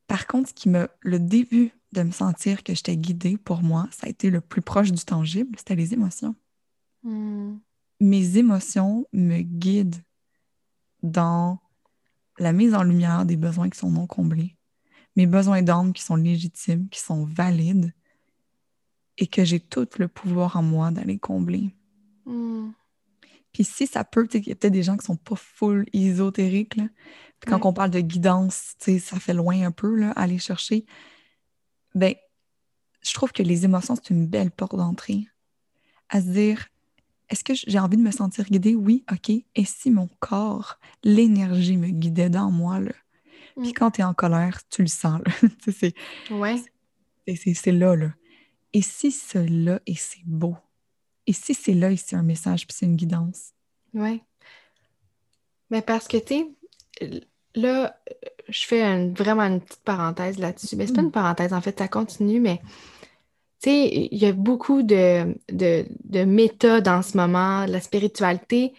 Par 0.07 0.27
contre, 0.27 0.49
ce 0.49 0.53
qui 0.53 0.69
me, 0.69 0.87
le 1.01 1.19
début 1.19 1.71
de 1.93 2.03
me 2.03 2.11
sentir 2.11 2.63
que 2.63 2.73
j'étais 2.75 2.97
guidée 2.97 3.37
pour 3.37 3.63
moi, 3.63 3.87
ça 3.91 4.07
a 4.07 4.09
été 4.09 4.29
le 4.29 4.41
plus 4.41 4.61
proche 4.61 4.91
du 4.91 5.03
tangible, 5.03 5.57
c'était 5.57 5.75
les 5.75 5.93
émotions. 5.93 6.35
Hmm. 7.03 7.57
Mes 7.99 8.37
émotions 8.37 9.05
me 9.13 9.41
guident 9.41 10.03
dans 11.01 11.59
la 12.37 12.51
mise 12.51 12.73
en 12.73 12.83
lumière 12.83 13.25
des 13.25 13.37
besoins 13.37 13.69
qui 13.69 13.79
sont 13.79 13.89
non 13.89 14.05
comblés, 14.05 14.55
mes 15.15 15.25
besoins 15.25 15.61
d'âme 15.61 15.93
qui 15.93 16.03
sont 16.03 16.15
légitimes, 16.15 16.89
qui 16.89 16.99
sont 16.99 17.25
valides, 17.25 17.93
et 19.17 19.27
que 19.27 19.43
j'ai 19.43 19.59
tout 19.59 19.87
le 19.97 20.07
pouvoir 20.07 20.57
en 20.57 20.63
moi 20.63 20.91
d'aller 20.91 21.17
combler. 21.17 21.75
Hmm. 22.25 22.69
Puis 23.51 23.63
si 23.63 23.87
ça 23.87 24.03
peut, 24.03 24.27
il 24.33 24.47
y 24.47 24.51
a 24.51 24.55
peut-être 24.55 24.73
des 24.73 24.83
gens 24.83 24.97
qui 24.97 25.05
sont 25.05 25.15
pas 25.15 25.35
full 25.35 25.85
ésotériques, 25.93 26.75
là, 26.75 26.83
quand 27.45 27.65
on 27.65 27.73
parle 27.73 27.91
de 27.91 27.99
guidance, 27.99 28.75
ça 28.79 29.19
fait 29.19 29.33
loin 29.33 29.65
un 29.65 29.71
peu, 29.71 29.95
là, 29.95 30.11
aller 30.11 30.37
chercher. 30.37 30.85
Ben, 31.97 32.13
je 33.01 33.13
trouve 33.13 33.31
que 33.31 33.43
les 33.43 33.65
émotions, 33.65 33.95
c'est 33.95 34.11
une 34.11 34.27
belle 34.27 34.51
porte 34.51 34.75
d'entrée. 34.75 35.27
À 36.09 36.21
se 36.21 36.27
dire, 36.27 36.67
est-ce 37.29 37.43
que 37.43 37.53
j'ai 37.55 37.79
envie 37.79 37.97
de 37.97 38.01
me 38.03 38.11
sentir 38.11 38.45
guidée? 38.45 38.75
Oui, 38.75 39.03
OK. 39.11 39.29
Et 39.29 39.65
si 39.65 39.89
mon 39.89 40.07
corps, 40.19 40.79
l'énergie 41.03 41.75
me 41.75 41.87
guidait 41.87 42.29
dans 42.29 42.51
moi, 42.51 42.79
là? 42.79 42.93
Puis 43.59 43.73
quand 43.73 43.91
tu 43.91 44.01
es 44.01 44.03
en 44.03 44.13
colère, 44.13 44.61
tu 44.69 44.83
le 44.83 44.87
sens, 44.87 45.19
là. 45.25 45.49
c'est, 45.71 45.95
ouais. 46.29 46.61
c'est, 47.35 47.71
là, 47.71 47.95
là. 47.95 48.13
Et 48.73 48.83
si 48.83 49.11
cela 49.11 49.79
et 49.87 49.95
c'est 49.95 50.23
beau? 50.23 50.55
Et 51.25 51.33
si 51.33 51.55
c'est 51.55 51.73
là 51.73 51.91
et 51.91 51.97
c'est 51.97 52.15
un 52.15 52.23
message, 52.23 52.67
puis 52.67 52.77
c'est 52.77 52.85
une 52.85 52.95
guidance? 52.95 53.53
Oui. 53.95 54.21
Mais 55.71 55.81
parce 55.81 56.07
que, 56.07 56.17
tu 56.17 56.55
là, 57.55 57.99
je 58.49 58.65
fais 58.65 59.09
vraiment 59.09 59.43
une 59.43 59.61
petite 59.61 59.83
parenthèse 59.83 60.37
là-dessus. 60.39 60.75
Mais 60.75 60.87
c'est 60.87 60.93
pas 60.93 61.01
une 61.01 61.07
mm. 61.07 61.11
parenthèse, 61.11 61.53
en 61.53 61.61
fait, 61.61 61.77
ça 61.77 61.87
continue, 61.87 62.39
mais 62.39 62.59
tu 63.61 63.69
sais, 63.71 64.07
il 64.11 64.17
y 64.17 64.25
a 64.25 64.33
beaucoup 64.33 64.83
de, 64.83 65.35
de, 65.51 66.23
méthodes 66.25 66.87
en 66.87 67.01
ce 67.01 67.17
moment, 67.17 67.65
la 67.65 67.81
spiritualité. 67.81 68.73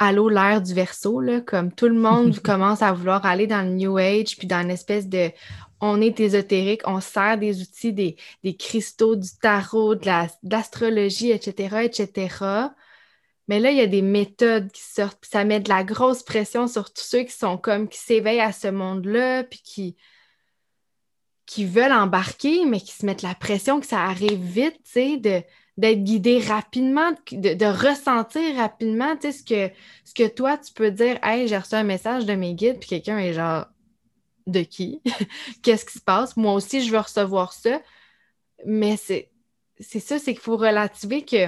Allô, 0.00 0.28
l'ère 0.28 0.60
du 0.62 0.74
verso, 0.74 1.20
là, 1.20 1.40
comme 1.40 1.72
tout 1.72 1.88
le 1.88 1.94
monde 1.94 2.38
commence 2.42 2.82
à 2.82 2.92
vouloir 2.92 3.24
aller 3.26 3.46
dans 3.46 3.62
le 3.62 3.74
New 3.74 3.96
Age, 3.96 4.36
puis 4.36 4.46
dans 4.46 4.62
une 4.62 4.70
espèce 4.70 5.08
de 5.08 5.30
on 5.80 6.00
est 6.00 6.18
ésotérique, 6.18 6.82
on 6.86 7.00
sert 7.00 7.38
des 7.38 7.60
outils, 7.62 7.92
des, 7.92 8.16
cristaux, 8.56 9.14
du 9.14 9.28
tarot, 9.40 9.94
de 9.94 10.08
l'astrologie, 10.42 11.30
etc., 11.30 11.84
etc. 11.84 12.36
Mais 13.48 13.60
là, 13.60 13.70
il 13.70 13.78
y 13.78 13.82
a 13.82 13.86
des 13.86 14.02
méthodes 14.02 14.70
qui 14.70 14.82
sortent, 14.82 15.18
puis 15.20 15.30
ça 15.30 15.44
met 15.44 15.60
de 15.60 15.68
la 15.68 15.84
grosse 15.84 16.22
pression 16.22 16.68
sur 16.68 16.92
tous 16.92 17.02
ceux 17.02 17.22
qui 17.22 17.32
sont 17.32 17.58
comme, 17.58 17.88
qui 17.88 17.98
s'éveillent 17.98 18.40
à 18.40 18.52
ce 18.52 18.68
monde-là, 18.68 19.44
puis 19.44 19.60
qui, 19.64 19.96
qui 21.46 21.64
veulent 21.64 21.92
embarquer, 21.92 22.66
mais 22.66 22.80
qui 22.80 22.92
se 22.92 23.06
mettent 23.06 23.22
la 23.22 23.34
pression 23.34 23.80
que 23.80 23.86
ça 23.86 24.04
arrive 24.04 24.40
vite, 24.40 24.76
tu 24.84 24.90
sais, 24.90 25.16
de, 25.16 25.42
d'être 25.78 26.04
guidé 26.04 26.40
rapidement, 26.40 27.12
de, 27.32 27.64
ressentir 27.64 28.56
rapidement, 28.56 29.16
tu 29.16 29.32
sais, 29.32 29.38
ce 29.38 29.44
que, 29.44 29.74
ce 30.04 30.14
que 30.14 30.28
toi, 30.28 30.58
tu 30.58 30.72
peux 30.74 30.90
dire, 30.90 31.18
hey, 31.22 31.48
j'ai 31.48 31.56
reçu 31.56 31.74
un 31.74 31.84
message 31.84 32.26
de 32.26 32.34
mes 32.34 32.54
guides, 32.54 32.78
puis 32.78 32.88
quelqu'un 32.90 33.18
est 33.18 33.32
genre, 33.32 33.66
de 34.48 34.62
qui? 34.62 35.00
Qu'est-ce 35.62 35.84
qui 35.84 35.98
se 35.98 36.04
passe? 36.04 36.36
Moi 36.36 36.52
aussi, 36.54 36.82
je 36.82 36.90
veux 36.90 36.98
recevoir 36.98 37.52
ça. 37.52 37.80
Mais 38.66 38.96
c'est, 38.96 39.30
c'est 39.78 40.00
ça, 40.00 40.18
c'est 40.18 40.32
qu'il 40.32 40.42
faut 40.42 40.56
relativer 40.56 41.24
que 41.24 41.46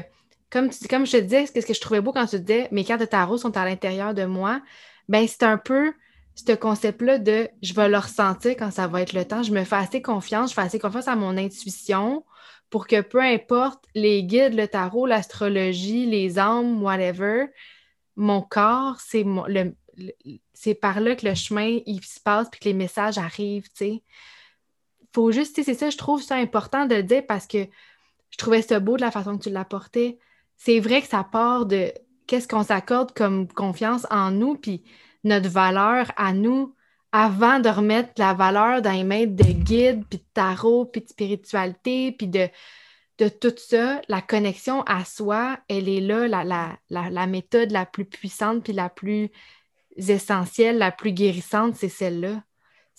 comme, 0.51 0.71
comme 0.89 1.07
je 1.07 1.13
te 1.13 1.17
disais, 1.19 1.47
ce 1.47 1.67
que 1.67 1.75
je 1.75 1.81
trouvais 1.81 2.01
beau 2.01 2.13
quand 2.13 2.27
tu 2.27 2.41
disais 2.41 2.69
mes 2.73 2.85
cartes 2.85 3.01
de 3.01 3.07
tarot 3.07 3.39
sont 3.39 3.57
à 3.57 3.65
l'intérieur 3.65 4.15
de 4.15 4.25
moi, 4.25 4.61
ben 5.09 5.27
c'est 5.27 5.45
un 5.45 5.59
peu 5.59 5.93
ce 6.35 6.53
concept-là 6.53 7.19
de 7.19 7.49
je 7.63 7.75
vais 7.75 7.89
le 7.89 7.99
ressentir 7.99 8.53
quand 8.57 8.71
ça 8.71 8.87
va 8.87 9.03
être 9.03 9.13
le 9.13 9.25
temps. 9.25 9.43
Je 9.43 9.53
me 9.53 9.65
fais 9.65 9.77
assez 9.77 10.03
confiance, 10.03 10.51
je 10.51 10.55
fais 10.55 10.63
assez 10.63 10.79
confiance 10.79 11.09
à 11.09 11.17
mon 11.17 11.37
intuition 11.37 12.25
pour 12.71 12.87
que 12.87 13.01
peu 13.01 13.21
importe 13.21 13.85
les 13.95 14.23
guides, 14.23 14.55
le 14.55 14.69
tarot, 14.69 15.07
l'astrologie, 15.07 16.07
les 16.07 16.39
âmes, 16.39 16.83
whatever, 16.83 17.47
mon 18.17 18.43
corps, 18.43 19.01
c'est 19.01 19.25
le, 19.25 19.75
c'est 20.55 20.75
par 20.75 21.01
là 21.01 21.17
que 21.17 21.27
le 21.27 21.35
chemin 21.35 21.81
il 21.87 22.03
se 22.05 22.21
passe 22.21 22.49
puis 22.51 22.61
que 22.61 22.69
les 22.69 22.75
messages 22.75 23.19
arrivent, 23.19 23.69
tu 23.71 23.77
sais. 23.77 24.03
Faut 25.13 25.33
juste, 25.33 25.61
c'est 25.63 25.75
ça, 25.75 25.91
je 25.91 25.97
trouve 25.97 26.23
ça 26.23 26.37
important 26.37 26.87
de 26.87 26.95
le 26.95 27.03
dire 27.03 27.27
parce 27.27 27.49
que 27.49 27.67
je 28.31 28.37
trouvais 28.37 28.63
ça 28.63 28.79
beau 28.79 28.97
de 28.97 29.01
la 29.01 29.11
façon 29.11 29.37
que 29.37 29.43
tu 29.43 29.51
l'apportais 29.51 30.19
c'est 30.63 30.79
vrai 30.79 31.01
que 31.01 31.09
ça 31.09 31.25
part 31.25 31.65
de 31.65 31.91
qu'est-ce 32.27 32.47
qu'on 32.47 32.63
s'accorde 32.63 33.13
comme 33.13 33.49
confiance 33.49 34.07
en 34.11 34.31
nous, 34.31 34.57
puis 34.57 34.85
notre 35.25 35.49
valeur 35.49 36.13
à 36.19 36.35
nous, 36.35 36.75
avant 37.13 37.61
de 37.61 37.71
remettre 37.71 38.11
la 38.19 38.35
valeur 38.35 38.83
dans 38.83 38.93
les 38.93 39.03
mains 39.03 39.25
de 39.25 39.43
guide, 39.43 40.05
puis 40.11 40.19
de 40.19 40.25
tarot, 40.35 40.85
puis 40.85 41.01
de 41.01 41.09
spiritualité, 41.09 42.13
puis 42.13 42.29
de, 42.29 42.49
tout 43.41 43.55
ça, 43.57 44.03
la 44.09 44.21
connexion 44.21 44.83
à 44.83 45.07
soi, 45.07 45.59
elle 45.69 45.89
est 45.89 46.01
là, 46.01 46.29
la, 46.29 46.79
la 46.91 47.27
méthode 47.27 47.71
la 47.71 47.87
plus 47.87 48.05
puissante, 48.05 48.63
puis 48.63 48.75
la 48.75 48.91
plus 48.91 49.31
essentielle, 49.97 50.77
la 50.77 50.93
plus 50.93 51.13
guérissante, 51.13 51.75
c'est 51.75 51.89
celle-là. 51.89 52.43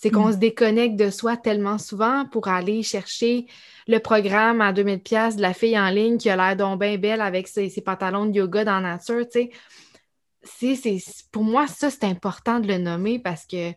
C'est 0.02 0.10
qu'on 0.10 0.30
mm. 0.30 0.32
se 0.32 0.36
déconnecte 0.38 0.96
de 0.96 1.10
soi 1.10 1.36
tellement 1.36 1.78
souvent 1.78 2.26
pour 2.26 2.48
aller 2.48 2.82
chercher 2.82 3.46
le 3.86 4.00
programme 4.00 4.60
à 4.60 4.72
2000 4.72 4.98
pièces 4.98 5.36
de 5.36 5.42
la 5.42 5.54
fille 5.54 5.78
en 5.78 5.90
ligne 5.90 6.18
qui 6.18 6.28
a 6.28 6.34
l'air 6.34 6.56
donc 6.56 6.80
bien 6.80 6.98
belle 6.98 7.20
avec 7.20 7.46
ses, 7.46 7.70
pantalons 7.84 8.26
de 8.26 8.34
yoga 8.34 8.64
dans 8.64 8.80
la 8.80 8.96
nature, 8.96 9.24
tu 9.30 9.48
sais. 10.44 11.20
pour 11.30 11.44
moi, 11.44 11.68
ça, 11.68 11.88
c'est 11.88 12.02
important 12.02 12.58
de 12.58 12.66
le 12.66 12.78
nommer 12.78 13.20
parce 13.20 13.46
que 13.46 13.70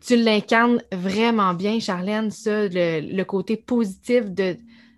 tu 0.00 0.16
l'incarnes 0.16 0.82
vraiment 0.90 1.52
bien, 1.52 1.80
Charlène, 1.80 2.30
ça, 2.30 2.68
le, 2.68 3.22
côté 3.24 3.58
positif 3.58 4.30
de, 4.30 4.56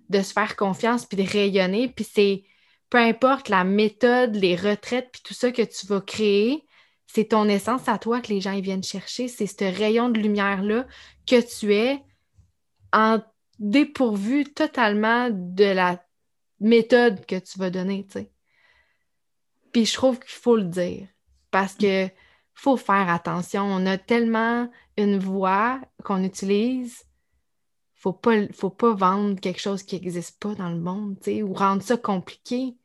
de, 0.09 0.23
se 0.23 0.33
faire 0.33 0.55
confiance 0.55 1.05
puis 1.05 1.17
de 1.17 1.29
rayonner. 1.29 1.89
Puis 1.89 2.07
c'est, 2.09 2.45
peu 2.91 2.99
importe 2.99 3.49
la 3.49 3.65
méthode, 3.65 4.37
les 4.37 4.55
retraites, 4.55 5.09
puis 5.11 5.23
tout 5.25 5.35
ça 5.35 5.51
que 5.51 5.63
tu 5.63 5.85
vas 5.89 6.01
créer, 6.01 6.63
c'est 7.09 7.31
ton 7.31 7.49
essence 7.49 7.89
à 7.89 7.99
toi 7.99 8.21
que 8.21 8.29
les 8.29 8.41
gens 8.41 8.59
viennent 8.61 8.85
chercher. 8.85 9.29
C'est 9.29 9.47
ce 9.47 9.65
rayon 9.65 10.11
de 10.11 10.21
lumière-là 10.21 10.87
que 11.27 11.41
tu 11.41 11.75
es 11.75 12.05
dépourvu 13.59 14.45
totalement 14.45 15.31
de 15.31 15.65
la 15.65 16.05
méthode 16.61 17.25
que 17.25 17.39
tu 17.39 17.59
vas 17.59 17.71
donner. 17.71 18.07
Puis 19.73 19.87
je 19.87 19.95
trouve 19.95 20.21
qu'il 20.21 20.31
faut 20.31 20.57
le 20.57 20.65
dire 20.65 21.09
parce 21.51 21.75
que 21.75 22.09
faut 22.53 22.77
faire 22.77 23.09
attention. 23.09 23.63
On 23.63 23.87
a 23.87 23.97
tellement 23.97 24.71
une 24.99 25.19
voix 25.19 25.81
qu'on 26.05 26.23
utilise. 26.23 27.05
Faut 27.95 28.13
pas, 28.13 28.47
faut 28.53 28.71
pas 28.71 28.93
vendre 28.93 29.41
quelque 29.41 29.61
chose 29.61 29.83
qui 29.83 29.97
n'existe 29.97 30.39
pas 30.39 30.55
dans 30.55 30.69
le 30.69 30.79
monde, 30.79 31.17
ou 31.27 31.53
rendre 31.55 31.83
ça 31.83 31.97
compliqué. 31.97 32.77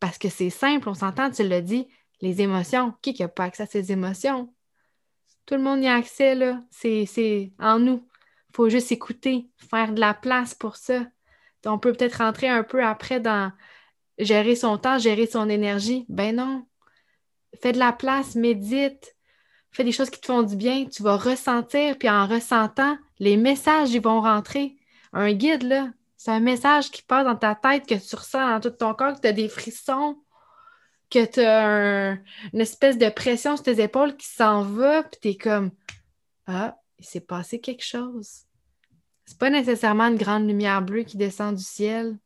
Parce 0.00 0.18
que 0.18 0.28
c'est 0.28 0.50
simple, 0.50 0.88
on 0.88 0.94
s'entend, 0.94 1.30
tu 1.30 1.46
l'as 1.46 1.60
dit, 1.60 1.86
les 2.20 2.40
émotions. 2.40 2.94
Qui 3.02 3.14
n'a 3.18 3.28
pas 3.28 3.44
accès 3.44 3.62
à 3.64 3.66
ses 3.66 3.92
émotions? 3.92 4.52
Tout 5.46 5.54
le 5.54 5.62
monde 5.62 5.82
y 5.82 5.88
a 5.88 5.94
accès, 5.94 6.34
là. 6.34 6.60
C'est 6.70 7.52
en 7.58 7.78
nous. 7.78 8.06
Il 8.50 8.56
faut 8.56 8.68
juste 8.68 8.92
écouter, 8.92 9.48
faire 9.70 9.92
de 9.92 10.00
la 10.00 10.14
place 10.14 10.54
pour 10.54 10.76
ça. 10.76 11.06
On 11.64 11.78
peut 11.78 11.92
peut-être 11.92 12.18
rentrer 12.18 12.48
un 12.48 12.62
peu 12.62 12.84
après 12.84 13.20
dans 13.20 13.52
gérer 14.18 14.56
son 14.56 14.78
temps, 14.78 14.98
gérer 14.98 15.26
son 15.26 15.48
énergie. 15.48 16.04
Ben 16.08 16.36
non. 16.36 16.66
Fais 17.60 17.72
de 17.72 17.78
la 17.78 17.92
place, 17.92 18.34
médite, 18.34 19.16
fais 19.72 19.84
des 19.84 19.92
choses 19.92 20.10
qui 20.10 20.20
te 20.20 20.26
font 20.26 20.42
du 20.42 20.56
bien. 20.56 20.86
Tu 20.86 21.02
vas 21.02 21.16
ressentir, 21.16 21.98
puis 21.98 22.08
en 22.08 22.26
ressentant, 22.26 22.96
les 23.18 23.36
messages, 23.36 23.90
ils 23.90 24.02
vont 24.02 24.20
rentrer. 24.20 24.76
Un 25.12 25.32
guide, 25.32 25.64
là, 25.64 25.88
c'est 26.16 26.30
un 26.30 26.40
message 26.40 26.90
qui 26.90 27.02
passe 27.02 27.24
dans 27.24 27.36
ta 27.36 27.54
tête, 27.54 27.86
que 27.86 27.94
tu 27.94 28.16
ressens 28.16 28.46
dans 28.46 28.60
tout 28.60 28.70
ton 28.70 28.94
corps, 28.94 29.14
que 29.14 29.20
tu 29.20 29.28
as 29.28 29.32
des 29.32 29.48
frissons, 29.48 30.16
que 31.10 31.24
tu 31.24 31.40
as 31.40 32.18
une 32.52 32.60
espèce 32.60 32.98
de 32.98 33.08
pression 33.08 33.56
sur 33.56 33.64
tes 33.64 33.82
épaules 33.82 34.16
qui 34.16 34.26
s'en 34.26 34.62
va, 34.62 35.02
puis 35.02 35.20
tu 35.20 35.28
es 35.28 35.34
comme 35.36 35.70
Ah, 36.46 36.76
il 36.98 37.04
s'est 37.04 37.20
passé 37.20 37.60
quelque 37.60 37.84
chose. 37.84 38.44
C'est 39.26 39.38
pas 39.38 39.50
nécessairement 39.50 40.08
une 40.08 40.16
grande 40.16 40.46
lumière 40.46 40.82
bleue 40.82 41.02
qui 41.02 41.16
descend 41.16 41.54
du 41.54 41.62
ciel 41.62 42.18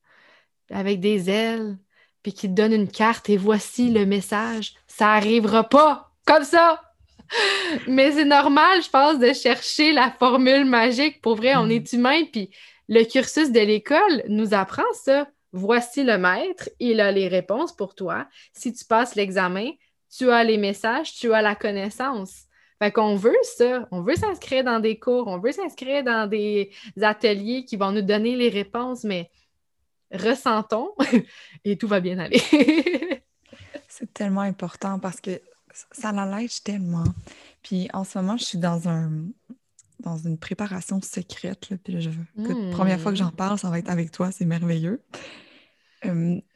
avec 0.71 1.01
des 1.01 1.31
ailes, 1.31 1.77
puis 2.23 2.33
qui 2.33 2.49
te 2.49 2.55
donne 2.55 2.73
une 2.73 2.91
carte 2.91 3.29
et 3.29 3.37
voici 3.37 3.91
le 3.91 4.07
message. 4.07 4.75
Ça 4.87 5.11
arrivera 5.13 5.69
pas 5.69 6.11
comme 6.27 6.45
ça. 6.45 6.81
Mais 7.87 8.13
c'est 8.13 8.25
normal, 8.25 8.83
je 8.83 8.89
pense, 8.89 9.19
de 9.19 9.33
chercher 9.33 9.93
la 9.93 10.11
formule 10.11 10.65
magique. 10.65 11.21
Pour 11.21 11.37
vrai, 11.37 11.57
on 11.57 11.67
mm. 11.67 11.71
est 11.73 11.93
humain, 11.93 12.25
puis 12.31 12.51
le 12.89 13.05
cursus 13.05 13.51
de 13.51 13.61
l'école 13.61 14.23
nous 14.29 14.55
apprend 14.55 14.83
ça. 14.93 15.27
Voici 15.57 16.03
le 16.03 16.19
maître, 16.19 16.69
il 16.81 17.01
a 17.01 17.13
les 17.13 17.29
réponses 17.29 17.75
pour 17.75 17.95
toi. 17.95 18.27
Si 18.53 18.73
tu 18.73 18.85
passes 18.85 19.15
l'examen, 19.15 19.71
tu 20.11 20.29
as 20.33 20.43
les 20.43 20.59
messages, 20.59 21.15
tu 21.15 21.33
as 21.33 21.43
la 21.43 21.55
connaissance. 21.55 22.47
Fait 22.81 22.91
qu'on 22.91 23.15
veut 23.15 23.37
ça, 23.57 23.87
on 23.93 24.03
veut 24.03 24.17
s'inscrire 24.17 24.65
dans 24.65 24.81
des 24.81 24.99
cours, 24.99 25.29
on 25.29 25.39
veut 25.39 25.53
s'inscrire 25.53 26.03
dans 26.03 26.29
des 26.29 26.73
ateliers 27.01 27.65
qui 27.65 27.77
vont 27.77 27.93
nous 27.93 28.03
donner 28.03 28.35
les 28.35 28.49
réponses, 28.49 29.05
mais 29.05 29.31
ressentons 30.11 30.91
et 31.65 31.79
tout 31.79 31.87
va 31.87 32.01
bien 32.01 32.19
aller. 32.19 32.43
C'est 33.89 34.13
tellement 34.13 34.41
important 34.41 34.99
parce 34.99 35.21
que 35.21 35.41
ça 35.93 36.11
l'allège 36.11 36.65
tellement. 36.65 37.05
Puis 37.63 37.89
en 37.93 38.03
ce 38.03 38.19
moment, 38.19 38.37
je 38.37 38.45
suis 38.45 38.59
dans 38.59 38.89
un 38.89 39.09
dans 40.01 40.19
une 40.19 40.37
préparation 40.37 41.01
secrète. 41.01 41.71
Là, 41.71 41.77
puis 41.83 42.01
je 42.01 42.11
première 42.73 42.99
fois 43.01 43.13
que 43.13 43.19
j'en 43.19 43.29
hmm. 43.29 43.37
parle, 43.37 43.59
ça 43.59 43.71
va 43.71 43.79
être 43.79 43.89
avec 43.89 44.11
toi, 44.11 44.33
c'est 44.33 44.45
merveilleux. 44.45 45.01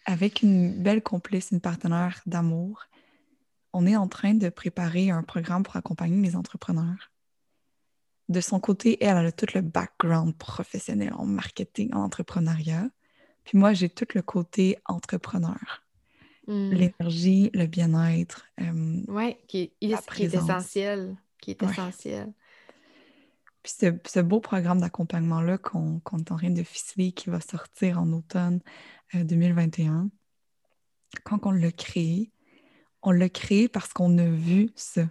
Avec 0.04 0.42
une 0.42 0.82
belle 0.82 1.02
complice, 1.02 1.50
une 1.50 1.60
partenaire 1.60 2.20
d'amour, 2.26 2.86
on 3.72 3.86
est 3.86 3.96
en 3.96 4.08
train 4.08 4.34
de 4.34 4.48
préparer 4.48 5.10
un 5.10 5.22
programme 5.22 5.62
pour 5.62 5.76
accompagner 5.76 6.20
les 6.28 6.36
entrepreneurs. 6.36 7.10
De 8.28 8.40
son 8.40 8.60
côté, 8.60 9.02
elle, 9.02 9.16
a 9.16 9.32
tout 9.32 9.46
le 9.54 9.62
background 9.62 10.36
professionnel 10.36 11.12
en 11.14 11.24
marketing, 11.24 11.92
en 11.94 12.02
entrepreneuriat. 12.02 12.88
Puis 13.44 13.56
moi, 13.56 13.72
j'ai 13.72 13.88
tout 13.88 14.06
le 14.14 14.20
côté 14.20 14.78
entrepreneur. 14.84 15.58
Hmm. 16.46 16.70
L'énergie, 16.70 17.50
le 17.54 17.66
bien-être. 17.66 18.46
Euh, 18.60 19.02
oui, 19.08 19.36
qui, 19.46 19.72
est 19.80 20.34
essentiel. 20.34 21.16
Qui 21.40 21.52
est 21.52 21.62
essentiel. 21.62 22.32
Puis 23.62 23.72
ce, 24.06 24.20
beau 24.20 24.40
programme 24.40 24.80
d'accompagnement-là 24.80 25.58
qu'on 25.58 26.00
est 26.00 26.30
en 26.32 26.36
train 26.36 26.50
de 26.50 26.62
ficeler, 26.62 27.12
qui 27.12 27.30
va 27.30 27.40
sortir 27.40 28.00
en 28.00 28.12
automne 28.12 28.60
2021, 29.14 29.94
euh, 29.94 30.08
quand 31.24 31.46
on 31.46 31.50
l'a 31.50 31.72
créé, 31.72 32.30
on 33.02 33.10
l'a 33.10 33.28
créé 33.28 33.68
parce 33.68 33.92
qu'on 33.92 34.16
a 34.18 34.26
vu 34.26 34.70
ça. 34.74 35.08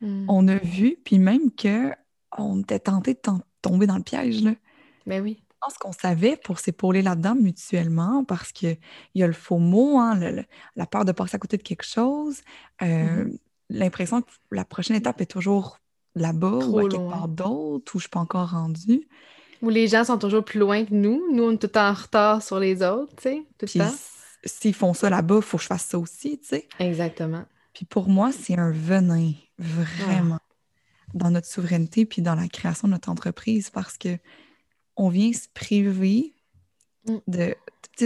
Hmm. 0.00 0.26
On 0.28 0.48
a 0.48 0.56
vu, 0.56 0.96
puis 1.04 1.18
même 1.18 1.50
qu'on 1.50 2.60
était 2.60 2.80
tenté 2.80 3.14
de 3.14 3.20
tomber 3.60 3.86
dans 3.86 3.96
le 3.96 4.02
piège. 4.02 4.42
Là. 4.42 4.54
Ben 5.06 5.22
oui 5.22 5.42
pense 5.62 5.78
qu'on 5.78 5.92
savait 5.92 6.36
pour 6.36 6.58
s'épauler 6.58 7.02
là-dedans 7.02 7.34
mutuellement 7.34 8.24
parce 8.24 8.52
qu'il 8.52 8.78
y 9.14 9.22
a 9.22 9.26
le 9.26 9.32
faux 9.32 9.58
mot, 9.58 9.98
hein, 9.98 10.18
la 10.76 10.86
peur 10.86 11.04
de 11.04 11.12
passer 11.12 11.36
à 11.36 11.38
côté 11.38 11.56
de 11.56 11.62
quelque 11.62 11.84
chose, 11.84 12.42
euh, 12.82 13.24
mm-hmm. 13.24 13.38
l'impression 13.70 14.22
que 14.22 14.30
la 14.50 14.64
prochaine 14.64 14.96
étape 14.96 15.20
est 15.20 15.26
toujours 15.26 15.78
là-bas 16.14 16.66
ou 16.66 16.78
à 16.78 16.82
quelque 16.88 17.08
part 17.08 17.28
d'autre 17.28 17.92
où 17.94 17.98
je 17.98 18.04
ne 18.04 18.08
suis 18.08 18.10
pas 18.10 18.20
encore 18.20 18.50
rendue. 18.50 19.08
Où 19.62 19.70
les 19.70 19.88
gens 19.88 20.04
sont 20.04 20.18
toujours 20.18 20.44
plus 20.44 20.58
loin 20.58 20.84
que 20.84 20.92
nous. 20.92 21.22
Nous, 21.32 21.42
on 21.42 21.52
est 21.52 21.56
tout 21.56 21.78
en 21.78 21.92
retard 21.92 22.42
sur 22.42 22.58
les 22.58 22.82
autres, 22.82 23.14
tu 23.16 23.22
sais, 23.22 23.42
tout 23.58 23.66
le 23.74 23.80
temps. 23.80 23.94
S'ils 24.44 24.74
font 24.74 24.92
ça 24.92 25.08
là-bas, 25.08 25.36
il 25.36 25.42
faut 25.42 25.56
que 25.56 25.62
je 25.62 25.68
fasse 25.68 25.86
ça 25.86 25.98
aussi, 25.98 26.38
tu 26.40 26.48
sais. 26.48 26.68
Exactement. 26.80 27.44
Puis 27.72 27.86
pour 27.86 28.08
moi, 28.08 28.32
c'est 28.32 28.58
un 28.58 28.72
venin, 28.72 29.32
vraiment, 29.58 30.40
dans 31.14 31.30
notre 31.30 31.46
souveraineté 31.46 32.04
puis 32.06 32.22
dans 32.22 32.34
la 32.34 32.48
création 32.48 32.88
de 32.88 32.92
notre 32.92 33.08
entreprise 33.08 33.70
parce 33.70 33.96
que 33.96 34.18
on 34.96 35.08
vient 35.08 35.32
se 35.32 35.48
priver 35.54 36.34
mm. 37.06 37.16
de. 37.28 37.54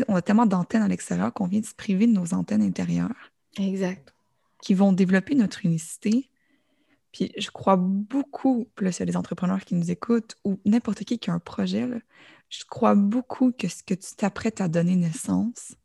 On 0.09 0.17
a 0.17 0.23
tellement 0.23 0.47
d'antennes 0.47 0.83
à 0.83 0.89
l'extérieur 0.89 1.33
qu'on 1.33 1.47
vient 1.47 1.61
de 1.61 1.67
se 1.67 1.75
priver 1.75 2.07
de 2.07 2.13
nos 2.13 2.35
antennes 2.35 2.63
intérieures. 2.63 3.33
Exact. 3.59 4.15
Qui 4.63 4.75
vont 4.75 4.93
développer 4.93 5.35
notre 5.35 5.65
unicité. 5.65 6.29
Puis 7.17 7.33
je 7.39 7.51
crois 7.51 7.77
beaucoup, 7.77 8.69
là, 8.79 8.93
s'il 8.93 9.01
y 9.01 9.09
a 9.09 9.12
des 9.12 9.17
entrepreneurs 9.17 9.64
qui 9.64 9.75
nous 9.75 9.91
écoutent 9.91 10.37
ou 10.45 10.61
n'importe 10.67 11.03
qui 11.05 11.19
qui 11.19 11.31
a 11.31 11.33
un 11.33 11.39
projet, 11.39 11.89
je 12.51 12.64
crois 12.67 12.95
beaucoup 12.95 13.53
que 13.53 13.69
ce 13.69 13.83
que 13.83 13.95
tu 13.95 14.14
t'apprêtes 14.17 14.61
à 14.61 14.69
donner 14.69 14.97
naissance 14.97 15.77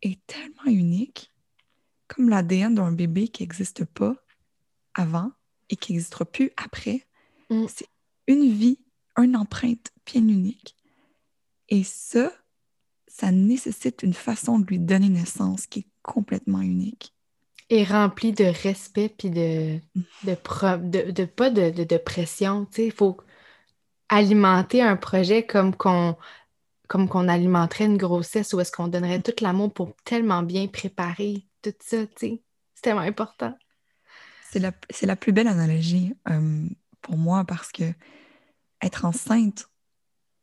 est 0.00 0.18
tellement 0.26 0.64
unique, 0.64 1.30
comme 2.08 2.30
l'ADN 2.30 2.74
d'un 2.74 2.90
bébé 2.90 3.28
qui 3.28 3.42
n'existe 3.42 3.84
pas 3.84 4.16
avant 4.94 5.30
et 5.68 5.76
qui 5.76 5.92
n'existera 5.92 6.24
plus 6.24 6.50
après. 6.56 7.06
Mm. 7.50 7.66
C'est 7.68 7.90
une 8.26 8.50
vie, 8.50 8.78
une 9.18 9.36
empreinte 9.36 9.92
bien 10.06 10.22
unique. 10.22 10.74
Et 11.68 11.84
ça, 11.84 12.32
ça 13.08 13.30
nécessite 13.30 14.02
une 14.02 14.14
façon 14.14 14.58
de 14.58 14.64
lui 14.64 14.78
donner 14.78 15.10
naissance 15.10 15.66
qui 15.66 15.80
est 15.80 15.88
complètement 16.00 16.62
unique. 16.62 17.12
Et 17.68 17.82
remplie 17.82 18.32
de 18.32 18.44
respect 18.44 19.08
puis 19.08 19.30
de, 19.30 19.80
de, 20.24 20.36
de, 21.10 21.24
pas 21.24 21.50
de, 21.50 21.70
de, 21.70 21.96
pression. 21.96 22.68
Il 22.78 22.92
faut 22.92 23.16
alimenter 24.08 24.82
un 24.82 24.96
projet 24.96 25.44
comme 25.44 25.74
qu'on 25.74 26.16
comme 26.88 27.08
qu'on 27.08 27.26
alimenterait 27.26 27.86
une 27.86 27.96
grossesse 27.96 28.52
ou 28.52 28.60
est-ce 28.60 28.70
qu'on 28.70 28.86
donnerait 28.88 29.20
tout 29.20 29.32
l'amour 29.40 29.72
pour 29.72 29.96
tellement 30.04 30.44
bien 30.44 30.68
préparer 30.68 31.44
tout 31.62 31.74
ça, 31.80 31.96
C'est 32.16 32.40
tellement 32.80 33.00
important. 33.00 33.56
C'est 34.50 34.60
la, 34.60 34.72
la, 35.02 35.16
plus 35.16 35.32
belle 35.32 35.48
analogie 35.48 36.14
euh, 36.30 36.68
pour 37.02 37.16
moi 37.16 37.44
parce 37.44 37.72
que 37.72 37.92
être 38.82 39.04
enceinte, 39.04 39.68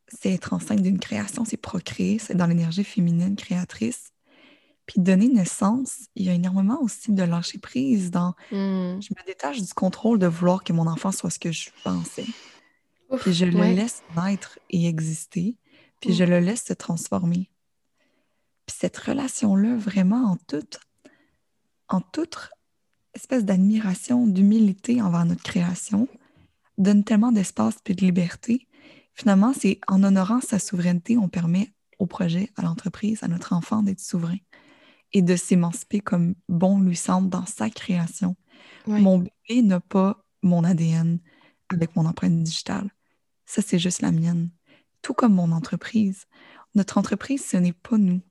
c'est 0.08 0.34
être 0.34 0.54
enceinte 0.54 0.82
d'une 0.82 1.00
création, 1.00 1.46
c'est 1.46 1.58
procréer, 1.58 2.20
c'est 2.20 2.36
dans 2.36 2.46
l'énergie 2.46 2.84
féminine 2.84 3.36
créatrice. 3.36 4.13
Puis 4.86 5.00
donner 5.00 5.30
naissance, 5.30 6.08
il 6.16 6.26
y 6.26 6.30
a 6.30 6.34
énormément 6.34 6.82
aussi 6.82 7.12
de 7.12 7.24
lâcher 7.24 7.58
prise 7.58 8.12
dans 8.12 8.36
hmm. 8.52 9.00
je 9.02 9.14
me 9.14 9.26
détache 9.26 9.62
du 9.62 9.74
contrôle 9.74 10.20
de 10.20 10.28
vouloir 10.28 10.64
que 10.64 10.74
mon 10.74 10.88
enfant 10.88 11.12
soit 11.12 11.30
ce 11.30 11.40
que 11.40 11.52
je 11.52 11.70
pensais. 11.84 12.26
puis 13.20 13.34
je 13.34 13.46
le 13.46 13.62
laisse 13.74 14.04
naître 14.16 14.60
et 14.70 14.88
exister, 14.88 15.56
puis 16.02 16.14
je 16.14 16.24
le 16.24 16.40
laisse 16.40 16.66
se 16.66 16.74
transformer. 16.74 17.50
Puis 18.66 18.76
cette 18.80 18.98
relation-là, 18.98 19.78
vraiment 19.78 20.32
en 20.32 20.38
toute, 20.48 20.80
en 21.88 22.02
toute 22.02 22.50
espèce 23.14 23.46
d'admiration, 23.46 24.28
d'humilité 24.28 25.02
envers 25.02 25.26
notre 25.26 25.44
création, 25.44 26.08
donne 26.78 27.04
tellement 27.04 27.32
d'espace 27.32 27.76
et 27.86 27.94
de 27.94 28.04
liberté 28.04 28.68
Finalement, 29.14 29.54
c'est 29.54 29.80
en 29.88 30.04
honorant 30.04 30.42
sa 30.42 30.60
souveraineté, 30.60 31.18
on 31.18 31.30
permet 31.30 31.72
au 32.00 32.08
projet, 32.08 32.50
à 32.58 32.64
l'entreprise, 32.64 33.24
à 33.24 33.28
notre 33.28 33.54
enfant 33.54 33.84
d'être 33.84 34.00
souverain 34.00 34.38
et 35.14 35.22
de 35.22 35.36
s'émanciper 35.36 36.00
comme 36.00 36.36
bon 36.50 36.80
lui 36.80 36.96
semble 36.96 37.30
dans 37.30 37.46
sa 37.46 37.70
création. 37.70 38.36
Mon 38.88 39.20
bébé 39.20 39.62
n'a 39.62 39.80
pas 39.80 40.26
mon 40.42 40.64
ADN 40.64 41.20
avec 41.70 41.96
mon 41.96 42.06
empreinte 42.06 42.44
digitale. 42.44 42.90
Ça, 43.46 43.62
c'est 43.62 43.80
juste 43.80 44.02
la 44.02 44.12
mienne. 44.12 44.50
Tout 45.02 45.14
comme 45.14 45.34
mon 45.34 45.52
entreprise. 45.52 46.26
Notre 46.76 46.98
entreprise, 46.98 47.46
ce 47.46 47.58
n'est 47.58 47.74
pas 47.74 47.98
nous. 47.98 48.22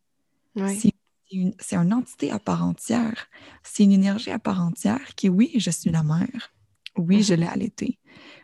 C'est 0.57 0.93
une, 1.31 1.55
une, 1.73 1.95
entité 1.95 2.31
à 2.31 2.39
part 2.39 2.65
entière. 2.65 3.29
C'est 3.63 3.85
une 3.85 3.93
énergie 3.93 4.31
à 4.31 4.39
part 4.39 4.61
entière 4.61 5.15
qui, 5.15 5.29
oui, 5.29 5.53
je 5.57 5.71
suis 5.71 5.91
la 5.91 6.03
mère. 6.03 6.53
Oui, 6.99 7.23
je 7.23 7.35
l'ai 7.35 7.47
allaité. 7.47 7.99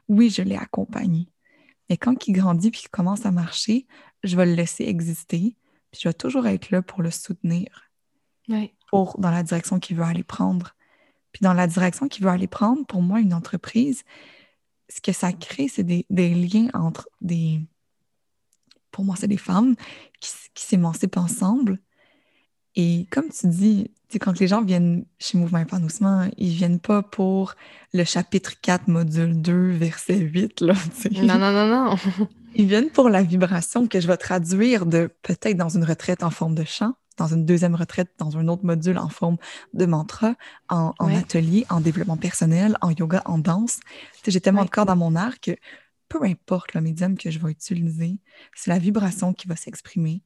Oui, 0.09 0.31
je 0.31 0.41
l'ai 0.41 0.57
accompagnée. 0.57 1.29
Mais 1.91 1.97
quand 1.99 2.27
il 2.27 2.33
grandit 2.33 2.71
puis 2.71 2.83
qu'il 2.83 2.91
commence 2.91 3.27
à 3.27 3.31
marcher, 3.31 3.87
je 4.23 4.37
vais 4.37 4.47
le 4.47 4.55
laisser 4.55 4.85
exister. 4.85 5.57
Puis 5.91 6.01
je 6.03 6.09
vais 6.09 6.15
toujours 6.15 6.47
être 6.47 6.71
là 6.71 6.81
pour 6.81 7.03
le 7.03 7.11
soutenir. 7.11 7.88
Pour 8.91 9.19
dans 9.19 9.31
la 9.31 9.43
direction 9.43 9.79
qu'il 9.79 9.97
veut 9.97 10.05
aller 10.05 10.25
prendre. 10.25 10.75
Puis 11.33 11.43
dans 11.43 11.53
la 11.53 11.67
direction 11.67 12.09
qu'il 12.09 12.25
veut 12.25 12.31
aller 12.31 12.47
prendre, 12.47 12.87
pour 12.87 13.03
moi, 13.03 13.21
une 13.21 13.35
entreprise, 13.35 14.05
ce 14.89 15.01
que 15.01 15.13
ça 15.13 15.33
crée, 15.33 15.69
c'est 15.69 15.85
des, 15.85 16.07
liens 16.11 16.69
entre 16.75 17.09
des... 17.21 17.61
Pour 18.91 19.05
moi, 19.05 19.15
c'est 19.19 19.29
des 19.29 19.37
femmes 19.37 19.77
qui, 20.21 20.33
qui 20.55 20.65
s'émancipent 20.65 21.19
ensemble. 21.19 21.79
Et 22.75 23.07
comme 23.11 23.29
tu 23.29 23.47
dis, 23.49 23.91
quand 24.19 24.39
les 24.41 24.49
gens 24.49 24.63
viennent 24.63 25.05
chez 25.19 25.37
Mouvement 25.37 25.59
Épanouissement, 25.59 26.31
ils 26.39 26.55
viennent 26.55 26.81
pas 26.81 27.03
pour 27.03 27.55
le 27.93 28.05
chapitre 28.05 28.55
4, 28.61 28.89
module 28.89 29.41
2, 29.43 29.71
verset 29.73 30.17
8. 30.17 30.63
Là, 30.63 30.75
non, 31.23 31.39
non, 31.39 31.53
non, 31.53 31.69
non. 31.69 31.97
ils 32.55 32.67
viennent 32.67 32.91
pour 32.91 33.11
la 33.11 33.23
vibration 33.23 33.87
que 33.87 34.01
je 34.01 34.07
vais 34.07 34.17
traduire 34.17 34.87
de 34.87 35.11
peut-être 35.23 35.57
dans 35.57 35.69
une 35.69 35.85
retraite 35.85 36.23
en 36.23 36.31
forme 36.31 36.55
de 36.55 36.65
chant, 36.65 36.95
dans 37.19 37.27
une 37.27 37.45
deuxième 37.45 37.75
retraite, 37.75 38.11
dans 38.19 38.37
un 38.39 38.49
autre 38.49 38.65
module 38.65 38.97
en 38.97 39.09
forme 39.09 39.37
de 39.75 39.85
mantra, 39.85 40.35
en, 40.69 40.93
atelier, 41.01 41.67
en 41.69 41.81
développement 41.81 42.17
personnel, 42.17 42.77
en 42.81 42.91
yoga, 42.91 43.23
en 43.27 43.39
danse. 43.39 43.81
J'ai 44.27 44.41
tellement 44.41 44.65
de 44.65 44.71
corps 44.71 44.87
dans 44.87 44.97
mon 44.97 45.15
art 45.17 45.41
que 45.41 45.53
peu 46.09 46.25
importe 46.25 46.75
le 46.75 46.81
médium 46.81 47.19
que 47.19 47.31
je 47.31 47.39
vais 47.39 47.51
utiliser, 47.51 48.19
c'est 48.55 48.71
la 48.71 48.79
vibration 48.79 49.35
qui 49.35 49.47
va 49.47 49.57
s'exprimer. 49.57 50.23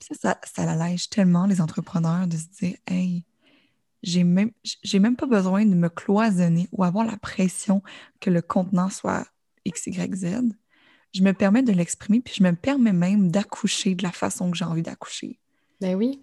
Ça, 0.00 0.14
ça, 0.14 0.40
ça 0.44 0.70
allège 0.70 1.08
tellement 1.08 1.46
les 1.46 1.60
entrepreneurs 1.60 2.26
de 2.26 2.36
se 2.36 2.46
dire 2.60 2.76
Hey, 2.86 3.24
j'ai 4.02 4.24
même, 4.24 4.50
j'ai 4.82 4.98
même 4.98 5.16
pas 5.16 5.26
besoin 5.26 5.64
de 5.64 5.74
me 5.74 5.88
cloisonner 5.88 6.68
ou 6.72 6.84
avoir 6.84 7.06
la 7.06 7.16
pression 7.16 7.82
que 8.20 8.30
le 8.30 8.42
contenant 8.42 8.90
soit 8.90 9.26
X, 9.64 9.86
Y, 9.86 10.14
Z. 10.14 10.26
Je 11.14 11.22
me 11.22 11.32
permets 11.32 11.62
de 11.62 11.72
l'exprimer, 11.72 12.20
puis 12.20 12.34
je 12.36 12.42
me 12.42 12.54
permets 12.54 12.92
même 12.92 13.30
d'accoucher 13.30 13.94
de 13.94 14.02
la 14.02 14.12
façon 14.12 14.50
que 14.50 14.56
j'ai 14.56 14.64
envie 14.64 14.82
d'accoucher. 14.82 15.38
Ben 15.82 15.96
oui. 15.96 16.22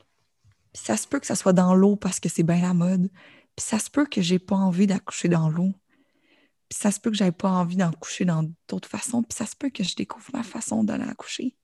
Puis 0.74 0.84
ça 0.86 0.95
se 0.95 1.05
peut 1.05 1.20
que 1.20 1.28
ça 1.28 1.36
soit 1.36 1.53
dans 1.53 1.76
l'eau 1.76 1.97
parce 1.97 2.22
que 2.22 2.30
c'est 2.30 2.43
bien 2.43 2.62
la 2.62 2.74
mode. 2.74 3.10
Puis 3.55 3.66
ça 3.66 3.78
se 3.78 3.89
peut 3.89 4.05
que 4.05 4.22
j'ai 4.22 4.39
pas 4.39 4.55
envie 4.55 4.88
d'accoucher 4.88 5.28
dans 5.28 5.49
l'eau. 5.49 5.74
Puis 6.70 6.80
ça 6.80 6.91
se 6.91 6.99
peut 6.99 7.12
que 7.12 7.18
j'avais 7.18 7.34
pas 7.34 7.49
envie 7.49 7.76
d'accoucher 7.76 8.24
dans 8.24 8.49
d'autres 8.70 8.88
façons. 8.88 9.22
Puis 9.22 9.36
ça 9.36 9.45
se 9.45 9.57
peut 9.57 9.70
que 9.70 9.84
je 9.84 9.95
découvre 9.95 10.30
ma 10.34 10.43
façon 10.43 10.86
d'aller 10.86 11.03
accoucher. 11.03 11.57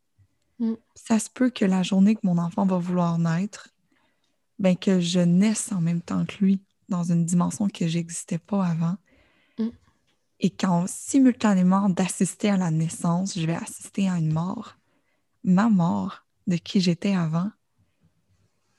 Mm. 0.60 0.74
Ça 0.93 1.20
se 1.20 1.30
peut 1.30 1.50
que 1.50 1.64
la 1.64 1.84
journée 1.84 2.16
que 2.16 2.22
mon 2.24 2.38
enfant 2.38 2.66
va 2.66 2.78
vouloir 2.78 3.18
naître, 3.18 3.70
ben 4.60 4.76
que 4.76 5.00
je 5.00 5.22
naisse 5.22 5.72
en 5.72 5.80
même 5.80 6.02
temps 6.02 6.26
que 6.26 6.43
lui 6.43 6.62
dans 6.89 7.04
une 7.04 7.26
dimension 7.26 7.70
que 7.70 7.88
j'existais 7.88 8.39
pas 8.39 8.66
avant. 8.66 8.98
Mm. 9.58 9.70
Et 10.41 10.50
quand 10.50 10.86
simultanément 10.89 11.88
d'assister 11.88 12.50
à 12.50 12.58
la 12.58 12.72
naissance, 12.72 13.39
je 13.39 13.46
vais 13.46 13.56
assister 13.56 14.10
à 14.10 14.18
une 14.18 14.34
mort, 14.34 14.76
ma 15.46 15.70
mort 15.70 16.26
de 16.48 16.58
qui 16.58 16.82
j'étais 16.82 17.14
avant. 17.14 17.52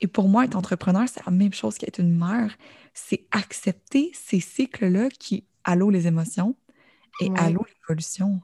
Et 0.00 0.06
pour 0.06 0.28
moi, 0.28 0.44
être 0.44 0.56
entrepreneur, 0.56 1.08
c'est 1.08 1.24
la 1.24 1.32
même 1.32 1.52
chose 1.52 1.78
qu'être 1.78 2.00
une 2.00 2.16
mère. 2.16 2.56
C'est 2.92 3.26
accepter 3.30 4.10
ces 4.14 4.40
cycles-là 4.40 5.08
qui 5.08 5.44
allouent 5.64 5.90
les 5.90 6.06
émotions 6.06 6.56
et 7.20 7.30
allouent 7.36 7.66
l'évolution. 7.88 8.40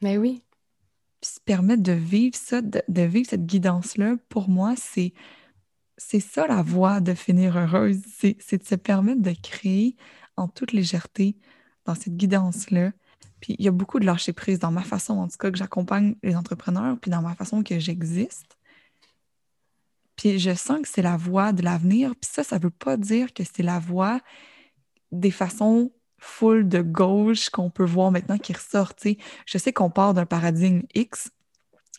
Mais 0.00 0.18
oui 0.18 0.44
se 1.24 1.40
permettre 1.40 1.82
de 1.82 1.92
vivre 1.92 2.36
ça, 2.36 2.60
de, 2.60 3.02
vivre 3.02 3.28
cette 3.28 3.46
guidance-là, 3.46 4.16
pour 4.28 4.48
moi, 4.48 4.74
c'est 4.76 5.12
c'est 5.96 6.20
ça 6.20 6.46
la 6.48 6.62
voie 6.62 7.00
de 7.00 7.14
finir 7.14 7.56
heureuse. 7.56 8.00
C'est 8.18 8.58
de 8.58 8.66
se 8.66 8.74
permettre 8.74 9.22
de 9.22 9.32
créer 9.42 9.96
en 10.36 10.48
toute 10.48 10.72
légèreté 10.72 11.36
dans 11.84 11.94
cette 11.94 12.16
guidance-là. 12.16 12.92
Puis 13.40 13.54
il 13.58 13.64
y 13.64 13.68
a 13.68 13.70
beaucoup 13.70 14.00
de 14.00 14.04
lâcher 14.04 14.32
prise 14.32 14.58
dans 14.58 14.72
ma 14.72 14.82
façon, 14.82 15.14
en 15.14 15.28
tout 15.28 15.36
cas, 15.38 15.52
que 15.52 15.56
j'accompagne 15.56 16.16
les 16.24 16.34
entrepreneurs, 16.34 16.98
puis 17.00 17.12
dans 17.12 17.22
ma 17.22 17.36
façon 17.36 17.62
que 17.62 17.78
j'existe. 17.78 18.53
Puis 20.16 20.38
je 20.38 20.54
sens 20.54 20.80
que 20.82 20.88
c'est 20.88 21.02
la 21.02 21.16
voie 21.16 21.52
de 21.52 21.62
l'avenir. 21.62 22.12
Puis 22.20 22.30
ça, 22.32 22.44
ça 22.44 22.58
ne 22.58 22.62
veut 22.62 22.70
pas 22.70 22.96
dire 22.96 23.32
que 23.32 23.42
c'est 23.44 23.62
la 23.62 23.78
voie 23.78 24.20
des 25.12 25.30
façons 25.30 25.90
full 26.18 26.68
de 26.68 26.80
gauche 26.80 27.50
qu'on 27.50 27.70
peut 27.70 27.84
voir 27.84 28.10
maintenant 28.10 28.38
qui 28.38 28.52
ressort. 28.52 28.92
Je 29.46 29.58
sais 29.58 29.72
qu'on 29.72 29.90
part 29.90 30.14
d'un 30.14 30.26
paradigme 30.26 30.82
X, 30.94 31.30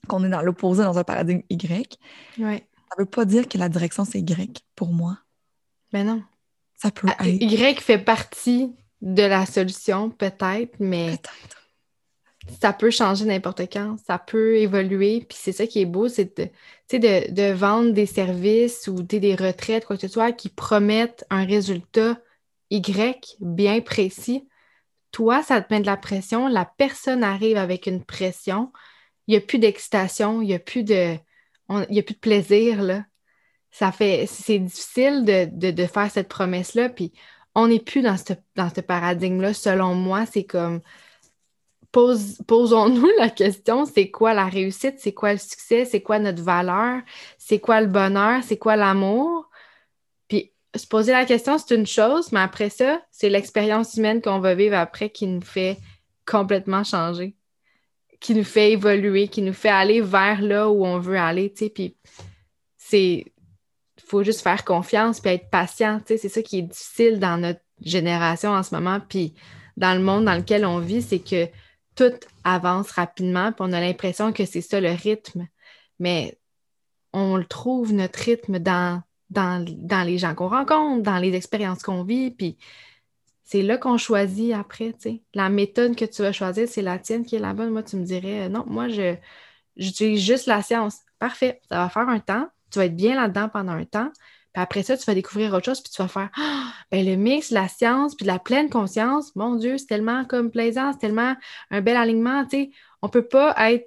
qu'on 0.08 0.24
est 0.24 0.30
dans 0.30 0.42
l'opposé 0.42 0.84
dans 0.84 0.98
un 0.98 1.04
paradigme 1.04 1.42
Y. 1.50 2.00
Ouais. 2.40 2.68
Ça 2.90 2.96
ne 2.98 3.04
veut 3.04 3.10
pas 3.10 3.26
dire 3.26 3.48
que 3.48 3.58
la 3.58 3.70
direction, 3.70 4.06
c'est 4.06 4.20
Y 4.20 4.64
pour 4.76 4.94
moi. 4.94 5.20
Mais 5.94 6.04
ben 6.04 6.16
non. 6.16 6.24
Ça 6.76 6.92
peut 6.92 7.08
ah, 7.18 7.28
être. 7.28 7.42
Y 7.42 7.80
fait 7.80 7.98
partie 7.98 8.76
de 9.02 9.24
la 9.24 9.46
solution, 9.46 10.10
peut-être, 10.10 10.76
mais 10.80 11.20
ça 12.62 12.74
peut 12.74 12.92
changer 12.92 13.26
n'importe 13.26 13.62
quand. 13.72 13.98
Ça 14.06 14.18
peut 14.20 14.58
évoluer. 14.58 15.26
Puis 15.28 15.38
c'est 15.42 15.52
ça 15.52 15.68
qui 15.68 15.82
est 15.82 15.86
beau, 15.86 16.08
c'est 16.08 16.38
de, 16.38 16.50
de, 16.92 17.32
de, 17.32 17.54
vendre 17.54 17.92
des 17.92 18.06
services 18.06 18.88
ou 18.88 19.02
des 19.04 19.36
retraites, 19.36 19.86
quoi 19.86 19.96
que 19.98 20.02
ce 20.02 20.08
soit, 20.08 20.32
qui 20.32 20.50
promettent 20.50 21.26
un 21.30 21.46
résultat 21.46 22.18
y 22.70 22.82
bien 23.40 23.82
précis, 23.82 24.48
toi, 25.12 25.44
ça 25.44 25.62
te 25.62 25.74
met 25.74 25.80
de 25.82 25.86
la 25.86 25.98
pression, 25.98 26.48
la 26.48 26.66
personne 26.66 27.24
arrive 27.24 27.58
avec 27.58 27.88
une 27.88 28.04
pression, 28.04 28.72
il 29.28 29.32
n'y 29.32 29.38
a 29.38 29.42
plus 29.42 29.60
d'excitation, 29.60 30.42
il 30.42 30.48
n'y 30.48 30.54
a 30.54 30.60
plus 30.60 30.84
de. 30.84 31.16
a 31.70 31.86
plus 31.86 32.16
de 32.16 32.20
plaisir, 32.20 32.82
là. 32.84 33.06
Ça 33.72 33.92
fait. 33.92 34.26
C'est 34.28 34.60
difficile 34.60 35.24
de, 35.26 35.86
faire 35.86 36.12
cette 36.12 36.28
promesse-là, 36.28 36.90
puis 36.90 37.14
on 37.56 37.68
n'est 37.68 37.80
plus 37.80 38.02
dans 38.02 38.18
ce, 38.18 38.34
dans 38.56 38.70
ce 38.74 38.82
paradigme-là. 38.82 39.54
Selon 39.54 39.96
moi, 39.96 40.26
c'est 40.26 40.46
comme. 40.46 40.82
Posons-nous 42.48 43.10
la 43.18 43.30
question, 43.30 43.86
c'est 43.86 44.12
quoi 44.12 44.34
la 44.34 44.46
réussite, 44.46 44.96
c'est 45.00 45.14
quoi 45.14 45.32
le 45.32 45.40
succès, 45.40 45.86
c'est 45.86 46.02
quoi 46.02 46.20
notre 46.20 46.44
valeur, 46.44 47.02
c'est 47.38 47.60
quoi 47.60 47.80
le 47.80 47.88
bonheur, 47.88 48.44
c'est 48.44 48.58
quoi 48.58 48.76
l'amour? 48.76 49.50
Se 50.76 50.88
poser 50.88 51.14
la 51.14 51.24
question, 51.24 51.58
c'est 51.58 51.74
une 51.74 51.88
chose, 51.88 52.34
mais 52.34 52.42
après 52.42 52.70
ça, 52.70 53.02
c'est 53.10 53.30
l'expérience 53.30 53.96
humaine 53.96 54.22
qu'on 54.22 54.40
va 54.40 54.56
vivre 54.56 54.76
après 54.76 55.10
qui 55.10 55.26
nous 55.26 55.40
fait 55.40 55.78
complètement 56.26 56.84
changer, 56.84 57.38
qui 58.20 58.36
nous 58.36 58.44
fait 58.44 58.74
évoluer, 58.74 59.30
qui 59.30 59.42
nous 59.42 59.54
fait 59.54 59.70
aller 59.70 60.02
vers 60.02 60.42
là 60.42 60.70
où 60.70 60.86
on 60.86 61.00
veut 61.00 61.18
aller, 61.18 61.50
tu 61.54 61.66
sais, 61.66 61.70
puis 61.70 61.96
c'est... 62.78 63.24
Il 63.98 64.10
faut 64.10 64.22
juste 64.22 64.42
faire 64.42 64.66
confiance 64.66 65.22
puis 65.22 65.32
être 65.32 65.50
patient, 65.50 66.02
c'est 66.06 66.18
ça 66.18 66.42
qui 66.42 66.60
est 66.60 66.64
difficile 66.64 67.20
dans 67.20 67.38
notre 67.38 67.62
génération 67.82 68.52
en 68.52 68.62
ce 68.62 68.76
moment, 68.76 69.00
puis 69.00 69.34
dans 69.78 69.94
le 69.98 70.04
monde 70.04 70.26
dans 70.26 70.36
lequel 70.36 70.66
on 70.66 70.80
vit, 70.80 71.02
c'est 71.02 71.20
que 71.20 71.48
tout 71.96 72.14
avance 72.44 72.92
rapidement, 72.92 73.52
puis 73.52 73.62
on 73.68 73.74
a 73.74 73.80
l'impression 73.80 74.34
que 74.34 74.46
c'est 74.46 74.62
ça 74.62 74.82
le 74.82 74.92
rythme, 74.92 75.48
mais 76.00 76.38
on 77.14 77.38
le 77.38 77.46
trouve, 77.46 77.94
notre 77.94 78.20
rythme, 78.20 78.60
dans 78.60 79.02
dans, 79.30 80.06
les 80.06 80.18
gens 80.18 80.36
qu'on 80.36 80.48
rencontre, 80.48 81.04
dans 81.04 81.18
les 81.18 81.36
expériences 81.36 81.84
qu'on 81.84 82.04
vit, 82.04 82.32
puis 82.32 82.58
c'est 83.44 83.62
là 83.62 83.78
qu'on 83.78 83.98
choisit 83.98 84.54
après. 84.54 84.94
La 85.34 85.50
méthode 85.50 85.96
que 85.96 86.06
tu 86.06 86.22
vas 86.22 86.32
choisir, 86.32 86.68
c'est 86.68 86.82
la 86.82 87.00
tienne 87.00 87.26
qui 87.26 87.36
est 87.36 87.40
la 87.40 87.54
bonne. 87.54 87.72
Moi, 87.72 87.84
tu 87.84 87.96
me 87.96 88.04
dirais, 88.04 88.50
non, 88.50 88.64
moi, 88.68 88.88
je 88.90 89.16
j'utilise 89.76 90.24
juste 90.24 90.48
la 90.48 90.62
science. 90.62 91.00
Parfait, 91.20 91.62
ça 91.70 91.78
va 91.78 91.90
faire 91.90 92.08
un 92.10 92.20
temps, 92.20 92.48
tu 92.72 92.80
vas 92.80 92.86
être 92.86 92.96
bien 92.96 93.16
là-dedans 93.16 93.50
pendant 93.50 93.74
un 93.74 93.86
temps, 93.86 94.12
puis 94.56 94.62
après 94.62 94.84
ça, 94.84 94.96
tu 94.96 95.04
vas 95.04 95.14
découvrir 95.14 95.54
autre 95.54 95.66
chose, 95.66 95.82
puis 95.82 95.92
tu 95.92 96.02
vas 96.02 96.08
faire, 96.08 96.30
ah, 96.38 96.72
ben, 96.90 97.06
le 97.06 97.18
mix, 97.18 97.52
la 97.52 97.68
science, 97.68 98.16
puis 98.16 98.26
la 98.26 98.40
pleine 98.40 98.70
conscience, 98.70 99.36
mon 99.36 99.56
Dieu, 99.56 99.78
c'est 99.78 99.88
tellement 99.88 100.24
comme 100.24 100.50
plaisant, 100.50 100.94
c'est 100.94 101.00
tellement 101.00 101.36
un 101.72 101.82
bel 101.82 101.98
alignement, 101.98 102.46
tu 102.46 102.52
sais. 102.52 102.70
On 103.02 103.10
peut 103.10 103.28
pas 103.28 103.54
être 103.70 103.86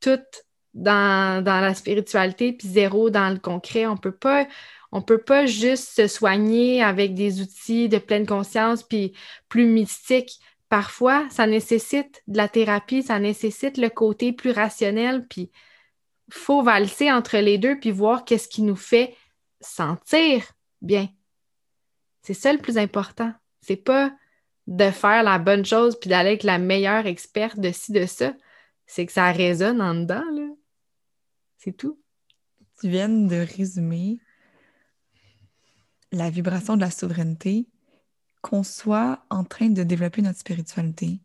toutes 0.00 0.46
dans, 0.72 1.44
dans, 1.44 1.60
la 1.60 1.74
spiritualité, 1.74 2.54
puis 2.54 2.66
zéro 2.66 3.10
dans 3.10 3.28
le 3.28 3.38
concret. 3.38 3.86
On 3.86 3.98
peut 3.98 4.16
pas 4.16 4.46
on 4.90 5.00
ne 5.00 5.04
peut 5.04 5.18
pas 5.18 5.44
juste 5.44 5.88
se 5.94 6.06
soigner 6.06 6.82
avec 6.82 7.12
des 7.12 7.42
outils 7.42 7.90
de 7.90 7.98
pleine 7.98 8.26
conscience 8.26 8.82
puis 8.82 9.12
plus 9.50 9.66
mystiques. 9.66 10.40
Parfois, 10.70 11.26
ça 11.28 11.46
nécessite 11.46 12.22
de 12.26 12.38
la 12.38 12.48
thérapie, 12.48 13.02
ça 13.02 13.18
nécessite 13.18 13.76
le 13.76 13.90
côté 13.90 14.32
plus 14.32 14.52
rationnel, 14.52 15.26
puis 15.28 15.50
faut 16.30 16.62
valser 16.62 17.12
entre 17.12 17.36
les 17.36 17.58
deux 17.58 17.78
puis 17.78 17.90
voir 17.90 18.24
qu'est-ce 18.24 18.48
qui 18.48 18.62
nous 18.62 18.76
fait 18.76 19.14
sentir 19.66 20.52
bien. 20.80 21.08
C'est 22.22 22.34
ça 22.34 22.52
le 22.52 22.58
plus 22.58 22.78
important. 22.78 23.32
C'est 23.60 23.76
pas 23.76 24.12
de 24.66 24.90
faire 24.90 25.22
la 25.22 25.38
bonne 25.38 25.64
chose 25.64 25.98
puis 25.98 26.10
d'aller 26.10 26.30
avec 26.30 26.42
la 26.42 26.58
meilleure 26.58 27.06
experte 27.06 27.58
de 27.58 27.70
ci, 27.70 27.92
de 27.92 28.06
ça. 28.06 28.34
C'est 28.86 29.06
que 29.06 29.12
ça 29.12 29.30
résonne 29.32 29.80
en 29.80 29.94
dedans, 29.94 30.24
là. 30.32 30.48
C'est 31.58 31.76
tout. 31.76 31.98
Tu 32.80 32.88
viens 32.88 33.08
de 33.08 33.36
résumer 33.56 34.18
la 36.12 36.30
vibration 36.30 36.76
de 36.76 36.80
la 36.80 36.90
souveraineté, 36.90 37.68
qu'on 38.42 38.62
soit 38.62 39.24
en 39.30 39.44
train 39.44 39.68
de 39.68 39.82
développer 39.82 40.22
notre 40.22 40.38
spiritualité, 40.38 41.20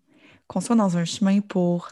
qu'on 0.47 0.61
soit 0.61 0.75
dans 0.75 0.97
un 0.97 1.05
chemin 1.05 1.41
pour 1.41 1.89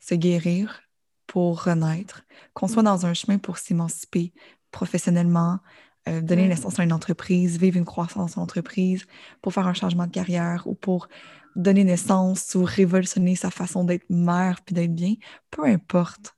se 0.00 0.14
guérir, 0.14 0.82
pour 1.26 1.64
renaître, 1.64 2.24
qu'on 2.52 2.68
soit 2.68 2.82
dans 2.82 3.06
un 3.06 3.14
chemin 3.14 3.38
pour 3.38 3.58
s'émanciper 3.58 4.32
professionnellement, 4.70 5.60
euh, 6.08 6.20
donner 6.20 6.46
naissance 6.46 6.78
à 6.78 6.84
une 6.84 6.92
entreprise, 6.92 7.58
vivre 7.58 7.76
une 7.76 7.84
croissance 7.84 8.36
en 8.36 8.42
entreprise, 8.42 9.06
pour 9.42 9.52
faire 9.52 9.66
un 9.66 9.74
changement 9.74 10.06
de 10.06 10.12
carrière 10.12 10.66
ou 10.66 10.74
pour 10.74 11.08
donner 11.56 11.84
naissance 11.84 12.54
ou 12.54 12.62
révolutionner 12.62 13.34
sa 13.34 13.50
façon 13.50 13.84
d'être 13.84 14.08
mère 14.08 14.60
puis 14.62 14.74
d'être 14.74 14.94
bien, 14.94 15.14
peu 15.50 15.64
importe. 15.64 16.36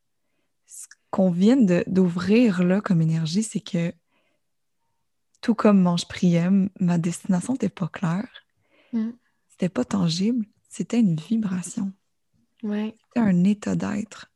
Ce 0.66 0.86
qu'on 1.10 1.30
vient 1.30 1.56
d'ouvrir 1.86 2.62
là 2.62 2.80
comme 2.80 3.02
énergie, 3.02 3.42
c'est 3.42 3.60
que 3.60 3.92
tout 5.40 5.54
comme 5.54 5.96
je 5.98 6.06
priais, 6.06 6.48
ma 6.80 6.98
destination 6.98 7.52
n'était 7.52 7.68
pas 7.68 7.88
claire. 7.88 8.28
Mm. 8.92 9.10
C'était 9.48 9.68
pas 9.68 9.84
tangible. 9.84 10.46
C'était 10.68 11.00
une 11.00 11.16
vibration. 11.16 11.92
Ouais. 12.62 12.94
C'était 13.06 13.26
un 13.26 13.44
état 13.44 13.76
d'être. 13.76 14.30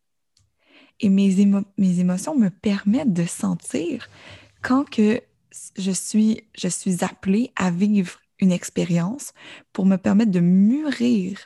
Et 1.00 1.08
mes, 1.08 1.34
mes 1.78 2.00
émotions 2.00 2.36
me 2.36 2.50
permettent 2.50 3.12
de 3.12 3.24
sentir 3.24 4.08
quand 4.62 4.88
que 4.88 5.20
je 5.76 5.90
suis, 5.90 6.44
je 6.56 6.68
suis 6.68 7.04
appelée 7.04 7.52
à 7.56 7.70
vivre 7.70 8.20
une 8.38 8.52
expérience 8.52 9.32
pour 9.72 9.86
me 9.86 9.96
permettre 9.96 10.30
de 10.30 10.40
mûrir, 10.40 11.38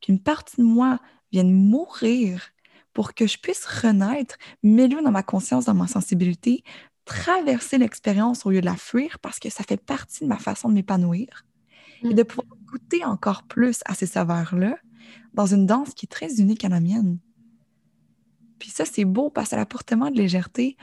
qu'une 0.00 0.20
partie 0.20 0.56
de 0.56 0.66
moi 0.66 0.98
vienne 1.32 1.52
mourir 1.52 2.48
pour 2.92 3.14
que 3.14 3.26
je 3.26 3.38
puisse 3.38 3.64
renaître, 3.64 4.36
m'élever 4.62 5.02
dans 5.02 5.10
ma 5.10 5.22
conscience, 5.22 5.66
dans 5.66 5.74
ma 5.74 5.86
sensibilité, 5.86 6.64
traverser 7.04 7.78
l'expérience 7.78 8.44
au 8.44 8.50
lieu 8.50 8.60
de 8.60 8.66
la 8.66 8.76
fuir 8.76 9.18
parce 9.20 9.38
que 9.38 9.50
ça 9.50 9.64
fait 9.64 9.82
partie 9.82 10.24
de 10.24 10.28
ma 10.28 10.38
façon 10.38 10.68
de 10.68 10.74
m'épanouir 10.74 11.44
et 12.02 12.14
de 12.14 12.22
pouvoir 12.22 12.46
goûter 12.64 13.04
encore 13.04 13.44
plus 13.44 13.80
à 13.86 13.94
ces 13.94 14.06
saveurs-là 14.06 14.76
dans 15.34 15.46
une 15.46 15.66
danse 15.66 15.94
qui 15.94 16.06
est 16.06 16.08
très 16.08 16.40
unique 16.40 16.64
à 16.64 16.68
la 16.68 16.80
mienne. 16.80 17.18
Puis 18.58 18.70
ça, 18.70 18.84
c'est 18.84 19.04
beau 19.04 19.30
parce 19.30 19.50
que 19.50 19.56
ça 19.56 19.60
apporte 19.60 19.86
tellement 19.86 20.10
de 20.10 20.16
légèreté. 20.16 20.76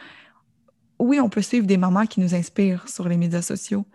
Oui, 1.00 1.20
on 1.20 1.30
peut 1.30 1.42
suivre 1.42 1.68
des 1.68 1.78
mamans 1.78 2.06
qui 2.06 2.20
nous 2.20 2.36
inspirent 2.36 2.88
sur 2.88 3.08
les 3.08 3.18
médias 3.18 3.42
sociaux, 3.42 3.86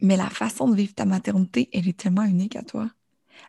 mais 0.00 0.16
la 0.16 0.30
façon 0.30 0.68
de 0.68 0.76
vivre 0.76 0.94
ta 0.94 1.04
maternité, 1.04 1.68
elle 1.72 1.88
est 1.88 1.98
tellement 1.98 2.24
unique 2.24 2.56
à 2.56 2.62
toi. 2.62 2.88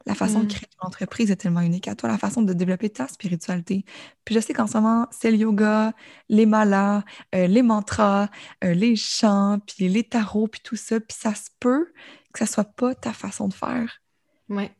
La 0.05 0.16
façon 0.16 0.39
de 0.39 0.45
mm. 0.45 0.49
créer 0.49 0.70
ton 0.80 0.88
entreprise 0.88 1.32
est 1.32 1.36
tellement 1.36 1.62
unique 1.62 1.88
à 1.88 1.95
toi, 1.95 2.10
la 2.10 2.18
façon 2.18 2.41
de 2.41 2.53
développer 2.53 2.89
ta 2.89 3.07
spiritualité. 3.07 3.86
Puis 4.26 4.36
je 4.36 4.39
sais 4.39 4.53
qu'en 4.53 4.68
ce 4.68 4.78
moment, 4.78 5.07
c'est 5.12 5.32
le 5.32 5.38
yoga, 5.38 5.93
les 6.30 6.45
malas, 6.45 7.03
euh, 7.36 7.47
les 7.47 7.62
mantras, 7.62 8.30
euh, 8.64 8.74
les 8.74 8.95
chants, 8.95 9.60
puis 9.66 9.88
les 9.89 10.03
tarots, 10.03 10.47
puis 10.47 10.62
tout 10.64 10.76
ça. 10.76 10.99
Puis 10.99 11.18
ça 11.20 11.36
se 11.36 11.49
peut 11.60 11.91
que 12.34 12.39
ça 12.39 12.45
soit 12.45 12.64
pas 12.64 12.95
ta 12.95 13.14
façon 13.14 13.47
de 13.47 13.53
faire. 13.53 14.01
Ouais. 14.49 14.72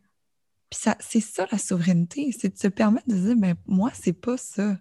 Puis 0.70 0.80
ça, 0.82 0.96
c'est 1.00 1.22
ça 1.22 1.48
la 1.52 1.58
souveraineté, 1.58 2.32
c'est 2.38 2.54
de 2.54 2.58
se 2.58 2.68
permettre 2.68 3.08
de 3.08 3.16
dire, 3.16 3.36
ben 3.36 3.56
moi, 3.66 3.92
c'est 3.94 4.14
pas 4.14 4.38
ça. 4.38 4.78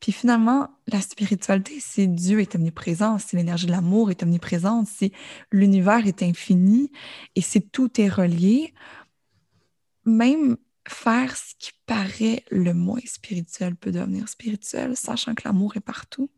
Puis 0.00 0.12
finalement, 0.12 0.68
la 0.86 1.00
spiritualité, 1.00 1.80
c'est 1.80 2.06
Dieu 2.06 2.40
est 2.40 2.54
omniprésent, 2.54 3.18
c'est 3.18 3.36
l'énergie 3.36 3.66
de 3.66 3.72
l'amour 3.72 4.10
est 4.10 4.22
omniprésente, 4.22 4.86
c'est 4.86 5.12
l'univers 5.50 6.06
est 6.06 6.22
infini 6.22 6.92
et 7.34 7.40
c'est 7.40 7.72
tout 7.72 8.00
est 8.00 8.08
relié. 8.08 8.74
Même 10.04 10.56
faire 10.88 11.36
ce 11.36 11.54
qui 11.58 11.72
paraît 11.86 12.44
le 12.50 12.74
moins 12.74 13.00
spirituel 13.04 13.74
peut 13.74 13.90
devenir 13.90 14.28
spirituel, 14.28 14.96
sachant 14.96 15.34
que 15.34 15.42
l'amour 15.44 15.76
est 15.76 15.80
partout. 15.80 16.30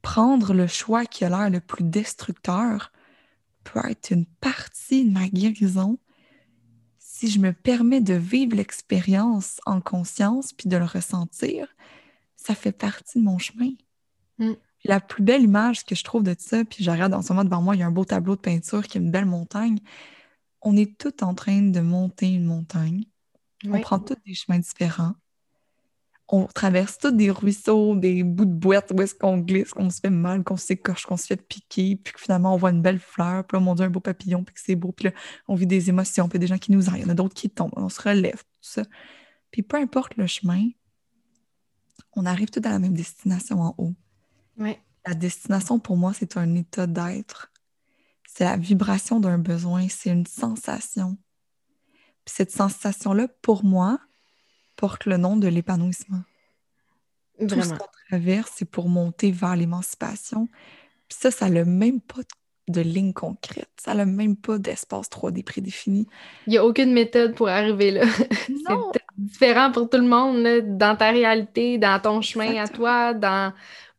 Prendre 0.00 0.54
le 0.54 0.68
choix 0.68 1.06
qui 1.06 1.24
a 1.24 1.28
l'air 1.28 1.50
le 1.50 1.60
plus 1.60 1.84
destructeur 1.84 2.92
peut 3.64 3.80
être 3.88 4.12
une 4.12 4.26
partie 4.26 5.04
de 5.04 5.10
ma 5.10 5.28
guérison 5.28 5.98
si 6.98 7.28
je 7.28 7.40
me 7.40 7.52
permets 7.52 8.00
de 8.00 8.14
vivre 8.14 8.56
l'expérience 8.56 9.60
en 9.66 9.80
conscience 9.80 10.52
puis 10.52 10.68
de 10.68 10.76
le 10.76 10.84
ressentir 10.84 11.66
ça 12.48 12.54
fait 12.54 12.72
partie 12.72 13.18
de 13.18 13.24
mon 13.24 13.38
chemin. 13.38 13.70
Mm. 14.38 14.52
La 14.84 15.00
plus 15.00 15.22
belle 15.22 15.42
image 15.42 15.84
que 15.84 15.94
je 15.94 16.02
trouve 16.02 16.22
de 16.22 16.34
ça, 16.38 16.64
puis 16.64 16.82
je 16.82 16.90
regarde 16.90 17.12
en 17.12 17.20
ce 17.20 17.32
moment 17.32 17.44
devant 17.44 17.60
moi, 17.60 17.76
il 17.76 17.80
y 17.80 17.82
a 17.82 17.86
un 17.86 17.90
beau 17.90 18.06
tableau 18.06 18.36
de 18.36 18.40
peinture 18.40 18.86
qui 18.86 18.96
est 18.96 19.00
une 19.00 19.10
belle 19.10 19.26
montagne. 19.26 19.78
On 20.62 20.76
est 20.76 20.96
tous 20.96 21.22
en 21.22 21.34
train 21.34 21.60
de 21.60 21.80
monter 21.80 22.32
une 22.32 22.46
montagne. 22.46 23.04
On 23.68 23.78
prend 23.80 23.98
tous 23.98 24.16
des 24.24 24.34
chemins 24.34 24.58
différents. 24.58 25.14
On 26.30 26.46
traverse 26.46 26.98
tous 26.98 27.10
des 27.10 27.30
ruisseaux, 27.30 27.96
des 27.96 28.22
bouts 28.22 28.44
de 28.44 28.52
boîte 28.52 28.92
où 28.94 29.02
est-ce 29.02 29.14
qu'on 29.14 29.38
glisse, 29.38 29.72
qu'on 29.72 29.90
se 29.90 30.00
fait 30.00 30.10
mal, 30.10 30.44
qu'on 30.44 30.56
s'écorche, 30.56 31.06
qu'on 31.06 31.16
se 31.16 31.26
fait 31.26 31.42
piquer, 31.42 31.96
puis 31.96 32.12
que 32.14 32.20
finalement 32.20 32.54
on 32.54 32.56
voit 32.56 32.70
une 32.70 32.82
belle 32.82 32.98
fleur, 32.98 33.44
puis 33.44 33.58
là, 33.58 33.64
on 33.66 33.74
dit 33.74 33.82
un 33.82 33.90
beau 33.90 34.00
papillon, 34.00 34.44
puis 34.44 34.54
que 34.54 34.60
c'est 34.62 34.76
beau, 34.76 34.92
puis 34.92 35.06
là, 35.06 35.12
on 35.48 35.54
vit 35.54 35.66
des 35.66 35.88
émotions, 35.88 36.28
puis 36.28 36.38
des 36.38 36.46
gens 36.46 36.58
qui 36.58 36.70
nous 36.70 36.86
aident, 36.88 36.96
il 36.96 37.02
y 37.02 37.04
en 37.06 37.08
a 37.08 37.14
d'autres 37.14 37.34
qui 37.34 37.48
tombent, 37.48 37.72
on 37.76 37.88
se 37.88 38.00
relève, 38.02 38.36
tout 38.36 38.58
ça. 38.60 38.82
Puis 39.50 39.62
peu 39.62 39.78
importe 39.78 40.16
le 40.16 40.26
chemin, 40.26 40.68
on 42.12 42.26
arrive 42.26 42.50
tout 42.50 42.62
à 42.64 42.70
la 42.70 42.78
même 42.78 42.94
destination 42.94 43.60
en 43.60 43.74
haut. 43.78 43.94
La 45.06 45.14
destination, 45.14 45.78
pour 45.78 45.96
moi, 45.96 46.12
c'est 46.12 46.36
un 46.36 46.54
état 46.54 46.86
d'être. 46.86 47.52
C'est 48.26 48.44
la 48.44 48.56
vibration 48.56 49.20
d'un 49.20 49.38
besoin, 49.38 49.88
c'est 49.88 50.10
une 50.10 50.26
sensation. 50.26 51.16
Puis 52.24 52.34
cette 52.36 52.50
sensation-là, 52.50 53.28
pour 53.42 53.64
moi, 53.64 53.98
porte 54.76 55.06
le 55.06 55.16
nom 55.16 55.36
de 55.36 55.48
l'épanouissement. 55.48 56.22
Tout 57.38 57.62
ce 57.62 57.70
qu'on 57.70 57.86
traverse, 58.08 58.52
c'est 58.56 58.64
pour 58.64 58.88
monter 58.88 59.30
vers 59.30 59.56
l'émancipation. 59.56 60.48
Puis 61.08 61.18
ça, 61.20 61.30
ça 61.30 61.48
n'a 61.48 61.64
même 61.64 62.00
pas 62.00 62.20
de 62.68 62.80
ligne 62.80 63.12
concrète. 63.12 63.70
Ça 63.80 63.94
n'a 63.94 64.04
même 64.04 64.36
pas 64.36 64.58
d'espace 64.58 65.08
3D 65.08 65.42
prédéfini. 65.42 66.06
Il 66.46 66.50
n'y 66.50 66.58
a 66.58 66.64
aucune 66.64 66.92
méthode 66.92 67.34
pour 67.34 67.48
arriver 67.48 67.90
là. 67.90 68.04
différent 69.18 69.72
pour 69.72 69.90
tout 69.90 69.98
le 69.98 70.08
monde, 70.08 70.76
dans 70.78 70.96
ta 70.96 71.10
réalité, 71.10 71.78
dans 71.78 72.00
ton 72.00 72.22
chemin 72.22 72.56
à 72.56 72.68
toi, 72.68 73.14
dans 73.14 73.52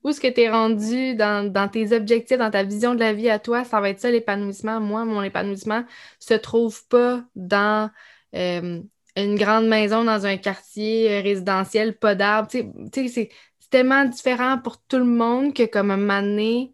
où 0.03 0.09
est-ce 0.09 0.21
que 0.21 0.27
tu 0.27 0.41
es 0.41 0.49
rendu, 0.49 1.15
dans, 1.15 1.69
tes 1.71 1.93
objectifs, 1.93 2.37
dans 2.37 2.49
ta 2.49 2.63
vision 2.63 2.95
de 2.95 2.99
la 2.99 3.13
vie 3.13 3.29
à 3.29 3.37
toi. 3.37 3.65
Ça 3.65 3.81
va 3.81 3.89
être 3.89 3.99
ça 3.99 4.09
l'épanouissement. 4.09 4.79
Moi, 4.79 5.03
mon 5.03 5.21
épanouissement 5.21 5.83
se 6.19 6.33
trouve 6.35 6.87
pas 6.87 7.21
dans 7.35 7.91
euh, 8.35 8.81
une 9.17 9.35
grande 9.35 9.67
maison, 9.67 10.05
dans 10.05 10.25
un 10.25 10.37
quartier 10.37 11.11
euh, 11.11 11.21
résidentiel, 11.21 11.97
pas 11.97 12.15
d'arbres. 12.15 12.49
Tu 12.49 12.63
sais, 12.93 13.07
c'est 13.09 13.29
tellement 13.69 14.05
différent 14.05 14.57
pour 14.57 14.81
tout 14.81 14.97
le 14.97 15.03
monde 15.03 15.53
que 15.53 15.65
comme 15.65 15.91
un 15.91 15.97
moment 15.97 16.21
donné, 16.21 16.73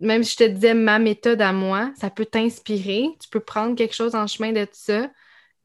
même 0.00 0.22
si 0.22 0.32
je 0.32 0.44
te 0.44 0.50
disais 0.50 0.74
ma 0.74 0.98
méthode 0.98 1.42
à 1.42 1.52
moi, 1.52 1.90
ça 1.96 2.10
peut 2.10 2.26
t'inspirer. 2.26 3.08
Tu 3.20 3.28
peux 3.28 3.40
prendre 3.40 3.74
quelque 3.74 3.94
chose 3.94 4.14
en 4.14 4.26
chemin 4.26 4.52
de 4.52 4.64
tout 4.64 4.70
ça, 4.72 5.10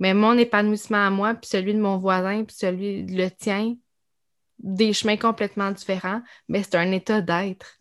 mais 0.01 0.15
mon 0.15 0.35
épanouissement 0.35 1.05
à 1.05 1.11
moi, 1.11 1.35
puis 1.35 1.47
celui 1.47 1.75
de 1.75 1.79
mon 1.79 1.99
voisin, 1.99 2.43
puis 2.43 2.55
celui 2.57 3.03
de 3.03 3.15
le 3.15 3.29
tien, 3.29 3.75
des 4.57 4.93
chemins 4.93 5.15
complètement 5.15 5.69
différents, 5.69 6.23
mais 6.49 6.63
c'est 6.63 6.73
un 6.73 6.91
état 6.91 7.21
d'être. 7.21 7.77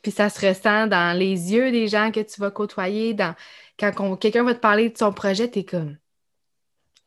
Puis 0.00 0.12
ça 0.12 0.30
se 0.30 0.46
ressent 0.46 0.86
dans 0.86 1.18
les 1.18 1.52
yeux 1.52 1.72
des 1.72 1.88
gens 1.88 2.12
que 2.12 2.20
tu 2.20 2.40
vas 2.40 2.52
côtoyer, 2.52 3.14
dans... 3.14 3.34
quand 3.80 4.16
quelqu'un 4.16 4.44
va 4.44 4.54
te 4.54 4.60
parler 4.60 4.90
de 4.90 4.96
son 4.96 5.12
projet, 5.12 5.50
tu 5.50 5.58
es 5.58 5.64
comme 5.64 5.96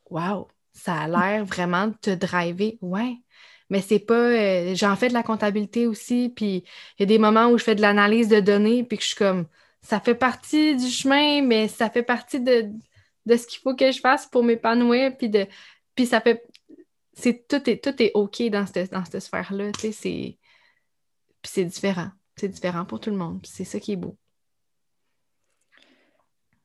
Wow, 0.09 0.49
ça 0.73 0.95
a 0.95 1.07
l'air 1.07 1.45
vraiment 1.45 1.87
de 1.87 1.93
te 1.93 2.09
driver. 2.09 2.77
Ouais, 2.81 3.15
mais 3.69 3.79
c'est 3.79 3.99
pas. 3.99 4.13
Euh, 4.13 4.75
j'en 4.75 4.97
fais 4.97 5.07
de 5.07 5.13
la 5.13 5.23
comptabilité 5.23 5.87
aussi, 5.87 6.33
puis 6.35 6.65
il 6.97 7.01
y 7.01 7.03
a 7.03 7.05
des 7.05 7.17
moments 7.17 7.47
où 7.47 7.57
je 7.57 7.63
fais 7.63 7.75
de 7.75 7.81
l'analyse 7.81 8.27
de 8.27 8.41
données, 8.41 8.83
puis 8.83 8.97
que 8.97 9.03
je 9.03 9.09
suis 9.09 9.17
comme, 9.17 9.47
ça 9.81 10.01
fait 10.01 10.15
partie 10.15 10.75
du 10.75 10.89
chemin, 10.89 11.41
mais 11.41 11.69
ça 11.69 11.89
fait 11.89 12.03
partie 12.03 12.41
de, 12.41 12.71
de 13.27 13.37
ce 13.37 13.45
qu'il 13.45 13.59
faut 13.59 13.75
que 13.75 13.91
je 13.91 13.99
fasse 13.99 14.25
pour 14.25 14.43
m'épanouir, 14.43 15.15
puis 15.17 15.29
de. 15.29 15.45
Puis 15.95 16.07
ça 16.07 16.21
fait. 16.21 16.43
C'est, 17.13 17.47
tout, 17.47 17.67
est, 17.69 17.83
tout 17.83 18.01
est 18.01 18.11
OK 18.13 18.43
dans 18.49 18.65
cette, 18.67 18.91
dans 18.91 19.03
cette 19.03 19.21
sphère-là, 19.21 19.71
tu 19.73 19.81
sais, 19.81 19.91
c'est. 19.91 20.37
Puis 21.41 21.51
c'est 21.53 21.65
différent. 21.65 22.09
C'est 22.35 22.49
différent 22.49 22.85
pour 22.85 22.99
tout 22.99 23.09
le 23.09 23.17
monde. 23.17 23.45
c'est 23.45 23.63
ça 23.63 23.79
qui 23.79 23.93
est 23.93 23.97
beau. 23.97 24.17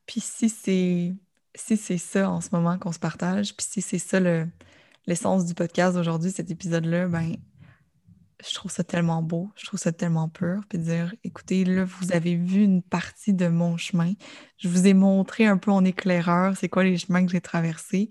Puis 0.05 0.21
si 0.21 0.49
c'est 0.49 1.13
si 1.55 1.77
c'est 1.77 1.97
ça 1.97 2.29
en 2.29 2.41
ce 2.41 2.49
moment 2.51 2.77
qu'on 2.79 2.91
se 2.91 2.99
partage, 2.99 3.55
puis 3.55 3.65
si 3.69 3.81
c'est 3.81 3.99
ça 3.99 4.19
le, 4.19 4.47
l'essence 5.05 5.45
du 5.45 5.53
podcast 5.53 5.95
d'aujourd'hui, 5.95 6.31
cet 6.31 6.49
épisode-là, 6.49 7.07
ben, 7.07 7.35
je 8.47 8.53
trouve 8.53 8.71
ça 8.71 8.83
tellement 8.83 9.21
beau, 9.21 9.49
je 9.55 9.65
trouve 9.65 9.79
ça 9.79 9.91
tellement 9.91 10.29
pur, 10.29 10.61
puis 10.67 10.77
dire, 10.77 11.13
écoutez, 11.23 11.63
là, 11.65 11.85
vous 11.85 12.11
avez 12.11 12.35
vu 12.35 12.63
une 12.63 12.81
partie 12.81 13.33
de 13.33 13.47
mon 13.47 13.77
chemin. 13.77 14.13
Je 14.57 14.67
vous 14.67 14.87
ai 14.87 14.93
montré 14.93 15.45
un 15.45 15.57
peu 15.57 15.71
en 15.71 15.85
éclaireur 15.85 16.57
c'est 16.57 16.69
quoi 16.69 16.83
les 16.83 16.97
chemins 16.97 17.25
que 17.25 17.31
j'ai 17.31 17.41
traversés, 17.41 18.09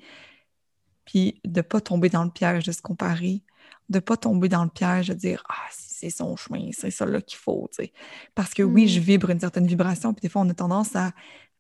puis 1.05 1.41
de 1.45 1.59
ne 1.59 1.63
pas 1.63 1.81
tomber 1.81 2.09
dans 2.09 2.25
le 2.25 2.31
piège 2.31 2.65
de 2.65 2.73
se 2.73 2.83
comparer, 2.83 3.43
de 3.89 3.99
ne 3.99 4.01
pas 4.01 4.17
tomber 4.17 4.49
dans 4.49 4.65
le 4.65 4.71
piège 4.71 5.09
de 5.09 5.15
dire, 5.15 5.43
ah, 5.49 5.69
si 5.71 5.95
c'est 5.95 6.11
son 6.11 6.37
chemin, 6.37 6.71
c'est 6.73 6.91
ça 6.91 7.05
là 7.05 7.21
qu'il 7.21 7.39
faut, 7.39 7.69
tu 7.77 7.85
sais. 7.85 7.93
Parce 8.35 8.55
que 8.55 8.63
oui, 8.63 8.89
je 8.89 9.01
mm. 9.01 9.03
vibre 9.03 9.31
une 9.31 9.41
certaine 9.41 9.67
vibration, 9.67 10.15
puis 10.15 10.23
des 10.23 10.29
fois, 10.29 10.43
on 10.43 10.49
a 10.49 10.55
tendance 10.55 10.97
à 10.97 11.13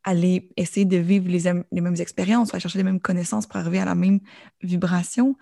aller 0.04 0.50
essayer 0.56 0.86
de 0.86 0.96
vivre 0.96 1.28
les, 1.28 1.52
les 1.70 1.80
mêmes 1.80 2.00
expériences, 2.00 2.54
à 2.54 2.58
chercher 2.58 2.78
les 2.78 2.84
mêmes 2.84 3.00
connaissances 3.00 3.46
pour 3.46 3.56
arriver 3.56 3.78
à 3.78 3.84
la 3.84 3.94
même 3.94 4.20
vibration. 4.62 5.36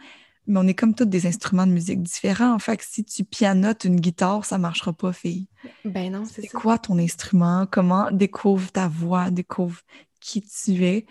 Mais 0.51 0.59
on 0.59 0.67
est 0.67 0.75
comme 0.75 0.95
tous 0.95 1.05
des 1.05 1.27
instruments 1.27 1.67
de 1.67 1.73
musique 1.73 2.03
différents. 2.03 2.53
En 2.53 2.59
fait, 2.59 2.83
si 2.83 3.05
tu 3.05 3.23
pianotes 3.23 3.85
une 3.85 4.01
guitare, 4.01 4.45
ça 4.45 4.59
ne 4.59 4.63
marchera 4.63 4.93
pas, 4.93 5.13
fille. 5.13 5.47
Ben 5.85 6.11
non, 6.11 6.25
c'est 6.25 6.43
ça. 6.43 6.59
quoi 6.59 6.77
ton 6.77 6.99
instrument? 6.99 7.69
Comment 7.71 8.11
découvre 8.11 8.73
ta 8.73 8.89
voix, 8.89 9.31
découvre 9.31 9.81
qui 10.21 10.43
tu 10.43 10.85
es? 10.85 11.07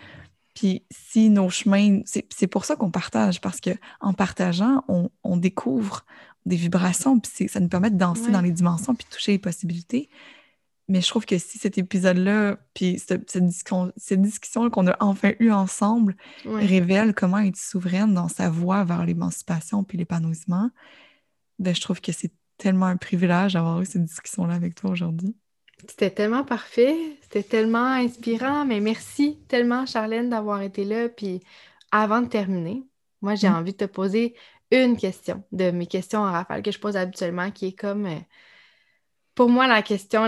Puis 0.54 0.84
si 0.90 1.30
nos 1.30 1.48
chemins, 1.48 2.00
c'est 2.04 2.46
pour 2.48 2.66
ça 2.66 2.76
qu'on 2.76 2.90
partage, 2.90 3.40
parce 3.40 3.60
qu'en 3.62 4.12
partageant, 4.12 4.84
on, 4.88 5.36
découvre 5.38 6.04
des 6.44 6.56
vibrations, 6.56 7.18
puis 7.18 7.48
ça 7.48 7.60
nous 7.60 7.68
permet 7.68 7.90
de 7.90 7.96
danser 7.96 8.30
dans 8.30 8.42
les 8.42 8.50
dimensions, 8.50 8.94
puis 8.94 9.06
toucher 9.10 9.32
les 9.32 9.38
possibilités. 9.38 10.10
Mais 10.90 11.00
je 11.00 11.06
trouve 11.06 11.24
que 11.24 11.38
si 11.38 11.56
cet 11.56 11.78
épisode-là, 11.78 12.58
puis 12.74 12.98
cette, 12.98 13.36
discussion, 13.40 14.70
qu'on 14.70 14.88
a 14.88 14.96
enfin 14.98 15.34
eue 15.38 15.52
ensemble, 15.52 16.16
révèle 16.44 17.14
comment 17.14 17.38
être 17.38 17.56
souveraine 17.56 18.12
dans 18.12 18.26
sa 18.26 18.50
voie 18.50 18.82
vers 18.82 19.06
l'émancipation 19.06 19.84
puis 19.84 19.98
l'épanouissement, 19.98 20.68
ben, 21.60 21.72
je 21.72 21.80
trouve 21.80 22.00
que 22.00 22.10
c'est 22.10 22.32
tellement 22.58 22.86
un 22.86 22.96
privilège 22.96 23.52
d'avoir 23.52 23.80
eu 23.80 23.86
cette 23.86 24.04
discussion-là 24.04 24.54
avec 24.54 24.74
toi 24.74 24.90
aujourd'hui. 24.90 25.36
C'était 25.86 26.10
tellement 26.10 26.42
parfait, 26.42 26.96
c'était 27.22 27.44
tellement 27.44 27.92
inspirant, 27.92 28.64
mais 28.64 28.80
merci 28.80 29.38
tellement, 29.46 29.86
Charlène, 29.86 30.28
d'avoir 30.28 30.60
été 30.60 30.84
là. 30.84 31.08
Puis 31.08 31.40
avant 31.92 32.20
de 32.20 32.26
terminer, 32.26 32.82
moi, 33.22 33.36
j'ai 33.36 33.48
mm. 33.48 33.54
envie 33.54 33.72
de 33.72 33.76
te 33.76 33.84
poser 33.84 34.34
une 34.72 34.96
question 34.96 35.44
de 35.52 35.70
mes 35.70 35.86
questions 35.86 36.18
en 36.18 36.32
rafale 36.32 36.62
que 36.62 36.72
je 36.72 36.80
pose 36.80 36.96
habituellement, 36.96 37.52
qui 37.52 37.68
est 37.68 37.78
comme, 37.78 38.06
euh, 38.06 38.18
pour 39.34 39.48
moi, 39.48 39.66
la 39.66 39.82
question 39.82 40.24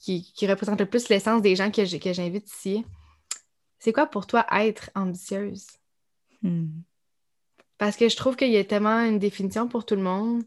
qui, 0.00 0.46
représente 0.46 0.80
le 0.80 0.86
plus 0.86 1.08
l'essence 1.08 1.42
des 1.42 1.56
gens 1.56 1.70
que 1.70 1.84
j'invite 1.84 2.50
ici. 2.50 2.84
C'est 3.78 3.92
quoi 3.92 4.06
pour 4.06 4.26
toi 4.26 4.46
être 4.52 4.90
ambitieuse? 4.94 5.66
Hmm. 6.42 6.68
Parce 7.76 7.96
que 7.96 8.08
je 8.08 8.16
trouve 8.16 8.36
qu'il 8.36 8.50
y 8.50 8.56
a 8.56 8.64
tellement 8.64 9.00
une 9.00 9.18
définition 9.18 9.68
pour 9.68 9.84
tout 9.84 9.96
le 9.96 10.02
monde 10.02 10.44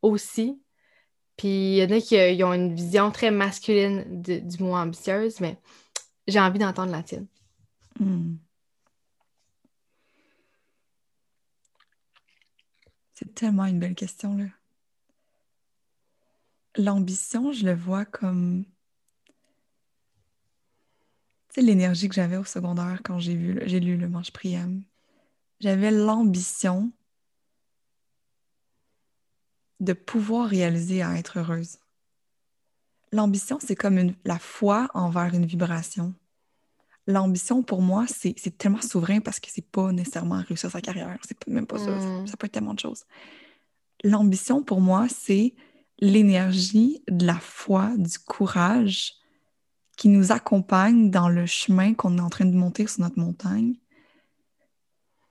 aussi. 0.00 0.60
Puis 1.36 1.48
il 1.48 1.76
y 1.76 1.84
en 1.84 1.96
a 1.96 2.00
qui 2.00 2.16
euh, 2.16 2.46
ont 2.46 2.52
une 2.52 2.74
vision 2.74 3.10
très 3.10 3.30
masculine 3.30 4.22
du 4.22 4.62
mot 4.62 4.74
ambitieuse, 4.74 5.40
mais 5.40 5.58
j'ai 6.26 6.40
envie 6.40 6.58
d'entendre 6.58 6.92
la 6.92 7.02
tienne. 7.02 7.26
Hmm. 8.00 8.36
C'est 13.14 13.34
tellement 13.34 13.66
une 13.66 13.78
belle 13.78 13.94
question, 13.94 14.36
là. 14.36 14.46
L'ambition, 16.76 17.52
je 17.52 17.66
le 17.66 17.74
vois 17.74 18.04
comme 18.04 18.64
tu 21.52 21.60
sais, 21.60 21.66
l'énergie 21.66 22.08
que 22.08 22.14
j'avais 22.14 22.38
au 22.38 22.44
secondaire 22.44 23.00
quand 23.04 23.18
j'ai 23.18 23.34
vu, 23.34 23.60
j'ai 23.66 23.78
lu 23.78 23.98
le 23.98 24.08
Manche 24.08 24.30
Priam. 24.30 24.82
J'avais 25.60 25.90
l'ambition 25.90 26.90
de 29.80 29.92
pouvoir 29.92 30.48
réaliser 30.48 31.02
à 31.02 31.18
être 31.18 31.40
heureuse. 31.40 31.78
L'ambition, 33.12 33.58
c'est 33.60 33.76
comme 33.76 33.98
une, 33.98 34.14
la 34.24 34.38
foi 34.38 34.88
envers 34.94 35.34
une 35.34 35.44
vibration. 35.44 36.14
L'ambition, 37.06 37.62
pour 37.62 37.82
moi, 37.82 38.06
c'est 38.08 38.34
tellement 38.56 38.80
souverain 38.80 39.20
parce 39.20 39.38
que 39.38 39.48
c'est 39.50 39.66
pas 39.66 39.92
nécessairement 39.92 40.40
réussir 40.40 40.70
sa 40.70 40.80
carrière. 40.80 41.18
C'est 41.22 41.46
même 41.48 41.66
pas 41.66 41.78
ça. 41.78 41.90
Mm. 41.90 42.26
Ça 42.28 42.36
peut 42.38 42.46
être 42.46 42.52
tellement 42.52 42.74
de 42.74 42.80
choses. 42.80 43.04
L'ambition, 44.04 44.62
pour 44.62 44.80
moi, 44.80 45.06
c'est 45.10 45.54
l'énergie 46.02 47.00
de 47.08 47.24
la 47.24 47.38
foi, 47.38 47.92
du 47.96 48.18
courage 48.18 49.12
qui 49.96 50.08
nous 50.08 50.32
accompagne 50.32 51.12
dans 51.12 51.28
le 51.28 51.46
chemin 51.46 51.94
qu'on 51.94 52.18
est 52.18 52.20
en 52.20 52.28
train 52.28 52.44
de 52.44 52.56
monter 52.56 52.88
sur 52.88 53.02
notre 53.02 53.20
montagne 53.20 53.76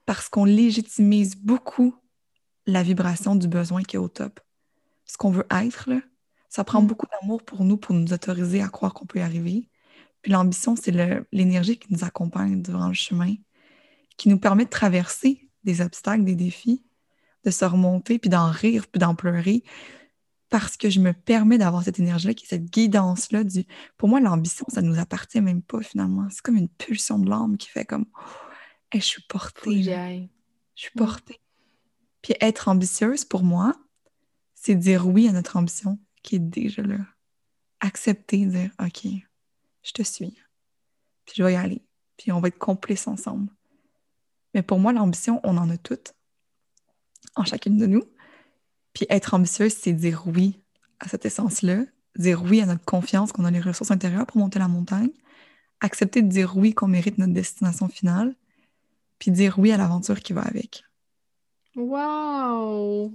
parce 0.06 0.30
qu'on 0.30 0.46
légitimise 0.46 1.36
beaucoup 1.36 1.94
la 2.68 2.84
vibration 2.84 3.36
du 3.36 3.50
besoin 3.50 3.84
qui 3.84 3.98
est 3.98 4.00
au 4.00 4.08
top. 4.08 4.40
Ce 5.04 5.18
qu'on 5.18 5.30
veut 5.30 5.46
être, 5.52 5.90
là, 5.90 6.00
ça 6.48 6.64
prend 6.64 6.82
mm. 6.82 6.88
beaucoup 6.88 7.08
d'amour 7.12 7.44
pour 7.44 7.66
nous, 7.66 7.76
pour 7.76 7.94
nous 7.94 8.14
autoriser 8.14 8.62
à 8.62 8.70
croire 8.70 8.94
qu'on 8.94 9.06
peut 9.06 9.20
y 9.20 9.24
arriver. 9.24 9.68
Puis 10.22 10.32
l'ambition, 10.32 10.78
c'est 10.78 10.96
l'énergie 11.34 11.78
qui 11.78 11.92
nous 11.92 12.06
accompagne 12.06 12.62
durant 12.62 12.88
le 12.88 12.94
chemin, 12.94 13.36
qui 14.16 14.30
nous 14.30 14.40
permet 14.40 14.64
de 14.64 14.70
traverser 14.70 15.50
des 15.66 15.82
obstacles, 15.82 16.24
des 16.24 16.36
défis, 16.36 16.86
de 17.44 17.52
se 17.52 17.66
remonter, 17.66 18.20
puis 18.20 18.30
d'en 18.30 18.50
rire, 18.50 18.88
puis 18.88 19.00
d'en 19.00 19.16
pleurer, 19.16 19.64
parce 20.52 20.76
que 20.76 20.90
je 20.90 21.00
me 21.00 21.14
permets 21.14 21.58
d'avoir 21.58 21.82
cette 21.82 21.98
énergie-là, 21.98 22.34
qui 22.34 22.46
est 22.46 22.50
cette 22.50 22.66
guidance-là. 22.66 23.46
Du... 23.46 23.66
Pour 23.98 24.10
moi, 24.10 24.20
l'ambition, 24.20 24.66
ça 24.68 24.82
ne 24.82 24.90
nous 24.90 25.00
appartient 25.00 25.40
même 25.40 25.62
pas 25.62 25.82
finalement. 25.82 26.28
C'est 26.30 26.42
comme 26.42 26.58
une 26.58 26.68
pulsion 26.68 27.18
de 27.18 27.30
l'âme 27.30 27.58
qui 27.58 27.70
fait 27.70 27.86
comme 27.86 28.06
je 28.94 29.00
suis 29.00 29.24
portée. 29.24 29.82
Je 30.76 30.82
suis 30.82 30.92
portée. 30.92 31.40
Puis 32.22 32.36
être 32.42 32.68
ambitieuse, 32.68 33.24
pour 33.24 33.44
moi, 33.44 33.74
c'est 34.54 34.76
dire 34.76 35.08
oui 35.08 35.30
à 35.30 35.32
notre 35.32 35.56
ambition 35.56 35.98
qui 36.22 36.36
est 36.36 36.40
déjà 36.40 36.82
là. 36.82 37.00
Accepter, 37.80 38.46
dire 38.46 38.72
OK, 38.80 39.08
je 39.84 39.92
te 39.94 40.04
suis. 40.04 40.38
Puis 41.26 41.36
je 41.38 41.44
vais 41.44 41.54
y 41.54 41.56
aller. 41.56 41.82
Puis 42.18 42.34
on 42.34 42.42
va 42.42 42.50
être 42.50 42.60
complices 42.60 43.08
ensemble. 43.08 43.48
Mais 44.54 44.64
pour 44.64 44.80
moi, 44.80 44.92
l'ambition, 44.92 45.40
on 45.46 45.56
en 45.56 45.70
a 45.70 45.78
toutes, 45.78 46.14
en 47.38 47.46
chacune 47.46 47.78
de 47.78 47.86
nous. 47.86 48.04
Puis 48.94 49.06
être 49.10 49.34
ambitieuse, 49.34 49.74
c'est 49.74 49.94
dire 49.94 50.24
oui 50.26 50.60
à 51.00 51.08
cette 51.08 51.26
essence-là, 51.26 51.84
dire 52.18 52.44
oui 52.44 52.62
à 52.62 52.66
notre 52.66 52.86
confiance 52.86 53.32
qu'on 53.32 53.46
a 53.46 53.52
les 53.52 53.60
ressources 53.60 53.92
intérieures 53.92 54.26
pour 54.26 54.38
monter 54.38 54.60
la 54.60 54.68
montagne, 54.68 55.12
accepter 55.80 56.22
de 56.22 56.28
dire 56.28 56.58
oui 56.58 56.74
qu'on 56.74 56.88
mérite 56.88 57.18
notre 57.18 57.34
destination 57.34 57.88
finale, 57.88 58.36
puis 59.20 59.32
dire 59.32 59.58
oui 59.58 59.72
à 59.72 59.78
l'aventure 59.78 60.20
qui 60.20 60.34
va 60.34 60.42
avec. 60.42 60.84
Wow! 61.76 63.14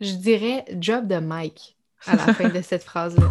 Je 0.00 0.12
dirais 0.12 0.64
job 0.78 1.06
de 1.06 1.18
Mike 1.18 1.76
à 2.06 2.16
la 2.16 2.34
fin 2.34 2.48
de 2.48 2.62
cette 2.62 2.84
phrase-là. 2.84 3.30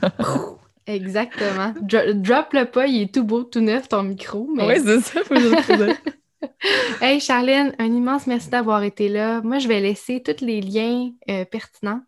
Exactement. 0.86 1.74
drop 1.80 2.52
le 2.52 2.64
pas, 2.64 2.86
il 2.86 3.02
est 3.02 3.14
tout 3.14 3.24
beau, 3.24 3.44
tout 3.44 3.60
neuf, 3.60 3.88
ton 3.88 4.02
micro. 4.02 4.48
Mais... 4.54 4.66
Oui, 4.66 4.74
c'est 4.84 5.00
ça, 5.00 5.24
faut 5.24 5.34
que 5.34 5.94
Hey 7.00 7.20
Charlène, 7.20 7.74
un 7.78 7.86
immense 7.86 8.26
merci 8.26 8.48
d'avoir 8.48 8.82
été 8.82 9.08
là. 9.08 9.40
Moi, 9.42 9.58
je 9.58 9.68
vais 9.68 9.80
laisser 9.80 10.22
tous 10.22 10.44
les 10.44 10.60
liens 10.60 11.10
euh, 11.30 11.44
pertinents 11.44 12.00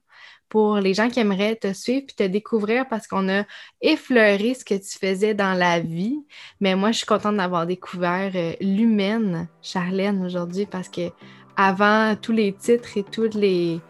pour 0.49 0.77
les 0.77 0.95
gens 0.95 1.09
qui 1.09 1.21
aimeraient 1.21 1.57
te 1.57 1.73
suivre 1.73 2.07
et 2.09 2.15
te 2.15 2.23
découvrir 2.23 2.87
parce 2.89 3.07
qu'on 3.07 3.29
a 3.29 3.45
effleuré 3.81 4.55
ce 4.55 4.65
que 4.65 4.75
tu 4.75 4.99
faisais 4.99 5.35
dans 5.35 5.55
la 5.55 5.81
vie. 5.81 6.25
Mais 6.61 6.77
moi, 6.77 6.93
je 6.93 6.99
suis 6.99 7.07
contente 7.07 7.37
d'avoir 7.37 7.67
découvert 7.67 8.33
euh, 8.35 8.53
l'humaine 8.61 9.49
Charlène 9.61 10.25
aujourd'hui 10.25 10.67
parce 10.67 10.89
que 10.89 11.11
avant 11.57 12.15
tous 12.17 12.33
les 12.33 12.53
titres 12.53 12.97
et 12.97 13.03
toutes 13.03 13.35
les, 13.35 13.81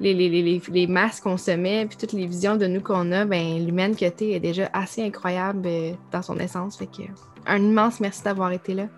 les, 0.00 0.14
les, 0.14 0.60
les, 0.68 0.86
masques 0.86 1.22
qu'on 1.22 1.36
se 1.36 1.52
met, 1.52 1.86
puis 1.86 1.96
toutes 1.96 2.12
les 2.12 2.26
visions 2.26 2.56
de 2.56 2.66
nous 2.66 2.80
qu'on 2.80 3.12
a, 3.12 3.24
ben, 3.24 3.64
l'humaine 3.64 3.94
que 3.94 4.08
tu 4.10 4.24
es 4.24 4.32
est 4.32 4.40
déjà 4.40 4.68
assez 4.72 5.02
incroyable 5.02 5.62
euh, 5.66 5.92
dans 6.10 6.22
son 6.22 6.38
essence. 6.38 6.78
Un 7.46 7.62
immense 7.62 8.00
merci 8.00 8.22
d'avoir 8.24 8.50
été 8.52 8.74
là. 8.74 8.88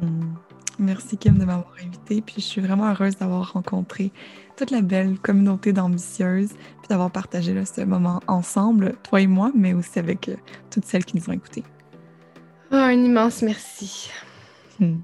Mm. 0.00 0.34
Merci 0.78 1.16
Kim 1.16 1.38
de 1.38 1.44
m'avoir 1.44 1.74
invité. 1.84 2.22
Puis 2.22 2.36
je 2.38 2.46
suis 2.46 2.60
vraiment 2.60 2.90
heureuse 2.90 3.16
d'avoir 3.16 3.52
rencontré 3.52 4.10
toute 4.56 4.70
la 4.70 4.80
belle 4.80 5.18
communauté 5.18 5.72
d'ambitieuses, 5.72 6.50
puis 6.50 6.88
d'avoir 6.88 7.10
partagé 7.10 7.54
ce 7.64 7.82
moment 7.82 8.20
ensemble, 8.26 8.94
toi 9.02 9.20
et 9.20 9.26
moi, 9.26 9.50
mais 9.54 9.74
aussi 9.74 9.98
avec 9.98 10.28
euh, 10.28 10.36
toutes 10.70 10.84
celles 10.84 11.04
qui 11.04 11.16
nous 11.16 11.28
ont 11.28 11.32
écoutés. 11.32 11.64
Oh, 12.70 12.76
un 12.76 12.92
immense 12.92 13.42
merci. 13.42 14.10
Mm. 14.80 14.96